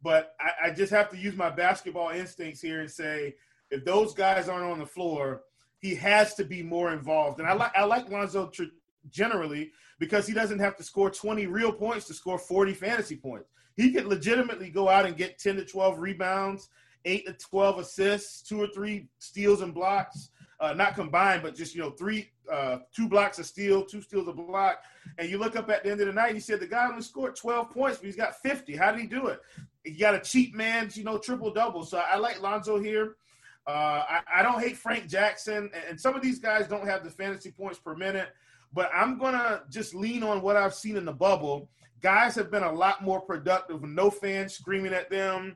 but 0.03 0.35
I, 0.41 0.67
I 0.67 0.71
just 0.71 0.91
have 0.91 1.09
to 1.11 1.17
use 1.17 1.37
my 1.37 1.49
basketball 1.49 2.09
instincts 2.09 2.61
here 2.61 2.81
and 2.81 2.91
say 2.91 3.35
if 3.71 3.85
those 3.85 4.13
guys 4.13 4.49
aren't 4.49 4.69
on 4.69 4.79
the 4.79 4.85
floor, 4.85 5.43
he 5.79 5.95
has 5.95 6.33
to 6.35 6.43
be 6.43 6.61
more 6.61 6.91
involved. 6.91 7.39
And 7.39 7.47
I 7.47 7.53
like 7.53 7.71
I 7.73 7.85
like 7.85 8.09
Lonzo 8.09 8.47
tr- 8.47 8.63
generally 9.09 9.71
because 9.99 10.27
he 10.27 10.33
doesn't 10.33 10.59
have 10.59 10.75
to 10.77 10.83
score 10.83 11.09
20 11.09 11.47
real 11.47 11.71
points 11.71 12.05
to 12.07 12.13
score 12.13 12.37
40 12.37 12.73
fantasy 12.73 13.15
points. 13.15 13.49
He 13.75 13.91
could 13.91 14.05
legitimately 14.05 14.69
go 14.69 14.89
out 14.89 15.05
and 15.05 15.17
get 15.17 15.39
10 15.39 15.55
to 15.57 15.65
12 15.65 15.99
rebounds, 15.99 16.69
8 17.05 17.25
to 17.25 17.33
12 17.33 17.79
assists, 17.79 18.41
two 18.41 18.61
or 18.61 18.67
three 18.67 19.07
steals 19.19 19.61
and 19.61 19.73
blocks, 19.73 20.29
uh, 20.59 20.73
not 20.73 20.95
combined, 20.95 21.41
but 21.41 21.55
just, 21.55 21.75
you 21.75 21.81
know, 21.81 21.89
three, 21.91 22.31
uh, 22.51 22.77
two 22.95 23.07
blocks 23.09 23.39
of 23.39 23.45
steal, 23.45 23.83
two 23.83 24.01
steals 24.01 24.27
a 24.27 24.33
block. 24.33 24.83
And 25.17 25.29
you 25.29 25.37
look 25.37 25.55
up 25.55 25.69
at 25.69 25.83
the 25.83 25.91
end 25.91 26.01
of 26.01 26.07
the 26.07 26.13
night, 26.13 26.33
he 26.33 26.39
said 26.39 26.59
the 26.59 26.67
guy 26.67 26.87
only 26.87 27.01
scored 27.01 27.35
12 27.35 27.71
points, 27.71 27.97
but 27.97 28.05
he's 28.05 28.15
got 28.15 28.39
50. 28.41 28.75
How 28.75 28.91
did 28.91 29.01
he 29.01 29.07
do 29.07 29.27
it? 29.27 29.41
He 29.83 29.91
got 29.91 30.15
a 30.15 30.19
cheap 30.19 30.55
man's, 30.55 30.95
you 30.95 31.03
know, 31.03 31.17
triple 31.17 31.51
double. 31.51 31.83
So 31.83 31.97
I 31.97 32.17
like 32.17 32.41
Lonzo 32.41 32.79
here. 32.79 33.15
Uh, 33.65 34.03
I, 34.09 34.21
I, 34.35 34.43
don't 34.43 34.59
hate 34.59 34.75
Frank 34.75 35.07
Jackson, 35.07 35.71
and 35.87 35.99
some 35.99 36.15
of 36.15 36.21
these 36.21 36.37
guys 36.37 36.67
don't 36.67 36.85
have 36.85 37.01
the 37.01 37.09
fantasy 37.09 37.49
points 37.49 37.79
per 37.79 37.95
minute 37.95 38.27
but 38.73 38.89
I'm 38.93 39.17
gonna 39.17 39.63
just 39.69 39.93
lean 39.93 40.23
on 40.23 40.41
what 40.41 40.55
I've 40.55 40.73
seen 40.73 40.97
in 40.97 41.05
the 41.05 41.13
bubble. 41.13 41.69
Guys 42.01 42.35
have 42.35 42.51
been 42.51 42.63
a 42.63 42.71
lot 42.71 43.03
more 43.03 43.21
productive 43.21 43.81
with 43.81 43.91
no 43.91 44.09
fans 44.09 44.53
screaming 44.53 44.93
at 44.93 45.09
them. 45.09 45.55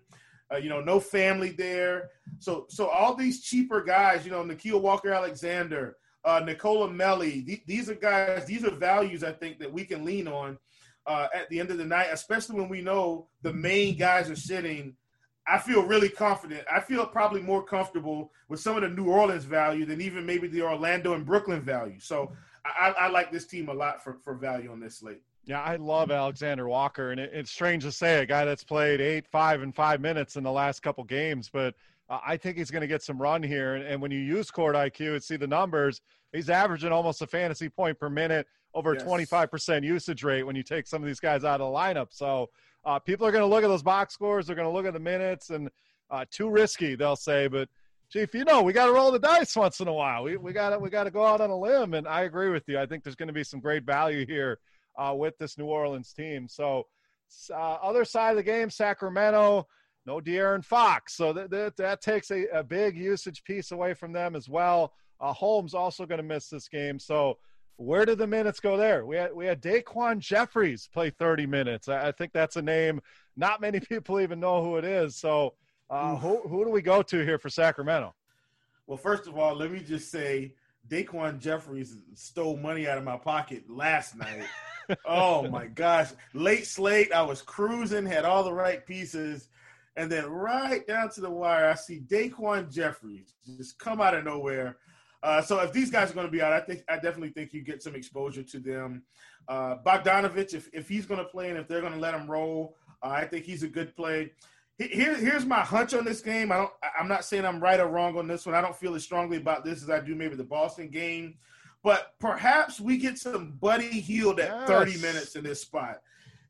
Uh, 0.52 0.58
you 0.58 0.70
know, 0.70 0.80
no 0.80 0.98
family 0.98 1.52
there. 1.52 2.10
So, 2.40 2.68
so 2.70 2.88
all 2.88 3.16
these 3.16 3.42
cheaper 3.42 3.84
guys, 3.84 4.24
you 4.24 4.32
know, 4.32 4.44
Nickeil 4.44 4.82
Walker 4.82 5.12
Alexander, 5.12 5.98
uh, 6.24 6.40
Nicolò 6.40 6.90
Melli, 6.90 7.46
th- 7.46 7.64
these 7.66 7.90
are 7.90 7.96
guys, 7.96 8.46
these 8.46 8.64
are 8.64 8.72
values 8.72 9.26
I 9.26 9.34
think 9.34 9.60
that 9.60 9.72
we 9.72 9.84
can 9.84 10.06
lean 10.06 10.26
on 10.26 10.58
uh, 11.06 11.28
at 11.34 11.50
the 11.50 11.60
end 11.60 11.72
of 11.72 11.78
the 11.78 11.86
night, 11.86 12.08
especially 12.12 12.60
when 12.60 12.70
we 12.70 12.82
know 12.82 13.28
the 13.42 13.52
main 13.52 13.98
guys 13.98 14.30
are 14.30 14.38
sitting. 14.38 14.96
I 15.48 15.58
feel 15.58 15.84
really 15.84 16.10
confident. 16.10 16.66
I 16.74 16.82
feel 16.82 17.06
probably 17.06 17.42
more 17.42 17.64
comfortable 17.64 18.32
with 18.50 18.60
some 18.60 18.76
of 18.76 18.82
the 18.84 18.90
New 18.90 19.10
Orleans 19.10 19.46
value 19.46 19.86
than 19.86 20.02
even 20.02 20.26
maybe 20.26 20.48
the 20.48 20.62
Orlando 20.62 21.14
and 21.14 21.26
Brooklyn 21.26 21.62
value. 21.62 22.00
So 22.00 22.34
I, 22.80 22.90
I 22.92 23.08
like 23.10 23.32
this 23.32 23.46
team 23.46 23.70
a 23.70 23.74
lot 23.74 24.04
for, 24.04 24.18
for 24.24 24.34
value 24.34 24.72
on 24.72 24.80
this 24.80 24.98
slate. 24.98 25.22
Yeah, 25.46 25.62
I 25.62 25.78
love 25.78 26.12
Alexander 26.12 26.68
Walker, 26.68 27.12
and 27.12 27.20
it, 27.20 27.32
it's 27.34 27.52
strange 27.52 27.84
to 27.84 27.92
say 27.92 28.22
a 28.22 28.26
guy 28.26 28.44
that's 28.44 28.64
played 28.64 29.00
eight, 29.00 29.26
five, 29.28 29.62
and 29.62 29.74
five 29.74 30.02
minutes 30.02 30.36
in 30.36 30.44
the 30.44 30.52
last 30.52 30.82
couple 30.82 31.04
games, 31.06 31.50
but 31.52 31.74
uh, 32.10 32.20
I 32.26 32.36
think 32.36 32.58
he's 32.58 32.70
going 32.70 32.82
to 32.82 32.88
get 32.88 33.02
some 33.02 33.22
run 33.22 33.42
here. 33.42 33.76
And, 33.76 33.86
and, 33.86 34.02
when 34.02 34.12
you 34.12 34.20
use 34.20 34.52
court 34.52 34.76
IQ 34.76 35.14
and 35.14 35.24
see 35.24 35.38
the 35.38 35.48
numbers, 35.48 36.02
he's 36.34 36.50
averaging 36.50 36.92
almost 36.92 37.22
a 37.22 37.28
fantasy 37.28 37.70
point 37.70 37.98
per 37.98 38.10
minute, 38.10 38.48
over 38.74 38.94
yes. 38.94 39.04
25% 39.04 39.84
usage 39.84 40.24
rate 40.24 40.44
when 40.44 40.56
you 40.56 40.64
take 40.64 40.86
some 40.86 41.02
of 41.02 41.08
these 41.08 41.20
guys 41.20 41.44
out 41.44 41.62
of 41.62 41.72
the 41.72 41.78
lineup. 41.78 42.08
So 42.12 42.50
uh, 42.86 43.00
people 43.00 43.26
are 43.26 43.32
going 43.32 43.42
to 43.42 43.48
look 43.48 43.64
at 43.64 43.68
those 43.68 43.84
box 43.84 44.14
scores, 44.14 44.48
they're 44.48 44.56
going 44.56 44.68
to 44.68 44.74
look 44.74 44.86
at 44.86 44.94
the 44.94 45.00
minutes, 45.00 45.50
and 45.50 45.70
uh, 46.10 46.26
too 46.30 46.50
risky, 46.50 46.96
they'll 46.96 47.16
say, 47.16 47.48
but– 47.48 47.70
Chief, 48.10 48.34
you 48.34 48.46
know, 48.46 48.62
we 48.62 48.72
got 48.72 48.86
to 48.86 48.94
roll 48.94 49.12
the 49.12 49.20
dice 49.20 49.56
once 49.56 49.82
in 49.82 49.88
a 49.88 49.94
while. 49.94 50.24
We 50.24 50.38
we 50.38 50.54
got 50.54 50.70
to 50.70 50.80
we 50.80 50.90
got 50.90 51.04
to 51.04 51.12
go 51.12 51.26
out 51.26 51.42
on 51.42 51.50
a 51.50 51.58
limb, 51.58 51.94
and 51.94 52.08
I 52.08 52.22
agree 52.22 52.50
with 52.50 52.64
you. 52.68 52.80
I 52.80 52.86
think 52.86 53.04
there's 53.04 53.16
going 53.16 53.28
to 53.28 53.34
be 53.34 53.44
some 53.44 53.60
great 53.60 53.84
value 53.84 54.26
here 54.26 54.60
uh, 54.98 55.14
with 55.14 55.38
this 55.38 55.58
New 55.58 55.66
Orleans 55.66 56.14
team. 56.14 56.48
So, 56.48 56.88
uh, 57.52 57.56
other 57.56 58.06
side 58.06 58.32
of 58.32 58.38
the 58.38 58.44
game, 58.44 58.70
Sacramento, 58.70 59.68
no 60.06 60.22
De'Aaron 60.22 60.64
Fox, 60.64 61.16
so 61.16 61.34
that 61.34 61.50
that, 61.50 61.76
that 61.78 62.02
takes 62.02 62.32
a, 62.32 62.46
a 62.54 62.64
big 62.64 62.98
usage 62.98 63.44
piece 63.44 63.72
away 63.72 63.94
from 63.94 64.14
them 64.14 64.36
as 64.36 64.48
well. 64.48 64.94
Uh, 65.20 65.34
Holmes 65.34 65.74
also 65.74 66.06
going 66.06 66.20
to 66.20 66.24
miss 66.24 66.48
this 66.48 66.70
game, 66.70 67.00
so 67.00 67.38
Where 67.76 68.06
did 68.06 68.20
the 68.20 68.28
minutes 68.28 68.60
go 68.60 68.78
there? 68.78 69.06
We 69.06 69.18
had 69.18 69.34
we 69.34 69.46
had 69.46 69.62
Daquan 69.62 70.20
Jeffries 70.20 70.90
play 70.94 71.10
30 71.10 71.46
minutes. 71.46 71.90
I, 71.90 72.08
I 72.08 72.12
think 72.12 72.32
that's 72.32 72.56
a 72.56 72.62
name 72.62 73.02
not 73.38 73.62
many 73.62 73.80
people 73.92 74.20
even 74.20 74.40
know 74.40 74.64
who 74.64 74.78
it 74.78 74.86
is. 74.86 75.16
So 75.16 75.54
uh, 75.90 76.16
who 76.16 76.48
who 76.48 76.66
do 76.66 76.72
we 76.72 76.82
go 76.82 77.02
to 77.02 77.24
here 77.24 77.38
for 77.38 77.50
Sacramento? 77.50 78.14
Well, 78.86 78.98
first 78.98 79.28
of 79.28 79.38
all, 79.38 79.56
let 79.56 79.72
me 79.72 79.80
just 79.80 80.12
say 80.12 80.54
Daquan 80.88 81.40
Jeffries 81.40 81.98
stole 82.14 82.58
money 82.58 82.88
out 82.88 82.98
of 82.98 83.04
my 83.04 83.18
pocket 83.18 83.70
last 83.70 84.16
night. 84.16 84.46
oh 85.06 85.50
my 85.50 85.68
gosh. 85.68 86.12
Late 86.34 86.66
slate, 86.66 87.12
I 87.12 87.22
was 87.22 87.42
cruising, 87.42 88.06
had 88.06 88.26
all 88.26 88.44
the 88.44 88.54
right 88.54 88.86
pieces, 88.86 89.50
and 89.98 90.12
then 90.12 90.28
right 90.28 90.86
down 90.88 91.10
to 91.12 91.22
the 91.22 91.30
wire, 91.30 91.70
I 91.70 91.76
see 91.76 92.00
Daquan 92.00 92.72
Jeffries 92.72 93.34
just 93.58 93.78
come 93.80 94.00
out 94.00 94.14
of 94.14 94.24
nowhere. 94.24 94.78
Uh, 95.24 95.42
so 95.42 95.60
if 95.60 95.74
these 95.74 95.90
guys 95.90 96.12
are 96.12 96.14
going 96.14 96.28
to 96.28 96.32
be 96.32 96.42
out, 96.42 96.54
I 96.54 96.60
think 96.60 96.84
I 96.88 96.96
definitely 96.96 97.30
think 97.30 97.54
you 97.54 97.62
get 97.62 97.82
some 97.82 97.96
exposure 97.96 98.44
to 98.44 98.60
them. 98.60 99.04
Uh, 99.48 99.78
Bogdanovich, 99.86 100.54
if, 100.54 100.70
if 100.74 100.88
he's 100.88 101.06
going 101.06 101.20
to 101.20 101.26
play 101.26 101.50
and 101.50 101.58
if 101.58 101.68
they're 101.68 101.82
going 101.82 101.94
to 101.94 102.00
let 102.00 102.14
him 102.14 102.30
roll, 102.30 102.76
uh, 103.02 103.08
I 103.08 103.26
think 103.26 103.46
he's 103.46 103.64
a 103.64 103.68
good 103.68 103.96
play. 103.96 104.32
Here, 104.78 105.16
here's 105.16 105.46
my 105.46 105.62
hunch 105.62 105.96
on 105.96 106.06
this 106.06 106.22
game. 106.22 106.52
I 106.52 106.58
don't. 106.58 106.72
I'm 107.00 107.08
not 107.08 107.26
saying 107.26 107.46
I'm 107.46 107.60
right 107.60 107.80
or 107.80 107.88
wrong 107.88 108.18
on 108.18 108.28
this 108.28 108.46
one. 108.46 108.54
I 108.54 108.62
don't 108.62 108.76
feel 108.76 108.94
as 108.94 109.04
strongly 109.04 109.38
about 109.38 109.66
this 109.66 109.82
as 109.82 109.90
I 109.90 110.00
do 110.00 110.14
maybe 110.14 110.36
the 110.36 110.44
Boston 110.44 110.90
game, 110.90 111.36
but 111.84 112.14
perhaps 112.20 112.80
we 112.80 112.98
get 112.98 113.18
some 113.18 113.54
Buddy 113.60 113.88
Hield 113.88 114.40
at 114.40 114.50
yes. 114.50 114.68
30 114.68 114.98
minutes 115.00 115.36
in 115.36 115.44
this 115.44 115.62
spot. 115.62 116.02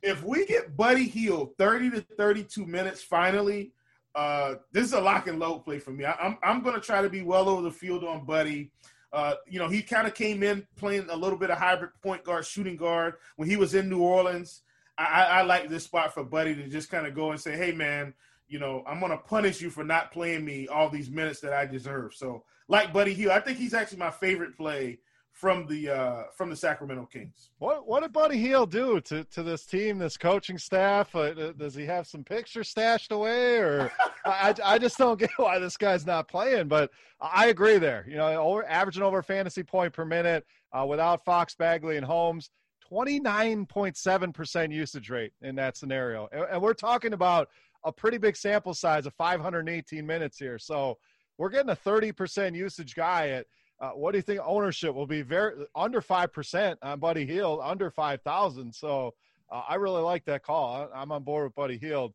If 0.03 0.23
we 0.23 0.45
get 0.45 0.75
Buddy 0.75 1.05
Hield 1.05 1.57
30 1.57 1.91
to 1.91 2.01
32 2.17 2.65
minutes 2.65 3.01
finally, 3.01 3.71
uh, 4.13 4.55
this 4.73 4.85
is 4.85 4.93
a 4.93 4.99
lock 4.99 5.27
and 5.27 5.39
load 5.39 5.59
play 5.59 5.79
for 5.79 5.91
me. 5.91 6.03
I, 6.03 6.11
am 6.11 6.17
I'm, 6.19 6.57
I'm 6.57 6.63
going 6.63 6.75
to 6.75 6.81
try 6.81 7.01
to 7.01 7.09
be 7.09 7.21
well 7.21 7.47
over 7.47 7.61
the 7.61 7.71
field 7.71 8.03
on 8.03 8.25
Buddy. 8.25 8.71
Uh, 9.13 9.35
you 9.47 9.57
know, 9.57 9.69
he 9.69 9.81
kind 9.81 10.05
of 10.05 10.13
came 10.13 10.43
in 10.43 10.67
playing 10.75 11.07
a 11.09 11.15
little 11.15 11.37
bit 11.37 11.49
of 11.49 11.57
hybrid 11.57 11.91
point 12.03 12.23
guard, 12.23 12.45
shooting 12.45 12.75
guard 12.75 13.15
when 13.37 13.47
he 13.49 13.55
was 13.55 13.73
in 13.73 13.87
New 13.87 14.01
Orleans. 14.01 14.63
I, 14.97 15.23
I 15.23 15.41
like 15.43 15.69
this 15.69 15.83
spot 15.83 16.13
for 16.13 16.23
Buddy 16.23 16.55
to 16.55 16.67
just 16.67 16.89
kind 16.89 17.05
of 17.05 17.13
go 17.13 17.31
and 17.31 17.39
say, 17.39 17.55
"Hey, 17.55 17.71
man, 17.71 18.13
you 18.47 18.59
know, 18.59 18.83
I'm 18.87 18.99
going 18.99 19.11
to 19.11 19.17
punish 19.17 19.61
you 19.61 19.69
for 19.69 19.83
not 19.83 20.11
playing 20.11 20.45
me 20.45 20.67
all 20.67 20.89
these 20.89 21.09
minutes 21.09 21.39
that 21.41 21.53
I 21.53 21.65
deserve." 21.65 22.13
So, 22.15 22.43
like 22.67 22.93
Buddy 22.93 23.13
Hield, 23.13 23.31
I 23.31 23.39
think 23.39 23.57
he's 23.57 23.73
actually 23.73 23.99
my 23.99 24.11
favorite 24.11 24.57
play 24.57 24.99
from 25.37 25.67
the 25.67 25.89
uh, 25.89 26.23
from 26.35 26.49
the 26.49 26.55
Sacramento 26.55 27.07
Kings. 27.11 27.51
What 27.59 27.87
what 27.87 28.01
did 28.01 28.11
Buddy 28.11 28.39
Hield 28.39 28.71
do 28.71 28.99
to, 29.01 29.23
to 29.25 29.43
this 29.43 29.65
team, 29.65 29.99
this 29.99 30.17
coaching 30.17 30.57
staff? 30.57 31.15
Uh, 31.15 31.51
does 31.53 31.75
he 31.75 31.85
have 31.85 32.07
some 32.07 32.23
pictures 32.23 32.69
stashed 32.69 33.11
away, 33.11 33.57
or 33.57 33.91
I, 34.25 34.55
I 34.63 34.79
just 34.79 34.97
don't 34.97 35.19
get 35.19 35.29
why 35.37 35.59
this 35.59 35.77
guy's 35.77 36.07
not 36.07 36.27
playing? 36.27 36.67
But 36.67 36.89
I 37.21 37.47
agree 37.47 37.77
there. 37.77 38.05
You 38.09 38.17
know, 38.17 38.27
over, 38.41 38.65
averaging 38.67 39.03
over 39.03 39.21
fantasy 39.21 39.61
point 39.61 39.93
per 39.93 40.05
minute 40.05 40.43
uh, 40.73 40.85
without 40.85 41.23
Fox, 41.23 41.53
Bagley, 41.53 41.97
and 41.97 42.05
Holmes. 42.05 42.49
29.7% 42.91 44.73
usage 44.73 45.09
rate 45.09 45.33
in 45.41 45.55
that 45.55 45.77
scenario. 45.77 46.27
And 46.51 46.61
we're 46.61 46.73
talking 46.73 47.13
about 47.13 47.49
a 47.83 47.91
pretty 47.91 48.17
big 48.17 48.35
sample 48.35 48.73
size 48.73 49.05
of 49.05 49.13
518 49.13 50.05
minutes 50.05 50.37
here. 50.37 50.59
So 50.59 50.97
we're 51.37 51.49
getting 51.49 51.69
a 51.69 51.75
30% 51.75 52.55
usage 52.55 52.95
guy 52.95 53.29
at 53.29 53.45
uh, 53.79 53.91
what 53.91 54.11
do 54.11 54.17
you 54.17 54.23
think 54.23 54.41
ownership 54.43 54.95
will 54.95 55.05
be 55.05 55.21
very 55.21 55.53
under 55.75 56.01
5% 56.01 56.75
on 56.81 56.99
Buddy 56.99 57.25
Hield, 57.25 57.59
under 57.63 57.91
5,000. 57.91 58.73
So 58.73 59.13
uh, 59.51 59.61
I 59.69 59.75
really 59.75 60.01
like 60.01 60.25
that 60.25 60.43
call. 60.43 60.89
I'm 60.93 61.11
on 61.11 61.23
board 61.23 61.45
with 61.45 61.55
Buddy 61.55 61.77
Hield. 61.77 62.13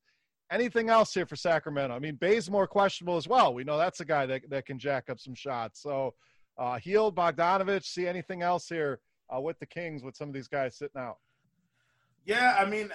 Anything 0.51 0.91
else 0.91 1.15
here 1.15 1.25
for 1.25 1.37
Sacramento? 1.37 1.95
I 1.95 2.01
mean, 2.01 2.17
Bazemore 2.17 2.67
questionable 2.67 3.17
as 3.17 3.29
well. 3.29 3.55
We 3.55 3.63
know 3.65 3.79
that's 3.79 4.01
a 4.01 4.05
guy 4.05 4.27
that, 4.27 4.51
that 4.51 4.67
can 4.67 4.79
jack 4.79 5.09
up 5.09 5.21
some 5.21 5.35
shots. 5.35 5.81
So 5.81 6.15
uh, 6.59 6.79
Hield, 6.79 7.15
Bogdanovich, 7.15 7.85
see 7.85 8.09
anything 8.09 8.43
else 8.43 8.69
here 8.69 8.99
uh, 9.35 9.40
with 9.40 9.59
the 9.59 9.66
Kings 9.66 10.03
with 10.03 10.16
some 10.16 10.29
of 10.29 10.35
these 10.35 10.49
guys 10.49 10.77
sitting 10.77 11.01
out. 11.01 11.18
Yeah, 12.25 12.57
I 12.59 12.64
mean, 12.64 12.90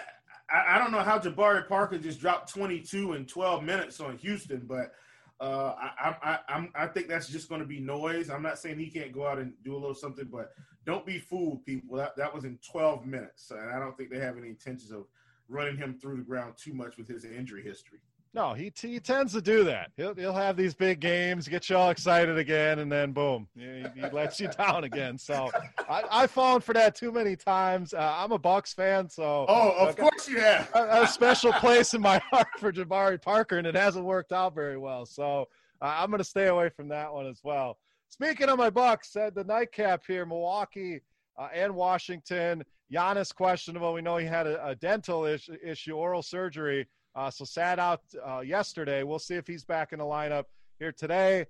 I, 0.49 0.75
I, 0.75 0.77
don't 0.77 0.91
know 0.91 0.99
how 1.01 1.19
Jabari 1.19 1.67
Parker 1.67 1.97
just 1.97 2.21
dropped 2.21 2.53
22 2.53 3.13
in 3.13 3.25
12 3.25 3.63
minutes 3.63 3.99
on 3.99 4.17
Houston, 4.17 4.61
but 4.65 4.93
uh, 5.39 5.73
I, 5.77 6.15
I, 6.23 6.39
I, 6.47 6.69
I 6.83 6.87
think 6.87 7.07
that's 7.07 7.27
just 7.27 7.49
going 7.49 7.61
to 7.61 7.67
be 7.67 7.79
noise. 7.79 8.29
I'm 8.29 8.41
not 8.41 8.57
saying 8.57 8.79
he 8.79 8.89
can't 8.89 9.11
go 9.11 9.27
out 9.27 9.37
and 9.37 9.53
do 9.63 9.73
a 9.73 9.77
little 9.77 9.93
something, 9.93 10.27
but 10.31 10.51
don't 10.85 11.05
be 11.05 11.19
fooled, 11.19 11.65
people. 11.65 11.97
That, 11.97 12.15
that 12.15 12.33
was 12.33 12.45
in 12.45 12.57
12 12.71 13.05
minutes, 13.05 13.51
and 13.51 13.69
I 13.69 13.79
don't 13.79 13.97
think 13.97 14.09
they 14.09 14.19
have 14.19 14.37
any 14.37 14.47
intentions 14.47 14.91
of 14.91 15.05
running 15.49 15.77
him 15.77 15.97
through 15.99 16.17
the 16.17 16.23
ground 16.23 16.53
too 16.57 16.73
much 16.73 16.97
with 16.97 17.07
his 17.07 17.25
injury 17.25 17.63
history. 17.63 17.99
No, 18.33 18.53
he 18.53 18.71
he 18.79 18.99
tends 18.99 19.33
to 19.33 19.41
do 19.41 19.63
that. 19.63 19.91
He'll 19.95 20.13
he'll 20.13 20.33
have 20.33 20.57
these 20.57 20.73
big 20.73 20.99
games, 20.99 21.47
get 21.47 21.69
you 21.69 21.77
all 21.77 21.89
excited 21.89 22.37
again, 22.37 22.79
and 22.79 22.91
then 22.91 23.11
boom, 23.11 23.47
he, 23.55 23.85
he 23.95 24.09
lets 24.09 24.39
you 24.39 24.47
down 24.57 24.83
again. 24.83 25.17
So 25.17 25.49
I, 25.89 26.03
I've 26.11 26.31
fallen 26.31 26.61
for 26.61 26.73
that 26.73 26.95
too 26.95 27.11
many 27.11 27.35
times. 27.35 27.93
Uh, 27.93 28.15
I'm 28.17 28.31
a 28.31 28.37
Bucks 28.37 28.73
fan, 28.73 29.09
so 29.09 29.45
oh, 29.47 29.87
of 29.87 29.95
course 29.95 30.27
you 30.27 30.39
have 30.39 30.69
a, 30.75 31.03
a, 31.03 31.07
special 31.07 31.53
place 31.53 31.93
in 31.93 32.01
my 32.01 32.19
heart 32.31 32.47
for 32.59 32.71
Jabari 32.71 33.21
Parker, 33.21 33.57
and 33.57 33.67
it 33.67 33.75
hasn't 33.75 34.05
worked 34.05 34.31
out 34.31 34.53
very 34.53 34.77
well. 34.77 35.05
So 35.05 35.47
uh, 35.81 35.95
I'm 35.97 36.09
going 36.09 36.19
to 36.19 36.23
stay 36.23 36.47
away 36.47 36.69
from 36.69 36.89
that 36.89 37.11
one 37.11 37.27
as 37.27 37.41
well. 37.43 37.77
Speaking 38.09 38.49
of 38.49 38.57
my 38.57 38.69
Bucks, 38.69 39.15
uh, 39.15 39.29
the 39.33 39.43
nightcap 39.43 40.03
here, 40.07 40.25
Milwaukee 40.25 41.01
uh, 41.37 41.49
and 41.53 41.75
Washington. 41.75 42.63
Giannis 42.91 43.35
questionable. 43.35 43.93
We 43.93 44.01
know 44.01 44.17
he 44.17 44.25
had 44.25 44.47
a, 44.47 44.65
a 44.65 44.75
dental 44.75 45.25
issue, 45.25 45.57
issue, 45.63 45.93
oral 45.93 46.21
surgery. 46.21 46.87
Uh, 47.17 47.31
so 47.31 47.43
sat 47.43 47.79
out 47.79 48.01
uh, 48.25 48.41
yesterday. 48.41 49.01
We'll 49.01 49.17
see 49.17 49.33
if 49.33 49.47
he's 49.47 49.65
back 49.65 49.91
in 49.91 49.97
the 49.97 50.05
lineup 50.05 50.43
here 50.77 50.91
today. 50.91 51.47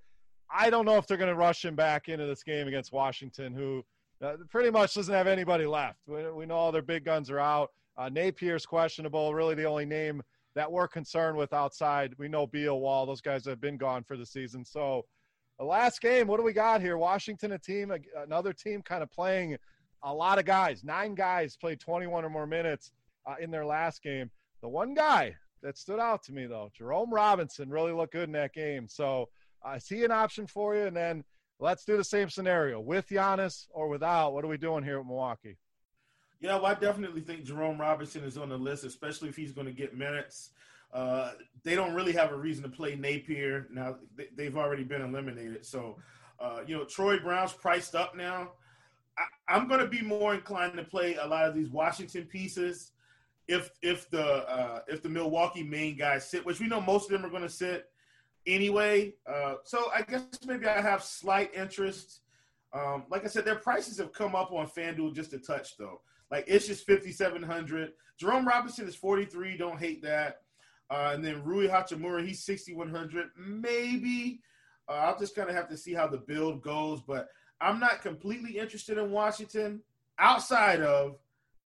I 0.50 0.70
don't 0.70 0.86
know 0.86 0.96
if 0.96 1.08
they're 1.08 1.18
going 1.18 1.30
to 1.30 1.36
rush 1.36 1.66
him 1.66 1.76
back 1.76 2.08
into 2.08 2.26
this 2.26 2.42
game 2.42 2.70
against 2.70 2.94
Washington, 2.94 3.54
who 3.54 3.84
uh, 4.24 4.38
pretty 4.50 4.72
much 4.72 4.94
doesn't 4.94 5.14
have 5.14 5.28
anybody 5.28 5.66
left. 5.66 6.00
We, 6.08 6.32
we 6.32 6.46
know 6.46 6.56
all 6.56 6.72
their 6.72 6.82
big 6.82 7.04
guns 7.04 7.30
are 7.30 7.40
out. 7.40 7.74
Uh, 7.98 8.08
Napier's 8.10 8.66
questionable. 8.66 9.34
Really, 9.34 9.56
the 9.56 9.66
only 9.66 9.86
name 9.86 10.24
that 10.56 10.72
we're 10.72 10.88
concerned 10.88 11.38
with 11.38 11.52
outside. 11.52 12.16
We 12.18 12.30
know 12.30 12.48
Beal, 12.48 12.80
Wall. 12.80 13.06
Those 13.06 13.20
guys 13.20 13.44
have 13.44 13.60
been 13.60 13.76
gone 13.76 14.04
for 14.04 14.16
the 14.16 14.26
season. 14.26 14.64
So, 14.64 15.06
the 15.60 15.66
last 15.66 16.00
game, 16.00 16.28
what 16.28 16.38
do 16.38 16.44
we 16.44 16.54
got 16.54 16.80
here? 16.80 16.98
Washington, 16.98 17.52
a 17.52 17.60
team, 17.60 17.92
another 18.16 18.54
team, 18.54 18.82
kind 18.84 19.04
of 19.04 19.12
playing 19.12 19.58
a 20.04 20.14
lot 20.14 20.40
of 20.40 20.46
guys. 20.46 20.84
Nine 20.86 21.14
guys 21.14 21.58
played 21.58 21.82
21 21.82 22.24
or 22.24 22.30
more 22.30 22.48
minutes 22.48 22.94
uh, 23.26 23.36
in 23.42 23.52
their 23.52 23.66
last 23.66 24.02
game. 24.02 24.30
The 24.62 24.70
one 24.70 24.94
guy 24.94 25.36
that 25.68 25.78
stood 25.78 26.00
out 26.00 26.24
to 26.24 26.32
me 26.32 26.46
though. 26.46 26.72
Jerome 26.74 27.14
Robinson 27.14 27.70
really 27.70 27.92
looked 27.92 28.14
good 28.14 28.30
in 28.30 28.32
that 28.32 28.54
game. 28.54 28.88
So 28.88 29.28
I 29.64 29.76
uh, 29.76 29.80
see 29.80 30.06
an 30.06 30.12
option 30.12 30.48
for 30.48 30.74
you, 30.76 30.84
and 30.84 30.96
then 30.96 31.26
let's 31.60 31.84
do 31.84 31.98
the 31.98 32.06
same 32.06 32.30
scenario 32.30 32.80
with 32.80 33.10
Giannis 33.10 33.68
or 33.72 33.90
without. 33.90 34.32
What 34.32 34.46
are 34.46 34.48
we 34.48 34.58
doing 34.58 34.82
here 34.82 35.02
at 35.02 35.06
Milwaukee? 35.06 35.58
Yeah, 36.40 36.60
I 36.60 36.74
definitely 36.74 37.20
think 37.20 37.44
Jerome 37.44 37.82
Robinson 37.82 38.24
is 38.24 38.38
on 38.38 38.48
the 38.48 38.58
list, 38.58 38.86
especially 38.86 39.28
if 39.28 39.36
he's 39.36 39.52
going 39.52 39.68
to 39.68 39.74
get 39.74 39.98
minutes. 39.98 40.52
Uh, 40.94 41.32
they 41.64 41.76
don't 41.76 41.94
really 41.94 42.14
have 42.14 42.32
a 42.32 42.38
reason 42.38 42.64
to 42.64 42.70
play 42.70 42.96
Napier 42.96 43.68
now. 43.70 43.98
They, 44.38 44.46
have 44.46 44.56
already 44.56 44.84
been 44.84 45.02
eliminated, 45.02 45.66
so 45.66 45.98
uh, 46.40 46.62
you 46.66 46.78
know 46.78 46.86
Troy 46.86 47.20
Brown's 47.20 47.52
priced 47.52 47.94
up 47.94 48.16
now. 48.16 48.52
I, 49.18 49.56
I'm 49.56 49.68
going 49.68 49.82
to 49.82 49.88
be 49.88 50.02
more 50.02 50.34
inclined 50.34 50.78
to 50.78 50.86
play 50.86 51.16
a 51.16 51.28
lot 51.28 51.46
of 51.46 51.54
these 51.54 51.70
Washington 51.70 52.24
pieces 52.24 52.94
if 53.48 53.72
if 53.82 54.10
the 54.10 54.24
uh, 54.24 54.82
if 54.88 55.02
the 55.02 55.10
Milwaukee 55.10 55.64
main 55.64 55.98
guys 55.98 56.30
sit, 56.30 56.46
which 56.46 56.60
we 56.60 56.68
know 56.68 56.82
most 56.82 57.06
of 57.06 57.12
them 57.12 57.26
are 57.26 57.30
going 57.30 57.44
to 57.44 57.50
sit 57.50 57.86
anyway. 58.46 59.14
Uh, 59.26 59.56
so 59.64 59.90
I 59.94 60.02
guess 60.02 60.26
maybe 60.46 60.66
I 60.66 60.82
have 60.82 61.04
slight 61.04 61.54
interest. 61.54 62.22
Um, 62.74 63.06
like 63.10 63.24
I 63.24 63.28
said, 63.28 63.46
their 63.46 63.56
prices 63.56 63.98
have 63.98 64.12
come 64.12 64.36
up 64.36 64.52
on 64.52 64.68
FanDuel 64.68 65.16
just 65.16 65.34
a 65.34 65.40
touch 65.40 65.78
though. 65.78 66.02
Like 66.30 66.46
it's 66.48 66.68
just 66.68 66.86
fifty 66.86 67.12
seven 67.12 67.42
hundred. 67.42 67.94
Jerome 68.20 68.48
Robinson 68.48 68.88
is 68.88 68.96
forty 68.96 69.26
three. 69.26 69.58
Don't 69.58 69.80
hate 69.80 70.02
that. 70.04 70.42
Uh, 70.90 71.12
and 71.14 71.24
then 71.24 71.44
Rui 71.44 71.68
Hachimura, 71.68 72.26
he's 72.26 72.44
sixty 72.44 72.74
one 72.74 72.90
hundred. 72.90 73.28
Maybe 73.38 74.42
uh, 74.90 74.94
I'll 74.94 75.20
just 75.20 75.36
kind 75.36 75.50
of 75.50 75.56
have 75.56 75.70
to 75.70 75.78
see 75.78 75.94
how 75.94 76.08
the 76.08 76.18
build 76.18 76.62
goes, 76.62 77.02
but 77.02 77.30
I'm 77.62 77.80
not 77.80 78.02
completely 78.02 78.58
interested 78.58 78.98
in 78.98 79.12
Washington 79.12 79.82
outside 80.20 80.82
of 80.82 81.18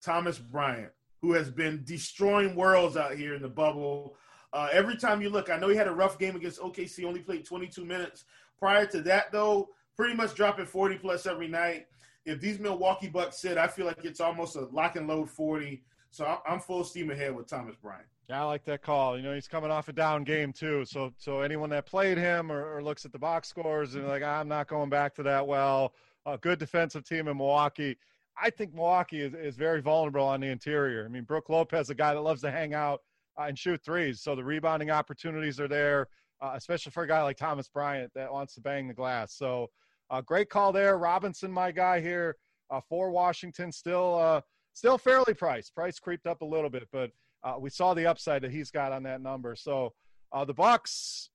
Thomas 0.03 0.39
Bryant 0.39 0.93
who 1.21 1.33
has 1.33 1.51
been 1.51 1.83
destroying 1.85 2.55
worlds 2.55 2.97
out 2.97 3.15
here 3.15 3.35
in 3.35 3.43
the 3.43 3.49
bubble. 3.49 4.17
Uh, 4.53 4.69
every 4.73 4.97
time 4.97 5.21
you 5.21 5.31
look, 5.31 5.51
I 5.51 5.59
know 5.59 5.69
he 5.69 5.77
had 5.77 5.89
a 5.89 5.93
rough 5.93 6.19
game 6.19 6.35
against 6.35 6.61
OKC, 6.61 7.05
only 7.05 7.21
played 7.21 7.45
22 7.45 7.85
minutes. 7.85 8.25
Prior 8.59 8.87
to 8.87 9.01
that, 9.03 9.31
though, 9.33 9.69
pretty 9.97 10.15
much 10.15 10.35
dropping 10.35 10.67
40 10.67 10.97
plus 10.97 11.27
every 11.27 11.49
night. 11.49 11.87
If 12.25 12.41
these 12.41 12.59
Milwaukee 12.59 13.09
Bucks 13.09 13.41
sit, 13.41 13.59
I 13.59 13.67
feel 13.67 13.87
like 13.87 14.05
it's 14.05 14.21
almost 14.21 14.57
a 14.57 14.63
lock 14.73 14.97
and 14.97 15.07
load 15.07 15.31
40. 15.31 15.83
So 16.11 16.39
I'm 16.47 16.61
full 16.61 16.85
steam 16.85 17.11
ahead 17.11 17.35
with 17.35 17.49
Thomas 17.49 17.77
Bryant. 17.77 18.07
Yeah, 18.29 18.43
I 18.43 18.45
like 18.45 18.65
that 18.65 18.83
call. 18.83 19.17
You 19.17 19.23
know, 19.23 19.35
he's 19.35 19.49
coming 19.49 19.71
off 19.71 19.89
a 19.89 19.93
down 19.93 20.25
game 20.25 20.53
too. 20.53 20.85
So, 20.85 21.13
so 21.17 21.41
anyone 21.41 21.71
that 21.71 21.87
played 21.87 22.19
him 22.19 22.53
or, 22.53 22.77
or 22.77 22.83
looks 22.83 23.05
at 23.05 23.13
the 23.13 23.19
box 23.19 23.49
scores 23.49 23.95
and 23.95 24.07
like, 24.07 24.23
I'm 24.23 24.49
not 24.49 24.69
going 24.69 24.91
back 24.91 25.15
to 25.17 25.23
that 25.25 25.47
well. 25.47 25.95
A 26.27 26.39
good 26.39 26.59
defensive 26.59 27.05
team 27.05 27.29
in 27.29 27.37
Milwaukee. 27.39 27.97
I 28.43 28.51
think 28.51 28.75
Milwaukee 28.75 29.21
is, 29.21 29.35
is 29.35 29.57
very 29.57 29.81
vulnerable 29.81 30.25
on 30.25 30.41
the 30.41 30.49
interior. 30.49 31.05
I 31.05 31.09
mean, 31.09 31.25
Brook 31.25 31.49
Lopez, 31.49 31.91
a 31.91 31.95
guy 31.95 32.15
that 32.15 32.21
loves 32.21 32.41
to 32.43 32.51
hang 32.51 32.75
out 32.75 33.01
uh, 33.39 33.45
and 33.45 33.59
shoot 33.59 33.81
threes, 33.85 34.21
so 34.21 34.35
the 34.35 34.45
rebounding 34.45 34.91
opportunities 34.91 35.61
are 35.61 35.69
there, 35.69 36.09
uh, 36.41 36.53
especially 36.55 36.93
for 36.93 37.03
a 37.03 37.09
guy 37.09 37.23
like 37.23 37.37
Thomas 37.37 37.69
Bryant 37.69 38.11
that 38.15 38.33
wants 38.33 38.55
to 38.55 38.61
bang 38.61 38.89
the 38.89 38.95
glass. 38.95 39.35
So, 39.35 39.69
uh, 40.11 40.21
great 40.21 40.49
call 40.49 40.73
there, 40.73 40.99
Robinson, 40.99 41.53
my 41.53 41.71
guy 41.71 42.01
here. 42.01 42.37
uh, 42.71 42.81
for 42.89 43.11
Washington. 43.11 43.73
Still, 43.73 44.17
uh, 44.19 44.41
still 44.73 44.99
fairly 44.99 45.35
priced. 45.35 45.75
Price 45.75 45.99
creeped 45.99 46.27
up 46.27 46.43
a 46.43 46.45
little 46.45 46.71
bit, 46.71 46.89
but 46.93 47.11
uh, 47.43 47.55
we 47.59 47.71
saw 47.71 47.95
the 47.95 48.07
upside 48.07 48.43
that 48.43 48.51
he's 48.51 48.71
got 48.71 48.93
on 48.93 49.03
that 49.05 49.21
number. 49.21 49.57
So 49.57 49.93
the 50.47 50.55
Bucks, 50.55 51.31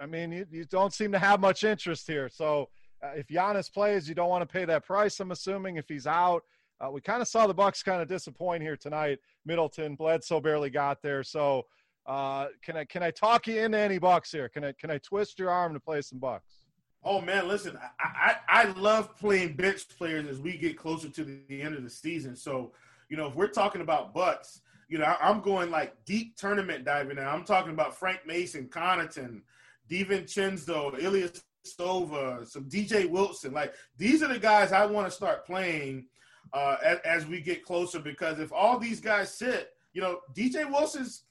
I 0.00 0.06
mean, 0.06 0.32
you, 0.32 0.46
you, 0.50 0.64
don't 0.64 0.92
seem 0.92 1.12
to 1.12 1.18
have 1.18 1.40
much 1.40 1.64
interest 1.64 2.06
here. 2.06 2.28
So 2.28 2.68
if 3.14 3.28
Giannis 3.28 3.72
plays, 3.72 4.08
you 4.08 4.14
don't 4.14 4.28
want 4.28 4.42
to 4.42 4.52
pay 4.52 4.64
that 4.64 4.84
price. 4.84 5.20
I'm 5.20 5.30
assuming 5.30 5.76
if 5.76 5.88
he's 5.88 6.06
out, 6.06 6.42
uh, 6.80 6.90
we 6.90 7.00
kind 7.00 7.22
of 7.22 7.28
saw 7.28 7.46
the 7.46 7.54
Bucks 7.54 7.82
kind 7.82 8.02
of 8.02 8.08
disappoint 8.08 8.62
here 8.62 8.76
tonight. 8.76 9.18
Middleton, 9.44 9.94
Bledsoe 9.94 10.40
barely 10.40 10.70
got 10.70 11.02
there. 11.02 11.22
So 11.22 11.66
uh, 12.06 12.46
can 12.62 12.76
I 12.76 12.84
can 12.84 13.02
I 13.02 13.10
talk 13.10 13.46
you 13.46 13.60
into 13.60 13.78
any 13.78 13.98
Bucks 13.98 14.30
here? 14.30 14.48
Can 14.48 14.64
I 14.64 14.72
can 14.72 14.90
I 14.90 14.98
twist 14.98 15.38
your 15.38 15.50
arm 15.50 15.72
to 15.74 15.80
play 15.80 16.02
some 16.02 16.18
Bucks? 16.18 16.62
Oh 17.04 17.20
man, 17.20 17.46
listen, 17.46 17.78
I, 18.00 18.36
I, 18.48 18.62
I 18.62 18.64
love 18.72 19.16
playing 19.16 19.54
bench 19.54 19.88
players 19.96 20.26
as 20.26 20.40
we 20.40 20.56
get 20.56 20.76
closer 20.76 21.08
to 21.08 21.24
the, 21.24 21.62
end 21.62 21.76
of 21.76 21.84
the 21.84 21.90
season. 21.90 22.34
So, 22.34 22.72
you 23.08 23.16
know, 23.16 23.28
if 23.28 23.34
we're 23.36 23.46
talking 23.46 23.80
about 23.80 24.12
Bucks, 24.12 24.60
you 24.88 24.98
know, 24.98 25.04
I, 25.04 25.30
am 25.30 25.40
going 25.40 25.70
like 25.70 25.94
deep 26.04 26.36
tournament 26.36 26.84
diving 26.84 27.16
now. 27.16 27.30
I'm 27.30 27.44
talking 27.44 27.72
about 27.72 27.96
Frank 27.96 28.26
Mason, 28.26 28.66
Connaughton, 28.66 29.42
DiVincenzo, 29.88 30.98
Ilyasova, 30.98 31.42
Sova, 31.74 32.46
some 32.46 32.64
DJ 32.64 33.08
Wilson. 33.08 33.52
Like 33.52 33.74
these 33.96 34.22
are 34.22 34.28
the 34.28 34.38
guys 34.38 34.72
I 34.72 34.86
want 34.86 35.06
to 35.06 35.10
start 35.10 35.46
playing 35.46 36.06
uh, 36.52 36.76
as, 36.82 36.98
as, 37.04 37.26
we 37.26 37.40
get 37.40 37.64
closer 37.64 37.98
because 37.98 38.38
if 38.38 38.52
all 38.52 38.78
these 38.78 39.00
guys 39.00 39.32
sit, 39.32 39.72
you 39.92 40.00
know, 40.00 40.20
DJ 40.34 40.70
Wilson's 40.70 41.24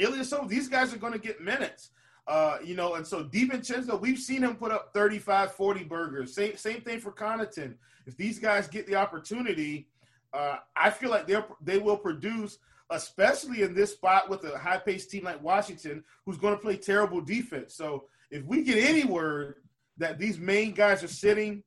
Ilyasova, 0.00 0.48
these 0.48 0.68
guys 0.68 0.92
are 0.92 0.98
going 0.98 1.12
to 1.12 1.18
get 1.18 1.40
minutes. 1.40 1.90
Uh, 2.26 2.58
you 2.64 2.74
know, 2.74 2.94
and 2.94 3.06
so 3.06 3.24
DiVincenzo, 3.24 4.00
we've 4.00 4.18
seen 4.18 4.42
him 4.42 4.56
put 4.56 4.72
up 4.72 4.90
35, 4.92 5.52
40 5.52 5.84
burgers. 5.84 6.34
Same 6.34 6.56
same 6.56 6.80
thing 6.80 6.98
for 6.98 7.12
Connaughton. 7.12 7.74
If 8.06 8.16
these 8.16 8.38
guys 8.38 8.66
get 8.66 8.86
the 8.86 8.96
opportunity, 8.96 9.88
uh, 10.32 10.56
I 10.74 10.90
feel 10.90 11.10
like 11.10 11.28
they 11.28 11.40
they 11.62 11.78
will 11.78 11.96
produce, 11.96 12.58
especially 12.90 13.62
in 13.62 13.74
this 13.74 13.92
spot 13.92 14.28
with 14.28 14.42
a 14.44 14.58
high 14.58 14.78
paced 14.78 15.10
team 15.10 15.24
like 15.24 15.42
Washington, 15.42 16.02
who's 16.24 16.36
going 16.36 16.54
to 16.54 16.60
play 16.60 16.76
terrible 16.76 17.20
defense. 17.20 17.74
So 17.74 18.06
if 18.32 18.44
we 18.44 18.64
get 18.64 18.78
any 18.78 19.04
word 19.04 19.56
that 19.98 20.18
these 20.18 20.38
main 20.38 20.72
guys 20.72 21.02
are 21.02 21.08
sitting, 21.08 21.62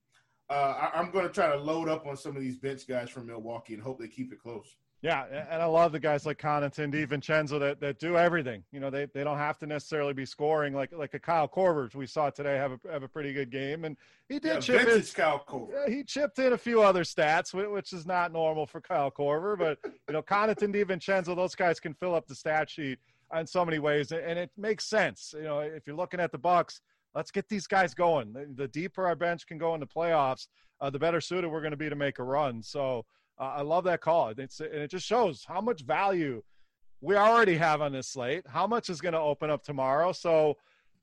uh, 0.49 0.89
I, 0.93 0.99
am 0.99 1.11
going 1.11 1.27
to 1.27 1.33
try 1.33 1.47
to 1.47 1.57
load 1.57 1.89
up 1.89 2.07
on 2.07 2.17
some 2.17 2.35
of 2.35 2.41
these 2.41 2.57
bench 2.57 2.87
guys 2.87 3.09
from 3.09 3.27
Milwaukee 3.27 3.73
and 3.73 3.83
hope 3.83 3.99
they 3.99 4.07
keep 4.07 4.33
it 4.33 4.39
close. 4.39 4.75
Yeah, 5.01 5.23
and 5.49 5.61
I 5.61 5.65
love 5.65 5.93
the 5.93 5.99
guys 5.99 6.25
like 6.25 6.37
Connaughton, 6.39 6.93
DiVincenzo 6.93 7.57
that, 7.61 7.79
that 7.79 7.99
do 7.99 8.17
everything. 8.17 8.65
You 8.73 8.81
know, 8.81 8.89
they, 8.89 9.05
they 9.13 9.23
don't 9.23 9.37
have 9.37 9.57
to 9.59 9.65
necessarily 9.65 10.11
be 10.11 10.25
scoring 10.25 10.73
like 10.73 10.91
like 10.91 11.13
a 11.13 11.19
Kyle 11.19 11.47
Korver 11.47 11.93
we 11.95 12.05
saw 12.05 12.29
today 12.29 12.57
have 12.57 12.73
a 12.73 12.91
have 12.91 13.03
a 13.03 13.07
pretty 13.07 13.31
good 13.31 13.49
game, 13.49 13.85
and 13.85 13.95
he 14.27 14.39
did 14.39 14.55
yeah, 14.55 14.59
chip 14.59 14.89
in. 14.89 15.01
Kyle 15.03 15.41
Korver. 15.47 15.69
Yeah, 15.71 15.95
he 15.95 16.03
chipped 16.03 16.37
in 16.39 16.51
a 16.51 16.57
few 16.57 16.81
other 16.81 17.05
stats, 17.05 17.53
which 17.53 17.93
is 17.93 18.05
not 18.05 18.33
normal 18.33 18.65
for 18.65 18.81
Kyle 18.81 19.09
Korver. 19.09 19.57
But 19.57 19.77
you 19.85 20.13
know, 20.13 20.21
Connaughton, 20.21 20.75
DiVincenzo, 20.75 21.33
those 21.33 21.55
guys 21.55 21.79
can 21.79 21.93
fill 21.93 22.13
up 22.13 22.27
the 22.27 22.35
stat 22.35 22.69
sheet 22.69 22.99
in 23.33 23.47
so 23.47 23.63
many 23.63 23.79
ways, 23.79 24.11
and 24.11 24.37
it 24.37 24.51
makes 24.57 24.83
sense. 24.83 25.33
You 25.37 25.43
know, 25.43 25.59
if 25.59 25.87
you're 25.87 25.95
looking 25.95 26.19
at 26.19 26.33
the 26.33 26.37
Bucks, 26.37 26.81
let's 27.15 27.31
get 27.31 27.47
these 27.49 27.67
guys 27.67 27.93
going. 27.93 28.33
The, 28.33 28.47
the 28.55 28.67
deeper 28.67 29.07
our 29.07 29.15
bench 29.15 29.47
can 29.47 29.57
go 29.57 29.73
in 29.73 29.79
the 29.79 29.87
playoffs, 29.87 30.47
uh, 30.81 30.89
the 30.89 30.99
better 30.99 31.21
suited 31.21 31.49
we're 31.49 31.61
going 31.61 31.71
to 31.71 31.77
be 31.77 31.89
to 31.89 31.95
make 31.95 32.19
a 32.19 32.23
run. 32.23 32.61
So. 32.63 33.05
Uh, 33.41 33.53
I 33.55 33.61
love 33.61 33.85
that 33.85 34.01
call. 34.01 34.33
It's 34.37 34.59
and 34.59 34.73
it 34.73 34.91
just 34.91 35.07
shows 35.07 35.45
how 35.47 35.61
much 35.61 35.83
value 35.83 36.43
we 37.01 37.15
already 37.15 37.55
have 37.55 37.81
on 37.81 37.93
this 37.93 38.07
slate. 38.07 38.45
How 38.47 38.67
much 38.67 38.89
is 38.89 39.01
going 39.01 39.13
to 39.13 39.19
open 39.19 39.49
up 39.49 39.63
tomorrow? 39.63 40.11
So, 40.11 40.57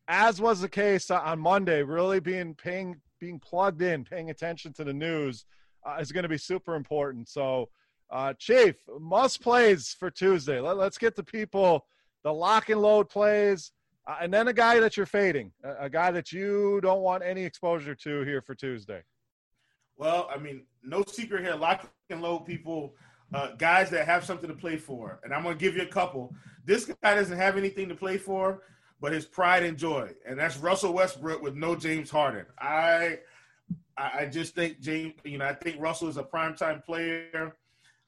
as 0.08 0.40
was 0.40 0.60
the 0.60 0.68
case 0.68 1.10
on 1.10 1.38
Monday, 1.38 1.82
really 1.82 2.20
being 2.20 2.54
paying 2.54 3.00
being 3.18 3.40
plugged 3.40 3.80
in, 3.82 4.04
paying 4.04 4.30
attention 4.30 4.72
to 4.74 4.84
the 4.84 4.92
news 4.92 5.46
uh, 5.86 5.96
is 6.00 6.12
going 6.12 6.24
to 6.24 6.28
be 6.28 6.38
super 6.38 6.74
important. 6.74 7.28
So, 7.28 7.70
uh, 8.10 8.34
Chief, 8.38 8.76
must 9.00 9.40
plays 9.40 9.96
for 9.98 10.10
Tuesday. 10.10 10.60
Let, 10.60 10.76
us 10.78 10.98
get 10.98 11.16
the 11.16 11.24
people 11.24 11.86
the 12.22 12.32
lock 12.32 12.68
and 12.70 12.82
load 12.82 13.08
plays, 13.08 13.70
uh, 14.06 14.16
and 14.20 14.32
then 14.32 14.48
a 14.48 14.52
guy 14.52 14.78
that 14.80 14.96
you're 14.96 15.06
fading, 15.06 15.52
a, 15.64 15.84
a 15.84 15.90
guy 15.90 16.10
that 16.10 16.32
you 16.32 16.80
don't 16.82 17.00
want 17.00 17.22
any 17.22 17.44
exposure 17.44 17.94
to 17.94 18.22
here 18.22 18.40
for 18.40 18.54
Tuesday. 18.54 19.02
Well, 19.96 20.28
I 20.32 20.38
mean, 20.38 20.64
no 20.82 21.04
secret 21.06 21.42
here. 21.42 21.54
Lock 21.54 21.90
and 22.10 22.20
load 22.20 22.40
people, 22.40 22.94
uh, 23.34 23.52
guys 23.52 23.90
that 23.90 24.06
have 24.06 24.24
something 24.24 24.48
to 24.48 24.54
play 24.54 24.76
for. 24.76 25.20
And 25.24 25.32
I'm 25.32 25.42
going 25.42 25.56
to 25.56 25.60
give 25.60 25.74
you 25.74 25.82
a 25.82 25.86
couple. 25.86 26.34
This 26.64 26.84
guy 26.84 27.14
doesn't 27.14 27.36
have 27.36 27.56
anything 27.56 27.88
to 27.88 27.94
play 27.94 28.18
for, 28.18 28.62
but 29.00 29.12
his 29.12 29.24
pride 29.24 29.62
and 29.62 29.76
joy. 29.76 30.10
And 30.26 30.38
that's 30.38 30.58
Russell 30.58 30.92
Westbrook 30.92 31.42
with 31.42 31.54
no 31.54 31.74
James 31.74 32.10
Harden. 32.10 32.46
I 32.58 33.20
I 33.96 34.26
just 34.26 34.54
think 34.54 34.80
James, 34.80 35.14
you 35.24 35.38
know, 35.38 35.46
I 35.46 35.54
think 35.54 35.80
Russell 35.80 36.08
is 36.08 36.18
a 36.18 36.22
primetime 36.22 36.84
player. 36.84 37.56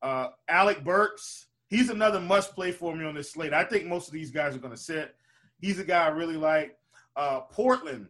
Uh, 0.03 0.29
Alec 0.47 0.85
Burks, 0.85 1.47
he's 1.69 1.89
another 1.89 2.21
must 2.21 2.55
play 2.55 2.73
for 2.73 2.95
me 2.95 3.07
on 3.07 3.15
this 3.15 3.33
slate. 3.33 3.55
I 3.55 3.65
think 3.65 3.87
most 3.87 4.07
of 4.07 4.13
these 4.13 4.31
guys 4.31 4.55
are 4.55 4.59
going 4.59 4.75
to 4.75 4.81
sit. 4.81 5.17
He's 5.61 5.79
a 5.79 5.85
guy 5.85 6.05
I 6.05 6.09
really 6.09 6.37
like. 6.37 6.77
Uh, 7.17 7.41
Portland, 7.41 8.09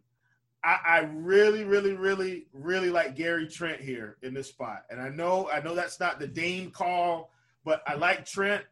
I, 0.62 0.78
I, 0.86 0.98
really, 1.14 1.64
really, 1.64 1.94
really, 1.94 2.46
really 2.52 2.90
like 2.90 3.16
Gary 3.16 3.48
Trent 3.48 3.80
here 3.80 4.18
in 4.22 4.34
this 4.34 4.48
spot. 4.48 4.82
And 4.90 5.00
I 5.00 5.08
know, 5.08 5.48
I 5.50 5.60
know 5.60 5.74
that's 5.74 5.98
not 5.98 6.18
the 6.18 6.26
Dame 6.26 6.70
call, 6.70 7.30
but 7.64 7.82
I 7.86 7.94
like 7.94 8.26
Trent. 8.26 8.64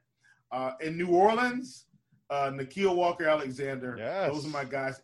Uh, 0.52 0.72
in 0.80 0.96
New 0.96 1.08
Orleans, 1.08 1.86
uh, 2.30 2.50
Nickeil 2.52 2.94
Walker 2.94 3.26
Alexander. 3.28 3.96
Yes. 3.98 4.30
Those 4.30 4.46
are 4.46 4.50
my 4.50 4.64
guys. 4.64 5.00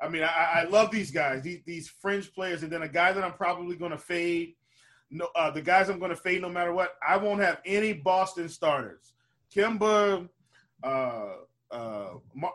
I 0.00 0.08
mean, 0.08 0.22
I, 0.22 0.62
I 0.62 0.64
love 0.64 0.90
these 0.90 1.10
guys, 1.10 1.42
these, 1.42 1.60
these 1.66 1.88
fringe 1.88 2.32
players. 2.32 2.62
And 2.62 2.72
then 2.72 2.82
a 2.82 2.88
guy 2.88 3.12
that 3.12 3.24
I'm 3.24 3.32
probably 3.32 3.76
going 3.76 3.92
to 3.92 3.98
fade. 3.98 4.54
No, 5.10 5.28
uh, 5.36 5.50
the 5.50 5.62
guys 5.62 5.88
I'm 5.88 5.98
going 5.98 6.10
to 6.10 6.16
fade 6.16 6.42
no 6.42 6.48
matter 6.48 6.72
what. 6.72 6.96
I 7.06 7.16
won't 7.16 7.40
have 7.40 7.60
any 7.64 7.92
Boston 7.92 8.48
starters. 8.48 9.12
Kemba, 9.54 10.28
uh, 10.82 11.32
uh, 11.70 12.14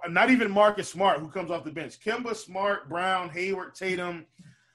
not 0.10 0.30
even 0.30 0.52
Marcus 0.52 0.90
Smart, 0.90 1.20
who 1.20 1.28
comes 1.28 1.52
off 1.52 1.64
the 1.64 1.72
bench. 1.72 2.00
Kemba, 2.00 2.36
Smart, 2.36 2.90
Brown, 2.90 3.30
Hayward, 3.30 3.76
Tatum. 3.76 4.26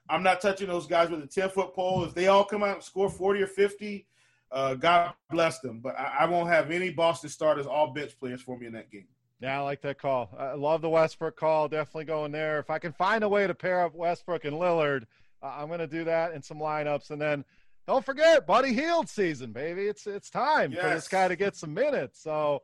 I'm 0.09 0.23
not 0.23 0.41
touching 0.41 0.69
those 0.69 0.87
guys 0.87 1.11
with 1.11 1.23
a 1.23 1.27
10 1.27 1.51
foot 1.51 1.75
pole. 1.75 2.05
If 2.05 2.15
they 2.15 2.29
all 2.29 2.45
come 2.45 2.63
out 2.63 2.75
and 2.77 2.85
score 2.85 3.11
40 3.11 3.43
or 3.43 3.47
50, 3.47 4.07
uh, 4.53 4.75
God 4.75 5.15
bless 5.31 5.61
them. 5.61 5.81
But 5.81 5.99
I, 5.99 6.19
I, 6.21 6.25
won't 6.27 6.49
have 6.49 6.71
any 6.71 6.91
Boston 6.91 7.31
starters, 7.31 7.67
all 7.67 7.93
bench 7.93 8.19
players 8.19 8.41
for 8.41 8.57
me 8.57 8.67
in 8.67 8.73
that 8.75 8.91
game. 8.91 9.09
Yeah, 9.41 9.59
I 9.59 9.63
like 9.63 9.83
that 9.83 9.99
call. 9.99 10.31
I 10.39 10.53
love 10.53 10.81
the 10.81 10.89
Westbrook 10.89 11.37
call. 11.37 11.69
Definitely 11.69 12.05
going 12.05 12.33
there. 12.33 12.59
If 12.59 12.71
I 12.71 12.79
can 12.79 12.93
find 12.93 13.25
a 13.25 13.29
way 13.29 13.47
to 13.47 13.55
pair 13.55 13.83
up 13.83 13.95
Westbrook 13.95 14.45
and 14.45 14.57
Lillard, 14.57 15.05
uh, 15.43 15.55
I'm 15.59 15.67
going 15.67 15.81
to 15.81 15.87
do 15.87 16.05
that 16.05 16.33
in 16.33 16.43
some 16.43 16.59
lineups. 16.59 17.11
And 17.11 17.21
then 17.21 17.45
don't 17.87 18.05
forget, 18.05 18.47
Buddy 18.47 18.73
Hield 18.73 19.09
season, 19.09 19.53
baby. 19.53 19.87
It's 19.87 20.07
it's 20.07 20.31
time 20.31 20.73
yes. 20.73 20.81
for 20.81 20.89
this 20.89 21.09
guy 21.09 21.29
to 21.29 21.37
get 21.37 21.55
some 21.55 21.75
minutes. 21.75 22.23
So 22.23 22.63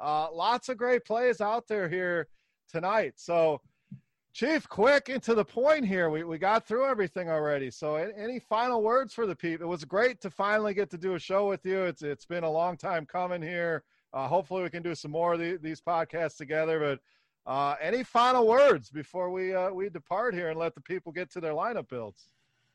uh, 0.00 0.28
lots 0.32 0.68
of 0.68 0.76
great 0.76 1.04
plays 1.04 1.40
out 1.40 1.66
there 1.68 1.88
here 1.88 2.28
tonight. 2.70 3.14
So, 3.16 3.60
Chief, 4.32 4.68
quick 4.68 5.08
and 5.10 5.22
to 5.22 5.34
the 5.34 5.44
point 5.44 5.86
here. 5.86 6.10
We, 6.10 6.24
we 6.24 6.38
got 6.38 6.66
through 6.66 6.86
everything 6.86 7.30
already. 7.30 7.70
So, 7.70 7.94
any 7.94 8.40
final 8.40 8.82
words 8.82 9.14
for 9.14 9.26
the 9.26 9.36
people? 9.36 9.66
It 9.66 9.68
was 9.68 9.84
great 9.84 10.20
to 10.22 10.30
finally 10.30 10.74
get 10.74 10.90
to 10.90 10.98
do 10.98 11.14
a 11.14 11.18
show 11.20 11.48
with 11.48 11.64
you. 11.64 11.82
It's 11.82 12.02
it's 12.02 12.26
been 12.26 12.42
a 12.42 12.50
long 12.50 12.76
time 12.76 13.06
coming 13.06 13.42
here. 13.42 13.84
Uh, 14.12 14.26
hopefully, 14.26 14.64
we 14.64 14.70
can 14.70 14.82
do 14.82 14.94
some 14.94 15.12
more 15.12 15.34
of 15.34 15.40
the, 15.40 15.56
these 15.62 15.80
podcasts 15.80 16.36
together. 16.36 16.80
But 16.80 17.50
uh, 17.50 17.76
any 17.80 18.02
final 18.02 18.48
words 18.48 18.90
before 18.90 19.30
we 19.30 19.54
uh, 19.54 19.70
we 19.70 19.88
depart 19.88 20.34
here 20.34 20.50
and 20.50 20.58
let 20.58 20.74
the 20.74 20.80
people 20.80 21.12
get 21.12 21.30
to 21.32 21.40
their 21.40 21.52
lineup 21.52 21.88
builds? 21.88 22.28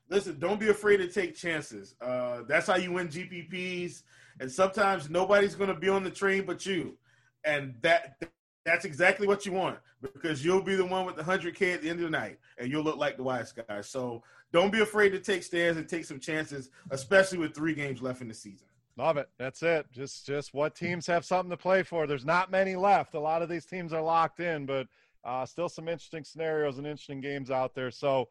Listen, 0.10 0.40
don't 0.40 0.60
be 0.60 0.70
afraid 0.70 0.98
to 0.98 1.08
take 1.08 1.36
chances. 1.36 1.94
Uh, 2.02 2.44
that's 2.48 2.68
how 2.68 2.78
you 2.78 2.94
win 2.94 3.10
GPPs. 3.10 4.04
And 4.40 4.50
sometimes 4.50 5.10
nobody's 5.10 5.56
going 5.56 5.70
to 5.70 5.80
be 5.80 5.90
on 5.90 6.04
the 6.04 6.10
train 6.10 6.46
but 6.46 6.66
you 6.66 6.98
and 7.46 7.76
that 7.82 8.22
that's 8.66 8.86
exactly 8.86 9.28
what 9.28 9.46
you 9.46 9.52
want 9.52 9.78
because 10.02 10.44
you'll 10.44 10.62
be 10.62 10.76
the 10.76 10.86
one 10.86 11.06
with 11.06 11.16
the 11.16 11.24
100K 11.24 11.74
at 11.74 11.82
the 11.82 11.90
end 11.90 12.00
of 12.00 12.06
the 12.06 12.10
night 12.10 12.38
and 12.58 12.70
you'll 12.70 12.84
look 12.84 12.98
like 12.98 13.18
the 13.18 13.24
wise 13.24 13.52
guy. 13.52 13.82
So 13.82 14.22
don't 14.52 14.72
be 14.72 14.82
afraid 14.82 15.10
to 15.10 15.20
take 15.20 15.44
stands 15.44 15.78
and 15.78 15.88
take 15.88 16.06
some 16.06 16.20
chances, 16.20 16.70
especially 16.92 17.38
with 17.38 17.56
three 17.56 17.74
games 17.74 18.02
left 18.02 18.22
in 18.22 18.28
the 18.28 18.34
season. 18.34 18.68
Love 18.98 19.18
it. 19.18 19.30
That's 19.38 19.64
it. 19.64 19.86
Just 19.92 20.26
just 20.26 20.54
what 20.54 20.76
teams 20.76 21.08
have 21.08 21.24
something 21.24 21.50
to 21.50 21.58
play 21.58 21.84
for. 21.84 22.06
There's 22.06 22.26
not 22.26 22.52
many 22.52 22.76
left. 22.76 23.14
A 23.14 23.20
lot 23.20 23.42
of 23.42 23.48
these 23.48 23.66
teams 23.66 23.94
are 23.94 24.02
locked 24.02 24.42
in, 24.42 24.66
but 24.66 24.88
uh, 25.24 25.46
still 25.46 25.70
some 25.70 25.88
interesting 25.88 26.24
scenarios 26.24 26.78
and 26.78 26.88
interesting 26.88 27.22
games 27.22 27.50
out 27.50 27.74
there. 27.74 27.92
So 27.92 28.28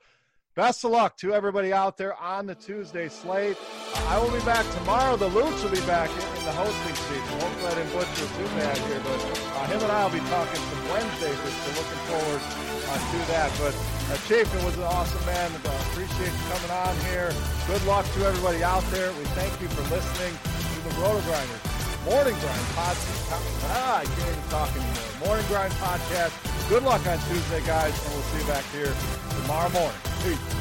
Best 0.58 0.82
of 0.82 0.90
luck 0.90 1.14
to 1.22 1.30
everybody 1.30 1.70
out 1.72 1.94
there 1.94 2.18
on 2.18 2.50
the 2.50 2.54
Tuesday 2.56 3.06
slate. 3.06 3.54
Uh, 3.94 4.10
I 4.10 4.18
will 4.18 4.34
be 4.34 4.42
back 4.42 4.66
tomorrow. 4.74 5.14
The 5.14 5.30
Looch 5.30 5.54
will 5.62 5.70
be 5.70 5.86
back 5.86 6.10
in, 6.10 6.18
in 6.34 6.42
the 6.42 6.50
hosting 6.50 6.98
seat. 6.98 7.22
We 7.30 7.34
won't 7.38 7.62
let 7.62 7.78
him 7.78 7.86
butcher 7.94 8.26
too 8.26 8.48
bad 8.58 8.74
here, 8.74 8.98
but 9.06 9.22
uh, 9.22 9.70
him 9.70 9.78
and 9.86 9.92
I 9.94 10.02
will 10.02 10.18
be 10.18 10.24
talking 10.26 10.58
some 10.58 10.82
Wednesday, 10.90 11.30
so 11.30 11.70
looking 11.78 12.02
forward 12.10 12.42
uh, 12.90 12.98
to 12.98 13.18
that. 13.30 13.54
But 13.62 13.70
uh, 13.70 14.18
Chafin 14.26 14.58
was 14.66 14.74
an 14.74 14.82
awesome 14.82 15.22
man. 15.30 15.46
Uh, 15.62 15.70
appreciate 15.94 16.26
you 16.26 16.44
coming 16.50 16.74
on 16.74 16.90
here. 17.06 17.30
Good 17.70 17.86
luck 17.86 18.02
to 18.18 18.26
everybody 18.26 18.66
out 18.66 18.82
there. 18.90 19.14
We 19.14 19.30
thank 19.38 19.54
you 19.62 19.70
for 19.78 19.86
listening 19.94 20.34
to 20.42 20.78
the 20.90 20.92
Roto 20.98 21.22
Grinders 21.22 21.62
Morning 22.02 22.34
Grind 22.34 22.66
podcast. 22.74 23.30
Ah, 23.78 24.02
I 24.02 24.04
can't 24.10 24.26
even 24.26 24.50
talk 24.50 24.74
anymore. 24.74 25.22
Morning 25.22 25.46
Grind 25.46 25.74
podcast. 25.78 26.34
Good 26.66 26.82
luck 26.82 27.06
on 27.06 27.14
Tuesday, 27.30 27.62
guys, 27.62 27.94
and 27.94 28.10
we'll 28.10 28.26
see 28.34 28.42
you 28.42 28.48
back 28.50 28.66
here 28.74 28.90
tomorrow 29.38 29.70
morning. 29.70 30.07
嘿。 30.24 30.57